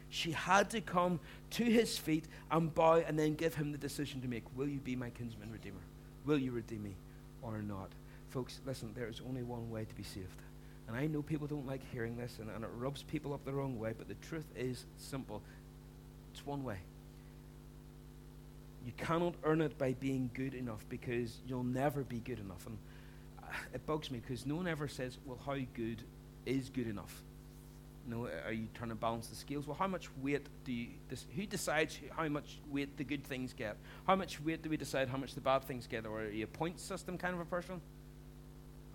She 0.09 0.31
had 0.31 0.69
to 0.71 0.81
come 0.81 1.19
to 1.51 1.63
his 1.63 1.97
feet 1.97 2.25
and 2.49 2.73
bow 2.73 3.03
and 3.05 3.17
then 3.17 3.35
give 3.35 3.55
him 3.55 3.71
the 3.71 3.77
decision 3.77 4.21
to 4.21 4.27
make 4.27 4.43
Will 4.55 4.67
you 4.67 4.79
be 4.79 4.95
my 4.95 5.09
kinsman 5.09 5.51
redeemer? 5.51 5.81
Will 6.25 6.37
you 6.37 6.51
redeem 6.51 6.83
me 6.83 6.95
or 7.41 7.61
not? 7.61 7.89
Folks, 8.29 8.59
listen, 8.65 8.91
there 8.95 9.07
is 9.07 9.21
only 9.27 9.43
one 9.43 9.69
way 9.69 9.85
to 9.85 9.95
be 9.95 10.03
saved. 10.03 10.41
And 10.87 10.95
I 10.95 11.07
know 11.07 11.21
people 11.21 11.47
don't 11.47 11.67
like 11.67 11.81
hearing 11.91 12.17
this 12.17 12.37
and, 12.39 12.49
and 12.49 12.63
it 12.63 12.69
rubs 12.77 13.03
people 13.03 13.33
up 13.33 13.43
the 13.43 13.51
wrong 13.51 13.77
way, 13.77 13.93
but 13.97 14.07
the 14.07 14.15
truth 14.15 14.45
is 14.55 14.85
simple 14.97 15.41
it's 16.37 16.45
one 16.45 16.63
way. 16.63 16.77
You 18.85 18.91
cannot 18.95 19.33
earn 19.43 19.61
it 19.61 19.77
by 19.79 19.93
being 19.93 20.29
good 20.35 20.53
enough 20.53 20.85
because 20.87 21.39
you'll 21.47 21.63
never 21.63 22.03
be 22.03 22.19
good 22.19 22.39
enough. 22.39 22.63
And 22.67 22.77
uh, 23.41 23.47
it 23.73 23.85
bugs 23.87 24.11
me 24.11 24.19
because 24.19 24.45
no 24.45 24.55
one 24.55 24.67
ever 24.67 24.87
says, 24.87 25.17
well, 25.25 25.39
how 25.45 25.57
good 25.73 26.03
is 26.45 26.69
good 26.69 26.87
enough? 26.87 27.23
You 28.07 28.15
know, 28.15 28.29
are 28.45 28.53
you 28.53 28.67
trying 28.73 28.89
to 28.89 28.95
balance 28.95 29.27
the 29.27 29.35
scales? 29.35 29.67
Well, 29.67 29.75
how 29.77 29.87
much 29.87 30.09
weight 30.21 30.47
do 30.63 30.71
you, 30.71 30.87
this, 31.09 31.25
who 31.35 31.45
decides 31.45 31.99
how 32.15 32.27
much 32.29 32.59
weight 32.69 32.95
the 32.95 33.03
good 33.03 33.25
things 33.25 33.53
get? 33.53 33.75
How 34.05 34.15
much 34.15 34.41
weight 34.41 34.61
do 34.61 34.69
we 34.69 34.77
decide 34.77 35.09
how 35.09 35.17
much 35.17 35.35
the 35.35 35.41
bad 35.41 35.65
things 35.65 35.87
get? 35.87 36.05
Or 36.05 36.21
are 36.21 36.29
you 36.29 36.45
a 36.45 36.47
point 36.47 36.79
system 36.79 37.17
kind 37.17 37.33
of 37.33 37.41
a 37.41 37.45
person? 37.45 37.81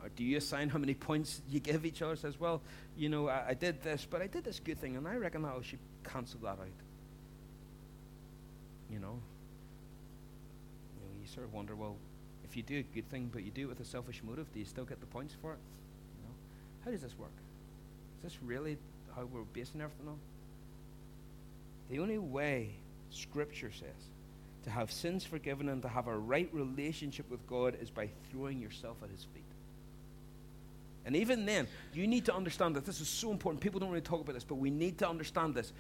Or 0.03 0.09
do 0.09 0.25
you 0.25 0.39
assign 0.39 0.71
how 0.71 0.79
many 0.79 0.95
points 1.09 1.43
you 1.51 1.61
give 1.61 1.85
each 1.85 2.01
other? 2.01 2.17
Says, 2.17 2.41
well, 2.41 2.63
you 2.97 3.11
know, 3.11 3.29
I, 3.29 3.49
I 3.49 3.55
did 3.55 3.83
this, 3.83 4.07
but 4.09 4.23
I 4.23 4.29
did 4.29 4.45
this 4.45 4.61
good 4.61 4.79
thing, 4.79 4.97
and 4.97 5.07
I 5.07 5.17
reckon 5.17 5.45
I 5.45 5.61
should 5.61 5.79
cancel 6.05 6.41
that 6.41 6.59
out. 6.59 6.67
You 8.91 8.99
know? 8.99 9.21
You 10.95 11.01
know, 11.01 11.21
you 11.21 11.27
sort 11.27 11.45
of 11.45 11.53
wonder, 11.53 11.77
well, 11.77 11.97
if 12.45 12.57
you 12.57 12.63
do 12.63 12.79
a 12.79 12.83
good 12.83 13.11
thing 13.11 13.31
but 13.31 13.43
you 13.45 13.51
do 13.51 13.63
it 13.63 13.69
with 13.69 13.81
a 13.81 13.85
selfish 13.85 14.23
motive, 14.23 14.51
do 14.55 14.59
you 14.59 14.65
still 14.65 14.85
get 14.85 15.01
the 15.01 15.07
points 15.07 15.35
for 15.43 15.53
it? 15.53 15.59
You 16.19 16.29
know? 16.29 16.35
How 16.87 16.91
does 16.91 17.03
this 17.03 17.19
work? 17.19 17.33
Is 18.19 18.33
this 18.33 18.43
really 18.43 18.79
how 19.15 19.25
we're 19.25 19.43
basing 19.43 19.81
everything 19.81 20.09
on? 20.09 20.19
The 21.91 21.99
only 21.99 22.19
way 22.19 22.71
Scripture 23.11 23.71
says 23.71 24.09
to 24.65 24.71
have 24.71 24.91
sins 24.91 25.25
forgiven 25.25 25.69
and 25.69 25.83
to 25.83 25.89
have 25.89 26.07
a 26.07 26.17
right 26.17 26.49
relationship 26.53 27.31
with 27.31 27.47
God 27.47 27.77
is 27.81 27.91
by 27.91 28.09
throwing 28.31 28.61
yourself 28.61 28.97
at 29.03 29.11
His 29.11 29.25
feet. 29.25 29.43
And 31.05 31.17
even 31.17 31.47
then, 31.47 31.67
you 31.93 32.07
need 32.07 32.27
to 32.27 32.35
understand 32.35 32.77
that 32.77 32.87
this 32.87 33.01
is 33.01 33.09
so 33.09 33.33
important. 33.33 33.61
People 33.61 33.81
don't 33.81 33.91
really 33.91 34.01
talk 34.01 34.21
about 34.21 34.35
this, 34.35 34.45
but 34.45 34.55
we 34.55 34.71
need 34.71 34.99
to 34.99 35.09
understand 35.09 35.55
this. 35.55 35.73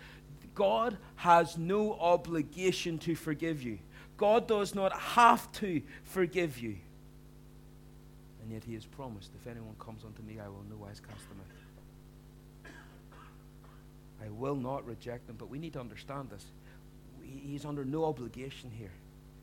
God 0.55 0.99
has 1.17 1.57
no 1.57 1.95
obligation 1.95 2.99
to 2.99 3.15
forgive 3.15 3.63
you. 3.63 3.79
God 4.17 4.47
does 4.47 4.75
not 4.75 4.93
have 4.93 5.51
to 5.53 5.81
forgive 6.05 6.59
you. 6.59 6.77
And 8.43 8.53
yet 8.53 8.65
he 8.65 8.75
has 8.75 8.85
promised, 8.85 9.31
if 9.41 9.47
anyone 9.47 9.75
comes 9.79 10.05
unto 10.05 10.23
me, 10.23 10.41
I 10.41 10.49
will 10.49 10.65
no 10.69 10.77
wise 10.77 11.01
cast 11.01 11.29
them 11.29 11.39
out. 11.41 11.62
I 14.23 14.31
will 14.31 14.57
not 14.57 14.87
reject 14.87 15.27
them, 15.27 15.37
but 15.39 15.49
we 15.49 15.59
need 15.59 15.73
to 15.73 15.81
understand 15.81 16.31
this. 16.31 16.45
He's 17.23 17.65
under 17.65 17.85
no 17.85 18.05
obligation 18.05 18.71
here. 18.71 18.93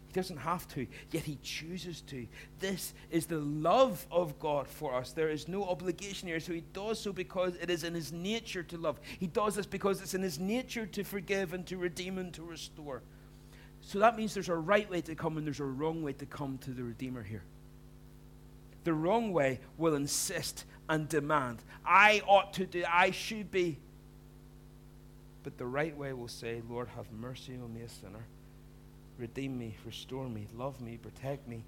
He 0.08 0.14
doesn't 0.14 0.38
have 0.38 0.68
to, 0.70 0.88
yet 1.12 1.24
he 1.24 1.38
chooses 1.44 2.02
to. 2.02 2.26
This 2.60 2.94
is 3.12 3.28
the 3.28 3.38
love 3.38 4.08
of 4.12 4.40
God 4.40 4.68
for 4.68 4.96
us. 4.96 5.12
There 5.12 5.30
is 5.30 5.48
no 5.48 5.64
obligation 5.66 6.28
here. 6.28 6.40
So 6.40 6.54
he 6.54 6.64
does 6.74 7.00
so 7.00 7.14
because 7.14 7.56
it 7.62 7.70
is 7.70 7.84
in 7.84 7.94
his 7.94 8.12
nature 8.12 8.64
to 8.64 8.78
love. 8.78 9.00
He 9.20 9.28
does 9.28 9.56
this 9.56 9.68
because 9.68 10.02
it's 10.02 10.16
in 10.16 10.24
his 10.24 10.40
nature 10.40 10.88
to 10.88 11.04
forgive 11.04 11.54
and 11.54 11.66
to 11.68 11.78
redeem 11.78 12.18
and 12.18 12.34
to 12.34 12.44
restore. 12.44 13.04
So 13.82 14.00
that 14.00 14.18
means 14.18 14.34
there's 14.34 14.50
a 14.50 14.56
right 14.56 14.90
way 14.90 15.02
to 15.02 15.16
come 15.16 15.38
and 15.38 15.46
there's 15.46 15.60
a 15.60 15.66
wrong 15.66 16.02
way 16.02 16.14
to 16.14 16.26
come 16.26 16.58
to 16.60 16.72
the 16.72 16.84
Redeemer 16.84 17.24
here. 17.24 17.44
The 18.84 18.94
wrong 18.94 19.32
way 19.32 19.60
will 19.78 19.96
insist 19.96 20.66
and 20.88 21.08
demand, 21.08 21.60
I 21.86 22.24
ought 22.28 22.54
to 22.54 22.66
do, 22.66 22.84
I 22.92 23.12
should 23.12 23.52
be. 23.52 23.78
But 25.44 25.58
the 25.58 25.66
right 25.66 25.96
way 25.96 26.14
will 26.14 26.28
say, 26.28 26.62
Lord, 26.70 26.90
have 26.96 27.12
mercy 27.12 27.54
on 27.56 27.74
me, 27.74 27.82
a 27.82 27.90
sinner 27.90 28.26
redeem 29.20 29.58
me, 29.58 29.76
restore 29.86 30.28
me, 30.30 30.48
love 30.56 30.80
me, 30.82 30.98
protect 30.98 31.48
me, 31.48 31.64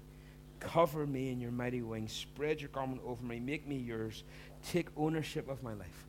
cover 0.58 1.06
me 1.06 1.30
in 1.30 1.40
your 1.40 1.52
mighty 1.52 1.82
wings, 1.82 2.12
spread 2.12 2.60
your 2.60 2.70
garment 2.70 3.02
over 3.04 3.22
me, 3.22 3.38
make 3.38 3.68
me 3.68 3.76
yours, 3.76 4.24
take 4.70 4.88
ownership 4.96 5.48
of 5.48 5.62
my 5.62 5.74
life. 5.74 6.06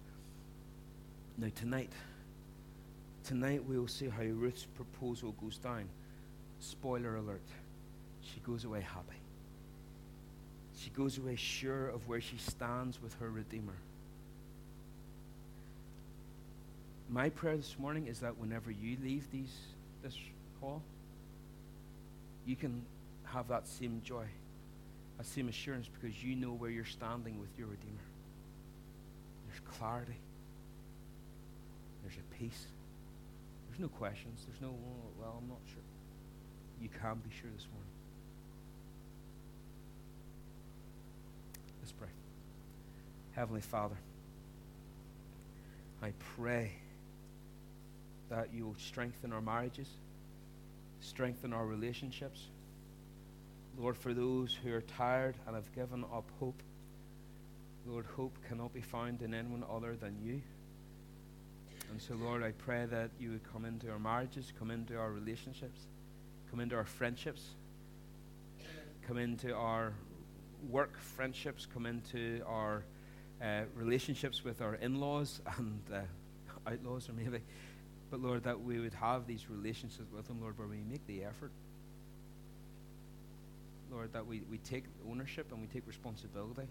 Now, 1.37 1.49
tonight, 1.53 1.91
tonight 3.25 3.65
we 3.65 3.77
will 3.77 3.87
see 3.87 4.07
how 4.07 4.23
Ruth's 4.23 4.65
proposal 4.65 5.33
goes 5.33 5.57
down. 5.57 5.89
Spoiler 6.59 7.17
alert, 7.17 7.41
she 8.21 8.39
goes 8.39 8.63
away 8.63 8.81
happy. 8.81 9.17
She 10.77 10.89
goes 10.91 11.17
away 11.17 11.35
sure 11.35 11.89
of 11.89 12.07
where 12.07 12.21
she 12.21 12.37
stands 12.37 13.01
with 13.01 13.13
her 13.15 13.29
Redeemer. 13.29 13.75
My 17.09 17.29
prayer 17.29 17.57
this 17.57 17.75
morning 17.77 18.07
is 18.07 18.19
that 18.19 18.37
whenever 18.37 18.71
you 18.71 18.97
leave 19.03 19.29
these, 19.31 19.53
this 20.01 20.17
hall, 20.59 20.81
you 22.45 22.55
can 22.55 22.83
have 23.25 23.47
that 23.49 23.67
same 23.67 24.01
joy, 24.03 24.25
that 25.17 25.25
same 25.25 25.47
assurance 25.47 25.87
because 25.87 26.23
you 26.23 26.35
know 26.35 26.51
where 26.51 26.69
you're 26.69 26.85
standing 26.85 27.39
with 27.39 27.49
your 27.57 27.67
Redeemer. 27.67 27.93
There's 29.47 29.61
clarity, 29.77 30.17
there's 32.03 32.17
a 32.17 32.35
peace, 32.35 32.67
there's 33.69 33.79
no 33.79 33.87
questions, 33.87 34.45
there's 34.47 34.61
no, 34.61 34.75
well, 35.19 35.41
I'm 35.41 35.47
not 35.47 35.59
sure. 35.65 35.83
You 36.81 36.89
can 36.89 37.15
be 37.15 37.29
sure 37.39 37.49
this 37.55 37.67
morning. 37.71 37.89
Let's 41.81 41.91
pray. 41.91 42.09
Heavenly 43.35 43.61
Father, 43.61 43.95
I 46.01 46.11
pray 46.35 46.71
that 48.33 48.53
you 48.53 48.65
will 48.65 48.75
strengthen 48.77 49.31
our 49.31 49.41
marriages 49.41 49.87
strengthen 51.03 51.53
our 51.53 51.65
relationships. 51.65 52.47
Lord, 53.77 53.97
for 53.97 54.13
those 54.13 54.57
who 54.63 54.73
are 54.73 54.81
tired 54.81 55.35
and 55.45 55.55
have 55.55 55.73
given 55.75 56.03
up 56.13 56.29
hope, 56.39 56.61
Lord, 57.85 58.05
hope 58.15 58.37
cannot 58.47 58.73
be 58.73 58.81
found 58.81 59.21
in 59.21 59.33
anyone 59.33 59.63
other 59.69 59.95
than 59.95 60.17
you. 60.23 60.41
And 61.91 62.01
so, 62.01 62.15
Lord, 62.15 62.41
I 62.41 62.51
pray 62.51 62.85
that 62.85 63.11
you 63.19 63.31
would 63.31 63.51
come 63.51 63.65
into 63.65 63.91
our 63.91 63.99
marriages, 63.99 64.53
come 64.57 64.71
into 64.71 64.97
our 64.97 65.11
relationships, 65.11 65.79
come 66.49 66.59
into 66.59 66.75
our 66.75 66.85
friendships, 66.85 67.49
come 69.05 69.17
into 69.17 69.53
our 69.53 69.93
work 70.69 70.97
friendships, 70.97 71.67
come 71.71 71.85
into 71.85 72.41
our 72.47 72.83
uh, 73.41 73.63
relationships 73.75 74.43
with 74.43 74.61
our 74.61 74.75
in 74.75 74.99
laws 74.99 75.41
and 75.57 75.81
uh, 75.93 75.99
outlaws, 76.71 77.09
or 77.09 77.13
maybe. 77.13 77.41
But 78.13 78.21
Lord, 78.21 78.43
that 78.43 78.61
we 78.61 78.79
would 78.79 78.93
have 78.93 79.25
these 79.25 79.49
relationships 79.49 80.05
with 80.15 80.27
them, 80.27 80.39
Lord, 80.39 80.55
where 80.59 80.67
we 80.67 80.83
make 80.87 81.03
the 81.07 81.23
effort. 81.23 81.49
Lord, 83.91 84.13
that 84.13 84.27
we, 84.27 84.43
we 84.51 84.59
take 84.59 84.83
ownership 85.09 85.51
and 85.51 85.59
we 85.59 85.65
take 85.65 85.87
responsibility 85.87 86.67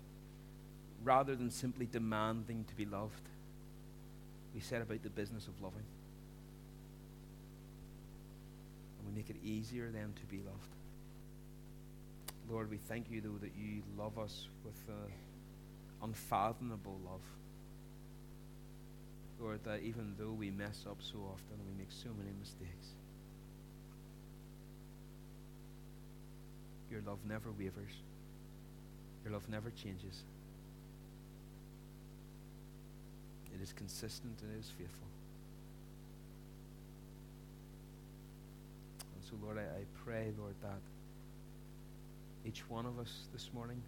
rather 1.03 1.34
than 1.34 1.51
simply 1.51 1.86
demanding 1.86 2.64
to 2.66 2.76
be 2.76 2.84
loved. 2.84 3.28
We 4.55 4.61
set 4.61 4.82
about 4.82 5.03
the 5.03 5.11
business 5.11 5.49
of 5.49 5.61
loving. 5.61 5.82
And 9.01 9.09
we 9.09 9.12
make 9.12 9.28
it 9.28 9.45
easier 9.45 9.90
then 9.90 10.12
to 10.14 10.26
be 10.26 10.36
loved. 10.36 10.76
Lord, 12.49 12.70
we 12.70 12.76
thank 12.76 13.11
you, 13.11 13.20
though, 13.20 13.38
that 13.40 13.51
you 13.59 13.82
love 13.99 14.16
us 14.16 14.47
with 14.64 14.80
uh, 14.88 16.05
unfathomable 16.05 17.01
love. 17.05 17.22
Lord, 19.43 19.64
that 19.64 19.80
even 19.82 20.14
though 20.18 20.30
we 20.30 20.51
mess 20.51 20.84
up 20.88 20.99
so 21.01 21.18
often 21.18 21.59
and 21.59 21.66
we 21.66 21.76
make 21.76 21.90
so 21.90 22.11
many 22.16 22.30
mistakes, 22.38 22.95
your 26.90 27.01
love 27.03 27.18
never 27.28 27.51
wavers. 27.51 27.90
Your 29.24 29.32
love 29.32 29.49
never 29.49 29.70
changes. 29.70 30.22
It 33.55 33.61
is 33.61 33.72
consistent 33.72 34.38
and 34.43 34.55
it 34.55 34.61
is 34.61 34.70
faithful. 34.70 35.09
And 39.14 39.24
so, 39.24 39.34
Lord, 39.43 39.59
I, 39.59 39.62
I 39.62 39.84
pray, 40.05 40.32
Lord, 40.38 40.55
that 40.62 40.80
each 42.47 42.62
one 42.68 42.86
of 42.86 42.99
us 42.99 43.26
this 43.32 43.51
morning 43.53 43.82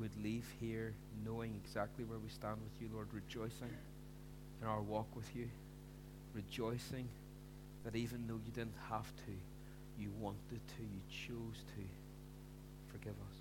would 0.00 0.10
leave 0.22 0.44
here 0.60 0.92
knowing 1.24 1.58
exactly 1.64 2.04
where 2.04 2.18
we 2.18 2.28
stand 2.28 2.56
with 2.62 2.80
you, 2.80 2.88
Lord, 2.94 3.08
rejoicing 3.12 3.72
in 4.60 4.68
our 4.68 4.80
walk 4.80 5.06
with 5.14 5.28
you, 5.34 5.48
rejoicing 6.34 7.08
that 7.84 7.96
even 7.96 8.26
though 8.26 8.40
you 8.44 8.52
didn't 8.54 8.74
have 8.90 9.06
to, 9.06 9.32
you 9.98 10.10
wanted 10.20 10.60
to, 10.76 10.82
you 10.82 11.00
chose 11.08 11.62
to 11.74 11.82
forgive 12.92 13.14
us. 13.14 13.36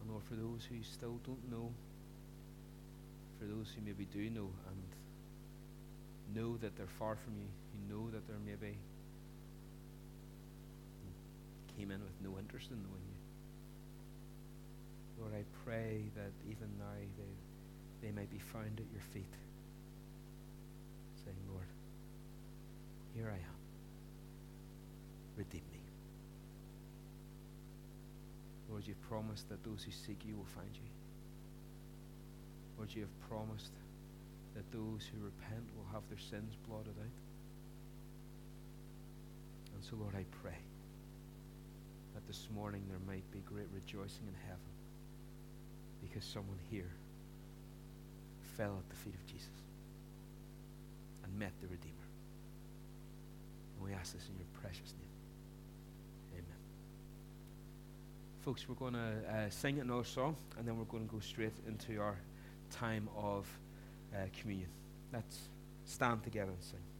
And 0.00 0.10
Lord, 0.10 0.24
for 0.28 0.34
those 0.34 0.66
who 0.68 0.82
still 0.82 1.18
don't 1.26 1.50
know, 1.50 1.70
for 3.38 3.46
those 3.46 3.72
who 3.74 3.82
maybe 3.84 4.06
do 4.12 4.30
know 4.30 4.50
and 4.68 6.36
know 6.36 6.56
that 6.58 6.76
they're 6.76 6.86
far 6.98 7.16
from 7.16 7.34
you, 7.36 7.48
who 7.72 7.94
know 7.94 8.10
that 8.10 8.26
they're 8.26 8.36
maybe 8.44 8.76
came 11.78 11.90
in 11.90 12.00
with 12.00 12.14
no 12.22 12.38
interest 12.38 12.70
in 12.70 12.76
knowing 12.76 13.02
you. 13.08 13.11
Lord, 15.22 15.34
I 15.34 15.44
pray 15.64 16.10
that 16.16 16.32
even 16.50 16.66
now 16.78 16.98
they, 16.98 18.08
they 18.08 18.12
may 18.12 18.24
be 18.24 18.38
found 18.38 18.80
at 18.80 18.90
your 18.90 19.02
feet, 19.12 19.32
saying, 21.24 21.36
Lord, 21.48 21.66
here 23.14 23.30
I 23.30 23.36
am. 23.36 23.60
Redeem 25.36 25.62
me. 25.72 25.78
Lord, 28.68 28.82
you've 28.84 29.00
promised 29.02 29.48
that 29.48 29.62
those 29.62 29.84
who 29.84 29.92
seek 29.92 30.24
you 30.26 30.34
will 30.34 30.50
find 30.56 30.74
you. 30.74 30.90
Lord, 32.76 32.90
you 32.92 33.02
have 33.02 33.28
promised 33.28 33.72
that 34.56 34.72
those 34.72 35.06
who 35.06 35.24
repent 35.24 35.70
will 35.76 35.86
have 35.92 36.02
their 36.08 36.18
sins 36.18 36.56
blotted 36.66 36.98
out. 36.98 37.18
And 39.76 39.84
so, 39.84 39.94
Lord, 39.94 40.16
I 40.16 40.24
pray 40.42 40.58
that 42.14 42.26
this 42.26 42.48
morning 42.52 42.82
there 42.88 42.98
might 43.06 43.30
be 43.30 43.38
great 43.46 43.68
rejoicing 43.72 44.26
in 44.26 44.34
heaven 44.48 44.71
because 46.12 46.28
someone 46.28 46.58
here 46.70 46.90
fell 48.56 48.76
at 48.78 48.88
the 48.90 48.96
feet 48.96 49.14
of 49.14 49.26
Jesus 49.26 49.48
and 51.24 51.38
met 51.38 51.52
the 51.60 51.68
Redeemer. 51.68 51.94
And 53.76 53.88
we 53.88 53.94
ask 53.94 54.12
this 54.12 54.28
in 54.28 54.36
your 54.36 54.46
precious 54.60 54.92
name. 54.98 55.08
Amen. 56.34 56.58
Folks, 58.40 58.68
we're 58.68 58.74
going 58.74 58.94
to 58.94 59.32
uh, 59.32 59.48
sing 59.48 59.80
another 59.80 60.04
song 60.04 60.36
and 60.58 60.68
then 60.68 60.76
we're 60.76 60.84
going 60.84 61.06
to 61.08 61.12
go 61.12 61.20
straight 61.20 61.54
into 61.66 62.00
our 62.00 62.18
time 62.70 63.08
of 63.16 63.46
uh, 64.14 64.26
communion. 64.38 64.68
Let's 65.12 65.38
stand 65.86 66.22
together 66.24 66.50
and 66.50 66.62
sing. 66.62 66.91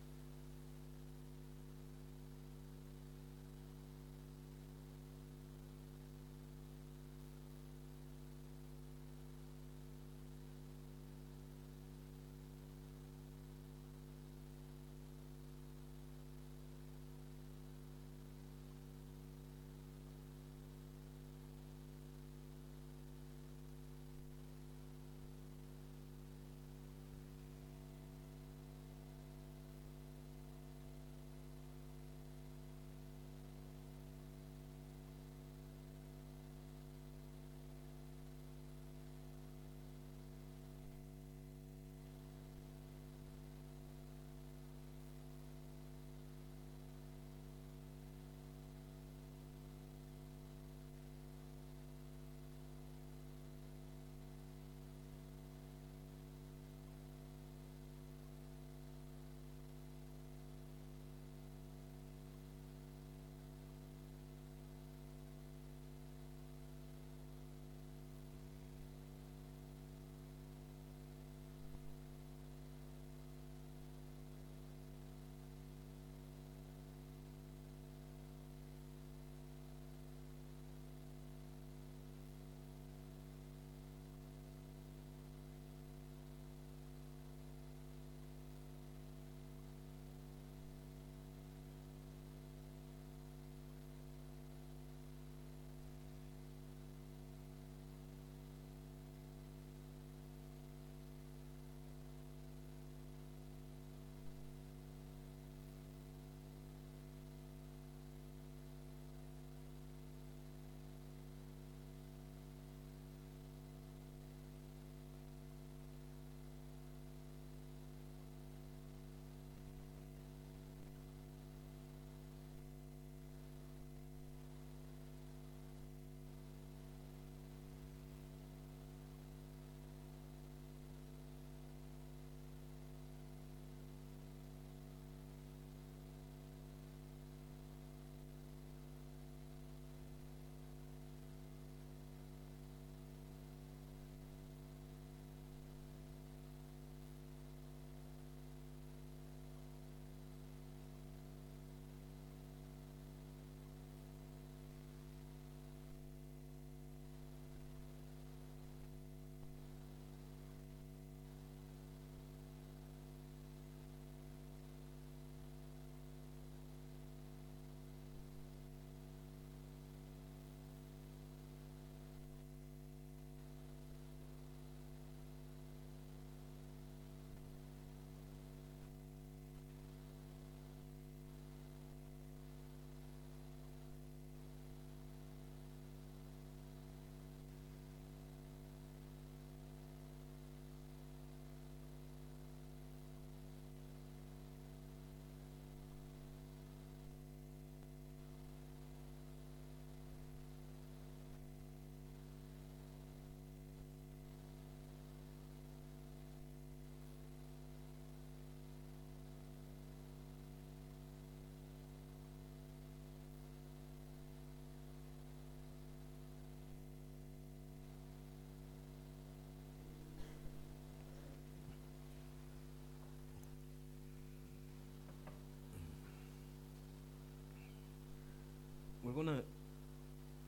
We're 229.15 229.25
going 229.25 229.37
to 229.37 229.45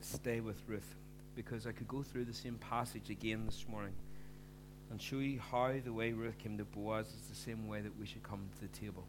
stay 0.01 0.39
with 0.39 0.59
Ruth 0.65 0.95
because 1.35 1.67
I 1.67 1.71
could 1.71 1.87
go 1.87 2.01
through 2.01 2.25
the 2.25 2.33
same 2.33 2.55
passage 2.55 3.11
again 3.11 3.45
this 3.45 3.65
morning 3.69 3.93
and 4.89 4.99
show 4.99 5.17
you 5.17 5.39
how 5.39 5.73
the 5.83 5.93
way 5.93 6.13
Ruth 6.13 6.37
came 6.39 6.57
to 6.57 6.63
Boaz 6.63 7.05
is 7.07 7.27
the 7.29 7.35
same 7.35 7.67
way 7.67 7.81
that 7.81 7.91
we 7.99 8.07
should 8.07 8.23
come 8.23 8.39
to 8.55 8.61
the 8.61 8.79
table. 8.79 9.05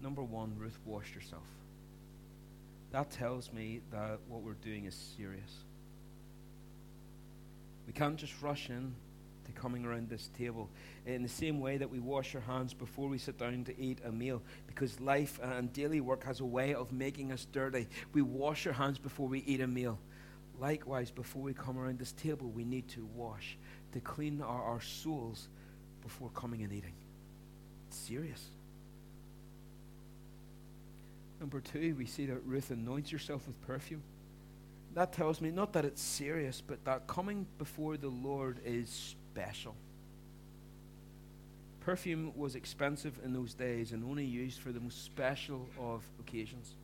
Number 0.00 0.22
one, 0.22 0.54
Ruth 0.56 0.78
washed 0.84 1.14
herself. 1.14 1.42
That 2.92 3.10
tells 3.10 3.52
me 3.52 3.80
that 3.90 4.20
what 4.28 4.42
we're 4.42 4.52
doing 4.52 4.84
is 4.84 4.94
serious. 5.16 5.64
We 7.88 7.92
can't 7.92 8.16
just 8.16 8.40
rush 8.40 8.70
in 8.70 8.94
to 9.52 9.60
coming 9.60 9.84
around 9.84 10.08
this 10.08 10.28
table. 10.38 10.70
In 11.06 11.22
the 11.22 11.28
same 11.28 11.60
way 11.60 11.76
that 11.76 11.90
we 11.90 11.98
wash 11.98 12.34
our 12.34 12.40
hands 12.40 12.74
before 12.74 13.08
we 13.08 13.18
sit 13.18 13.38
down 13.38 13.64
to 13.64 13.80
eat 13.80 13.98
a 14.04 14.12
meal, 14.12 14.42
because 14.66 15.00
life 15.00 15.38
and 15.42 15.72
daily 15.72 16.00
work 16.00 16.24
has 16.24 16.40
a 16.40 16.44
way 16.44 16.74
of 16.74 16.92
making 16.92 17.32
us 17.32 17.46
dirty. 17.52 17.88
We 18.12 18.22
wash 18.22 18.66
our 18.66 18.72
hands 18.72 18.98
before 18.98 19.28
we 19.28 19.40
eat 19.40 19.60
a 19.60 19.66
meal. 19.66 19.98
Likewise, 20.58 21.10
before 21.10 21.42
we 21.42 21.54
come 21.54 21.78
around 21.78 21.98
this 21.98 22.12
table, 22.12 22.50
we 22.50 22.64
need 22.64 22.88
to 22.88 23.08
wash, 23.14 23.56
to 23.92 24.00
clean 24.00 24.42
our, 24.42 24.62
our 24.62 24.80
souls 24.80 25.48
before 26.02 26.30
coming 26.30 26.62
and 26.62 26.72
eating. 26.72 26.94
It's 27.88 27.96
serious. 27.96 28.44
Number 31.40 31.60
two, 31.60 31.96
we 31.96 32.06
see 32.06 32.26
that 32.26 32.44
Ruth 32.44 32.70
anoints 32.70 33.10
herself 33.10 33.46
with 33.46 33.60
perfume 33.66 34.02
that 34.94 35.12
tells 35.12 35.40
me 35.40 35.50
not 35.50 35.72
that 35.72 35.84
it's 35.84 36.02
serious, 36.02 36.60
but 36.60 36.84
that 36.84 37.06
coming 37.06 37.46
before 37.58 37.96
the 37.96 38.08
Lord 38.08 38.60
is 38.64 39.14
special. 39.32 39.74
Perfume 41.80 42.32
was 42.36 42.54
expensive 42.54 43.18
in 43.24 43.32
those 43.32 43.54
days 43.54 43.92
and 43.92 44.04
only 44.04 44.24
used 44.24 44.60
for 44.60 44.70
the 44.70 44.80
most 44.80 45.04
special 45.04 45.68
of 45.80 46.04
occasions. 46.20 46.74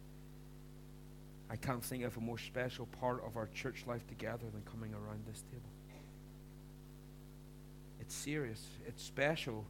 I 1.50 1.56
can't 1.56 1.84
think 1.84 2.04
of 2.04 2.16
a 2.16 2.20
more 2.20 2.38
special 2.38 2.86
part 3.00 3.22
of 3.24 3.36
our 3.36 3.48
church 3.54 3.84
life 3.86 4.06
together 4.08 4.44
than 4.52 4.62
coming 4.70 4.92
around 4.92 5.24
this 5.26 5.42
table. 5.42 5.70
It's 8.00 8.14
serious, 8.14 8.64
it's 8.86 9.02
special, 9.02 9.64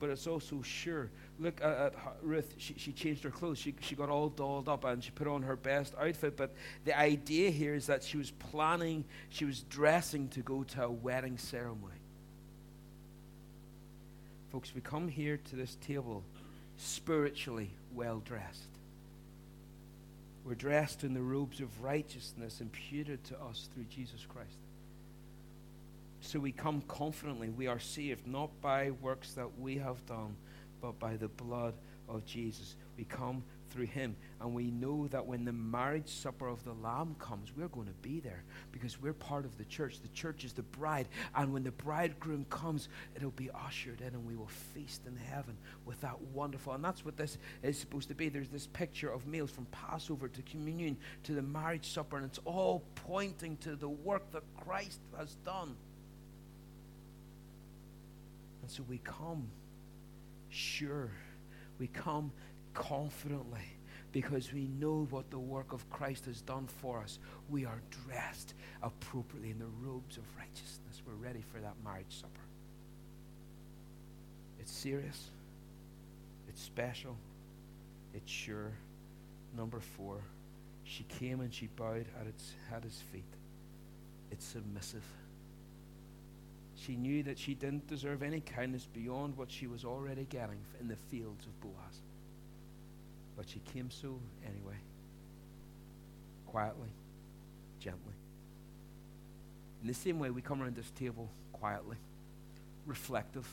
but 0.00 0.10
it's 0.10 0.26
also 0.26 0.62
sure. 0.62 1.10
Look 1.38 1.60
at, 1.62 1.78
at 1.78 1.94
Ruth. 2.22 2.54
She, 2.58 2.74
she 2.76 2.92
changed 2.92 3.22
her 3.22 3.30
clothes. 3.30 3.58
She, 3.58 3.74
she 3.80 3.94
got 3.94 4.08
all 4.08 4.30
dolled 4.30 4.68
up 4.68 4.84
and 4.84 5.02
she 5.02 5.12
put 5.12 5.28
on 5.28 5.42
her 5.42 5.54
best 5.54 5.94
outfit. 6.00 6.36
But 6.36 6.54
the 6.84 6.98
idea 6.98 7.50
here 7.50 7.74
is 7.74 7.86
that 7.86 8.02
she 8.02 8.16
was 8.16 8.32
planning, 8.32 9.04
she 9.28 9.44
was 9.44 9.62
dressing 9.62 10.28
to 10.30 10.40
go 10.40 10.64
to 10.64 10.84
a 10.84 10.90
wedding 10.90 11.38
ceremony. 11.38 12.01
Folks, 14.52 14.74
we 14.74 14.82
come 14.82 15.08
here 15.08 15.38
to 15.48 15.56
this 15.56 15.76
table 15.76 16.22
spiritually 16.76 17.70
well 17.94 18.18
dressed. 18.18 18.68
We're 20.44 20.56
dressed 20.56 21.04
in 21.04 21.14
the 21.14 21.22
robes 21.22 21.62
of 21.62 21.82
righteousness 21.82 22.60
imputed 22.60 23.24
to 23.24 23.40
us 23.40 23.70
through 23.72 23.84
Jesus 23.84 24.26
Christ. 24.28 24.58
So 26.20 26.38
we 26.38 26.52
come 26.52 26.82
confidently. 26.82 27.48
We 27.48 27.66
are 27.66 27.80
saved 27.80 28.26
not 28.26 28.50
by 28.60 28.90
works 28.90 29.32
that 29.32 29.58
we 29.58 29.78
have 29.78 30.04
done, 30.04 30.36
but 30.82 30.98
by 30.98 31.16
the 31.16 31.28
blood 31.28 31.72
of 32.06 32.26
Jesus. 32.26 32.76
We 32.98 33.04
come 33.04 33.42
through 33.72 33.86
him. 33.86 34.16
And 34.40 34.54
we 34.54 34.70
know 34.70 35.06
that 35.08 35.26
when 35.26 35.44
the 35.44 35.52
marriage 35.52 36.08
supper 36.08 36.48
of 36.48 36.62
the 36.64 36.74
Lamb 36.74 37.16
comes, 37.18 37.52
we're 37.56 37.68
going 37.68 37.86
to 37.86 37.94
be 37.94 38.20
there 38.20 38.44
because 38.70 39.00
we're 39.00 39.12
part 39.12 39.44
of 39.44 39.56
the 39.56 39.64
church. 39.64 40.00
The 40.00 40.08
church 40.08 40.44
is 40.44 40.52
the 40.52 40.62
bride. 40.62 41.08
And 41.34 41.52
when 41.52 41.64
the 41.64 41.70
bridegroom 41.70 42.46
comes, 42.50 42.88
it'll 43.16 43.30
be 43.30 43.50
ushered 43.50 44.00
in 44.00 44.08
and 44.08 44.26
we 44.26 44.36
will 44.36 44.50
feast 44.74 45.02
in 45.06 45.16
heaven 45.16 45.56
with 45.86 46.00
that 46.02 46.20
wonderful. 46.34 46.74
And 46.74 46.84
that's 46.84 47.04
what 47.04 47.16
this 47.16 47.38
is 47.62 47.78
supposed 47.78 48.08
to 48.08 48.14
be. 48.14 48.28
There's 48.28 48.50
this 48.50 48.66
picture 48.66 49.10
of 49.10 49.26
meals 49.26 49.50
from 49.50 49.66
Passover 49.66 50.28
to 50.28 50.42
communion 50.42 50.96
to 51.24 51.32
the 51.32 51.42
marriage 51.42 51.86
supper, 51.86 52.16
and 52.16 52.26
it's 52.26 52.40
all 52.44 52.82
pointing 53.06 53.56
to 53.58 53.76
the 53.76 53.88
work 53.88 54.30
that 54.32 54.42
Christ 54.64 55.00
has 55.16 55.34
done. 55.44 55.74
And 58.62 58.70
so 58.70 58.82
we 58.88 58.98
come 58.98 59.48
sure. 60.50 61.10
We 61.78 61.88
come 61.88 62.32
confidently 62.74 63.76
because 64.12 64.52
we 64.52 64.68
know 64.78 65.06
what 65.10 65.30
the 65.30 65.38
work 65.38 65.72
of 65.72 65.88
Christ 65.90 66.26
has 66.26 66.42
done 66.42 66.66
for 66.66 67.00
us. 67.00 67.18
We 67.48 67.64
are 67.64 67.80
dressed 68.06 68.54
appropriately 68.82 69.50
in 69.50 69.58
the 69.58 69.70
robes 69.80 70.18
of 70.18 70.24
righteousness. 70.36 71.02
We're 71.06 71.14
ready 71.14 71.42
for 71.52 71.60
that 71.60 71.74
marriage 71.82 72.20
supper. 72.20 72.40
It's 74.60 74.70
serious, 74.70 75.30
it's 76.48 76.62
special, 76.62 77.16
it's 78.14 78.30
sure. 78.30 78.72
Number 79.56 79.80
four, 79.80 80.22
she 80.84 81.04
came 81.04 81.40
and 81.40 81.52
she 81.52 81.66
bowed 81.66 82.06
at, 82.20 82.26
its, 82.26 82.54
at 82.74 82.84
his 82.84 83.02
feet. 83.12 83.24
It's 84.30 84.44
submissive. 84.44 85.04
She 86.76 86.96
knew 86.96 87.22
that 87.24 87.38
she 87.38 87.54
didn't 87.54 87.86
deserve 87.86 88.22
any 88.22 88.40
kindness 88.40 88.88
beyond 88.92 89.36
what 89.36 89.50
she 89.50 89.66
was 89.66 89.84
already 89.84 90.26
getting 90.30 90.58
in 90.80 90.88
the 90.88 90.96
fields 90.96 91.46
of 91.46 91.60
Boaz. 91.60 92.02
But 93.36 93.48
she 93.48 93.60
came 93.72 93.90
so 93.90 94.18
anyway, 94.44 94.76
quietly, 96.46 96.90
gently. 97.80 98.14
In 99.80 99.88
the 99.88 99.94
same 99.94 100.18
way, 100.18 100.30
we 100.30 100.42
come 100.42 100.62
around 100.62 100.76
this 100.76 100.90
table 100.92 101.28
quietly, 101.52 101.96
reflective. 102.86 103.48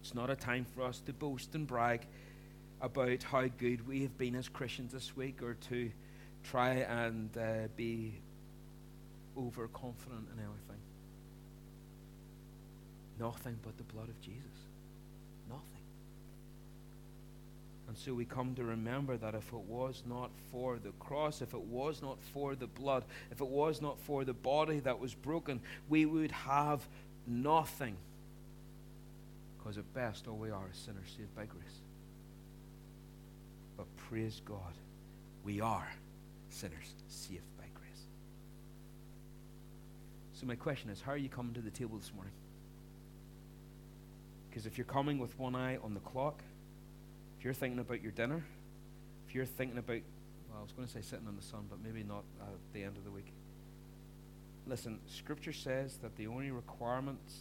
It's 0.00 0.14
not 0.14 0.30
a 0.30 0.36
time 0.36 0.66
for 0.74 0.82
us 0.82 1.00
to 1.06 1.12
boast 1.12 1.54
and 1.54 1.66
brag 1.66 2.06
about 2.80 3.22
how 3.22 3.46
good 3.46 3.86
we 3.88 4.02
have 4.02 4.16
been 4.18 4.34
as 4.34 4.48
Christians 4.48 4.92
this 4.92 5.16
week 5.16 5.42
or 5.42 5.54
to 5.68 5.90
try 6.44 6.74
and 6.74 7.30
uh, 7.36 7.68
be 7.76 8.14
overconfident 9.36 10.28
in 10.32 10.38
anything. 10.38 10.82
Nothing 13.18 13.58
but 13.62 13.76
the 13.78 13.84
blood 13.84 14.08
of 14.08 14.20
Jesus. 14.20 14.42
Nothing. 15.48 15.62
And 17.88 17.96
so 17.96 18.12
we 18.14 18.24
come 18.24 18.54
to 18.56 18.64
remember 18.64 19.16
that 19.16 19.34
if 19.34 19.52
it 19.52 19.60
was 19.60 20.02
not 20.06 20.30
for 20.50 20.78
the 20.78 20.90
cross, 20.98 21.40
if 21.40 21.54
it 21.54 21.60
was 21.60 22.02
not 22.02 22.18
for 22.32 22.54
the 22.54 22.66
blood, 22.66 23.04
if 23.30 23.40
it 23.40 23.46
was 23.46 23.80
not 23.80 24.00
for 24.00 24.24
the 24.24 24.32
body 24.32 24.80
that 24.80 24.98
was 24.98 25.14
broken, 25.14 25.60
we 25.88 26.04
would 26.04 26.32
have 26.32 26.86
nothing. 27.26 27.96
Because 29.58 29.78
at 29.78 29.94
best, 29.94 30.26
all 30.26 30.36
we 30.36 30.50
are 30.50 30.68
is 30.72 30.78
sinners 30.78 31.14
saved 31.16 31.34
by 31.36 31.44
grace. 31.44 31.80
But 33.76 33.86
praise 33.96 34.40
God, 34.44 34.74
we 35.44 35.60
are 35.60 35.88
sinners 36.48 36.94
saved 37.08 37.46
by 37.56 37.64
grace. 37.74 38.02
So, 40.32 40.46
my 40.46 40.54
question 40.56 40.90
is 40.90 41.00
how 41.00 41.12
are 41.12 41.16
you 41.16 41.28
coming 41.28 41.54
to 41.54 41.60
the 41.60 41.70
table 41.70 41.98
this 41.98 42.12
morning? 42.14 42.32
Because 44.48 44.66
if 44.66 44.78
you're 44.78 44.86
coming 44.86 45.18
with 45.18 45.38
one 45.38 45.54
eye 45.54 45.76
on 45.84 45.94
the 45.94 46.00
clock, 46.00 46.42
you're 47.46 47.54
thinking 47.54 47.78
about 47.78 48.02
your 48.02 48.10
dinner, 48.10 48.42
if 49.28 49.32
you're 49.32 49.46
thinking 49.46 49.78
about, 49.78 50.00
well, 50.50 50.58
I 50.58 50.62
was 50.62 50.72
going 50.72 50.84
to 50.84 50.92
say 50.92 51.00
sitting 51.00 51.28
in 51.28 51.36
the 51.36 51.42
sun, 51.42 51.66
but 51.70 51.78
maybe 51.80 52.02
not 52.02 52.24
at 52.40 52.48
the 52.72 52.82
end 52.82 52.96
of 52.96 53.04
the 53.04 53.10
week. 53.12 53.32
Listen, 54.66 54.98
Scripture 55.06 55.52
says 55.52 55.98
that 55.98 56.16
the 56.16 56.26
only 56.26 56.50
requirements 56.50 57.34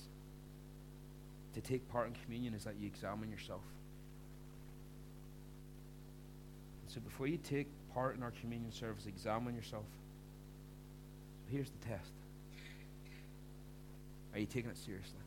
to 1.56 1.62
take 1.62 1.90
part 1.90 2.06
in 2.06 2.14
communion 2.24 2.54
is 2.54 2.66
that 2.66 2.76
you 2.80 2.86
examine 2.86 3.32
yourself. 3.32 3.64
So 6.86 7.00
before 7.00 7.26
you 7.26 7.38
take 7.38 7.68
part 7.92 8.16
in 8.16 8.22
our 8.22 8.34
communion 8.42 8.72
service, 8.72 9.08
examine 9.08 9.56
yourself. 9.56 9.86
Here's 11.50 11.72
the 11.72 11.84
test 11.88 12.12
Are 14.34 14.40
you 14.40 14.46
taking 14.46 14.70
it 14.70 14.78
seriously? 14.78 15.18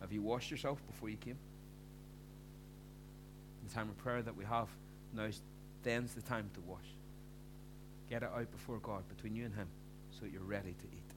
Have 0.00 0.12
you 0.12 0.22
washed 0.22 0.52
yourself 0.52 0.80
before 0.86 1.08
you 1.08 1.16
came? 1.16 1.38
Time 3.72 3.88
of 3.88 3.96
prayer 3.96 4.20
that 4.20 4.36
we 4.36 4.44
have 4.44 4.68
now 5.14 5.28
then's 5.82 6.12
the 6.12 6.20
time 6.20 6.50
to 6.54 6.60
wash. 6.60 6.84
Get 8.10 8.22
it 8.22 8.28
out 8.34 8.50
before 8.52 8.78
God, 8.78 9.02
between 9.08 9.34
you 9.34 9.46
and 9.46 9.54
Him, 9.54 9.66
so 10.10 10.26
you're 10.30 10.42
ready 10.42 10.74
to 10.74 10.84
eat. 10.84 11.12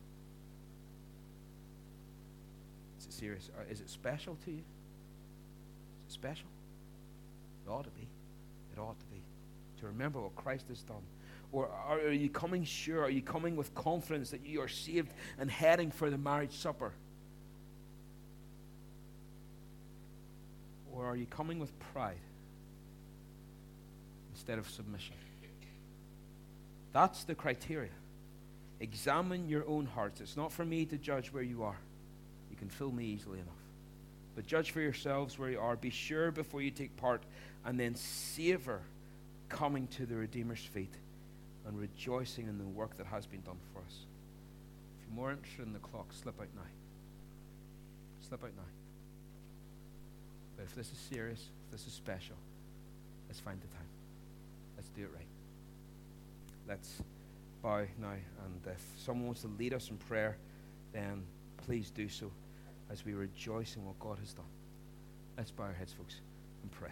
Is 2.98 3.08
it 3.08 3.14
serious? 3.14 3.50
Or 3.58 3.66
is 3.70 3.82
it 3.82 3.90
special 3.90 4.38
to 4.46 4.52
you? 4.52 4.64
Is 6.08 6.08
it 6.08 6.14
special? 6.14 6.48
It 7.66 7.70
ought 7.70 7.84
to 7.84 7.90
be. 7.90 8.08
It 8.74 8.80
ought 8.80 9.00
to 9.00 9.06
be. 9.08 9.22
To 9.82 9.88
remember 9.88 10.22
what 10.22 10.36
Christ 10.36 10.70
has 10.70 10.82
done. 10.82 11.04
Or 11.52 11.68
are 11.68 12.12
you 12.12 12.30
coming 12.30 12.64
sure? 12.64 13.04
Are 13.04 13.10
you 13.10 13.22
coming 13.22 13.58
with 13.58 13.76
confidence 13.76 14.30
that 14.30 14.46
you 14.46 14.62
are 14.62 14.70
saved 14.70 15.12
and 15.38 15.52
heading 15.52 15.92
for 15.92 16.10
the 16.10 16.18
marriage 16.18 16.54
supper? 16.54 16.94
Or 20.94 21.06
are 21.06 21.18
you 21.18 21.26
coming 21.26 21.60
with 21.60 21.78
pride 21.94 22.16
instead 24.36 24.60
of 24.60 24.70
submission? 24.70 25.16
That's 26.92 27.24
the 27.24 27.36
criteria. 27.36 27.92
Examine 28.82 29.48
your 29.48 29.66
own 29.68 29.86
hearts. 29.86 30.20
It's 30.20 30.36
not 30.36 30.52
for 30.52 30.66
me 30.66 30.86
to 30.86 30.98
judge 30.98 31.32
where 31.32 31.44
you 31.44 31.64
are. 31.64 31.78
You 32.52 32.58
can 32.58 32.70
fill 32.70 32.92
me 32.92 33.06
easily 33.06 33.40
enough. 33.40 33.54
But 34.36 34.46
judge 34.46 34.72
for 34.72 34.82
yourselves 34.82 35.40
where 35.40 35.50
you 35.50 35.60
are. 35.60 35.78
Be 35.78 35.90
sure 35.90 36.32
before 36.32 36.62
you 36.62 36.72
take 36.72 36.96
part, 36.98 37.24
and 37.66 37.80
then 37.80 37.96
savor 37.96 38.82
coming 39.48 39.88
to 39.88 40.06
the 40.06 40.16
Redeemer's 40.16 40.60
feet 40.60 40.94
and 41.66 41.80
rejoicing 41.80 42.48
in 42.48 42.58
the 42.58 42.66
work 42.66 42.98
that 42.98 43.08
has 43.08 43.26
been 43.26 43.42
done 43.42 43.58
for 43.74 43.80
us. 43.80 43.96
If 45.00 45.08
you're 45.08 45.16
more 45.16 45.32
interested 45.32 45.66
in 45.66 45.74
the 45.74 45.80
clock, 45.80 46.08
slip 46.12 46.40
out 46.40 46.48
now. 46.56 46.62
Slip 48.28 48.44
out 48.44 48.52
now. 48.56 48.64
But 50.58 50.64
if 50.64 50.76
this 50.76 50.92
is 50.92 50.98
serious, 50.98 51.50
if 51.66 51.72
this 51.72 51.88
is 51.88 51.94
special, 51.94 52.36
let's 53.28 53.40
find 53.40 53.60
the 53.62 53.68
time. 53.68 53.95
Do 54.96 55.04
it 55.04 55.10
right. 55.14 55.28
Let's 56.68 57.02
bow 57.62 57.86
now. 58.00 58.12
And 58.46 58.62
if 58.66 58.82
someone 58.98 59.26
wants 59.26 59.42
to 59.42 59.48
lead 59.48 59.74
us 59.74 59.90
in 59.90 59.98
prayer, 59.98 60.38
then 60.94 61.24
please 61.58 61.92
do 61.92 62.08
so 62.08 62.32
as 62.90 63.04
we 63.06 63.14
rejoice 63.14 63.76
in 63.76 63.86
what 63.86 64.00
God 64.00 64.20
has 64.20 64.34
done. 64.34 64.46
Let's 65.38 65.52
bow 65.52 65.66
our 65.66 65.74
heads, 65.74 65.94
folks, 65.94 66.22
and 66.62 66.72
pray. 66.72 66.92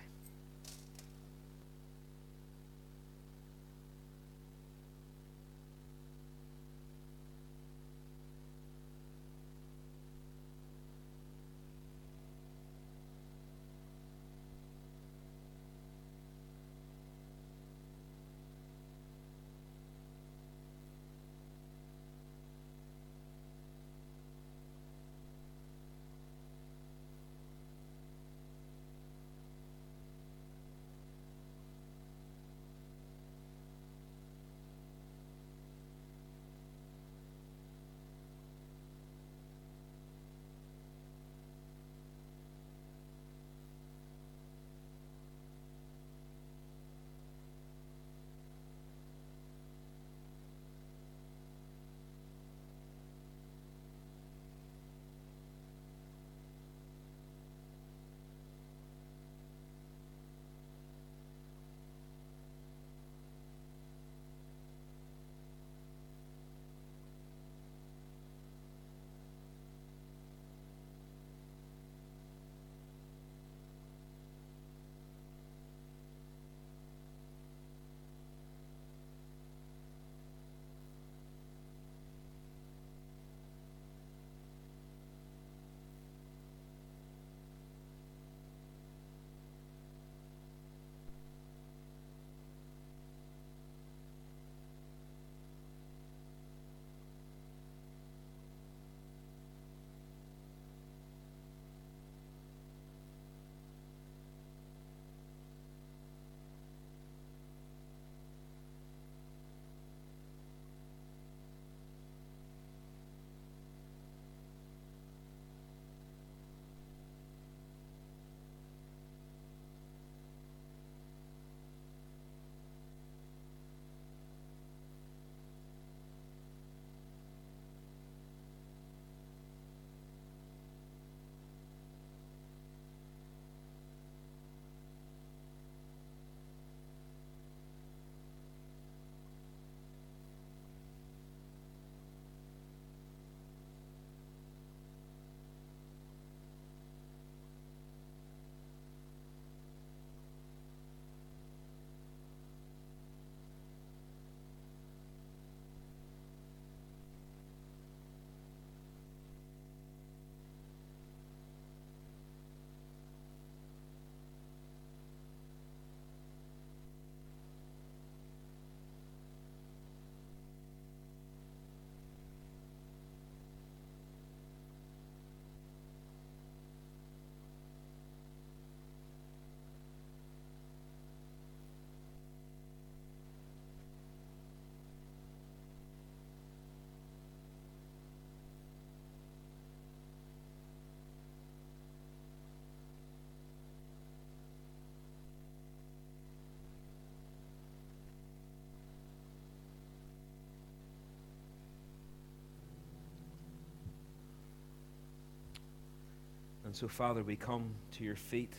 And 206.73 206.79
so, 206.79 206.87
Father, 206.87 207.21
we 207.21 207.35
come 207.35 207.69
to 207.91 208.03
your 208.03 208.15
feet 208.15 208.51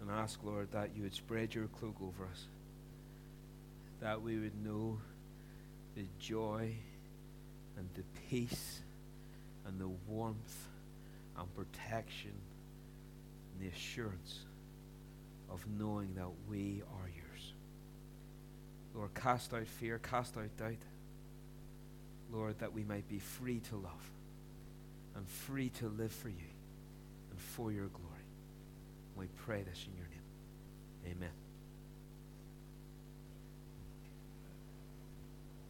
and 0.00 0.10
ask, 0.10 0.42
Lord, 0.42 0.72
that 0.72 0.96
you 0.96 1.02
would 1.02 1.12
spread 1.12 1.54
your 1.54 1.66
cloak 1.66 1.96
over 2.02 2.24
us, 2.24 2.46
that 4.00 4.22
we 4.22 4.38
would 4.38 4.56
know 4.64 4.98
the 5.94 6.06
joy 6.18 6.72
and 7.76 7.86
the 7.96 8.02
peace 8.30 8.80
and 9.66 9.78
the 9.78 9.88
warmth 10.08 10.68
and 11.36 11.54
protection 11.54 12.32
and 13.52 13.68
the 13.68 13.70
assurance 13.70 14.38
of 15.50 15.62
knowing 15.78 16.14
that 16.14 16.30
we 16.48 16.80
are 16.98 17.10
yours. 17.14 17.52
Lord, 18.94 19.12
cast 19.12 19.52
out 19.52 19.66
fear, 19.66 19.98
cast 19.98 20.38
out 20.38 20.56
doubt. 20.56 20.80
Lord, 22.32 22.58
that 22.60 22.72
we 22.72 22.84
might 22.84 23.06
be 23.06 23.18
free 23.18 23.60
to 23.68 23.76
love 23.76 24.13
and 25.16 25.28
free 25.28 25.70
to 25.70 25.88
live 25.88 26.12
for 26.12 26.28
you 26.28 26.50
and 27.30 27.40
for 27.40 27.72
your 27.72 27.88
glory. 27.88 28.10
We 29.16 29.26
pray 29.46 29.62
this 29.62 29.86
in 29.88 29.96
your 29.96 30.08
name. 30.08 31.16
Amen. 31.16 31.43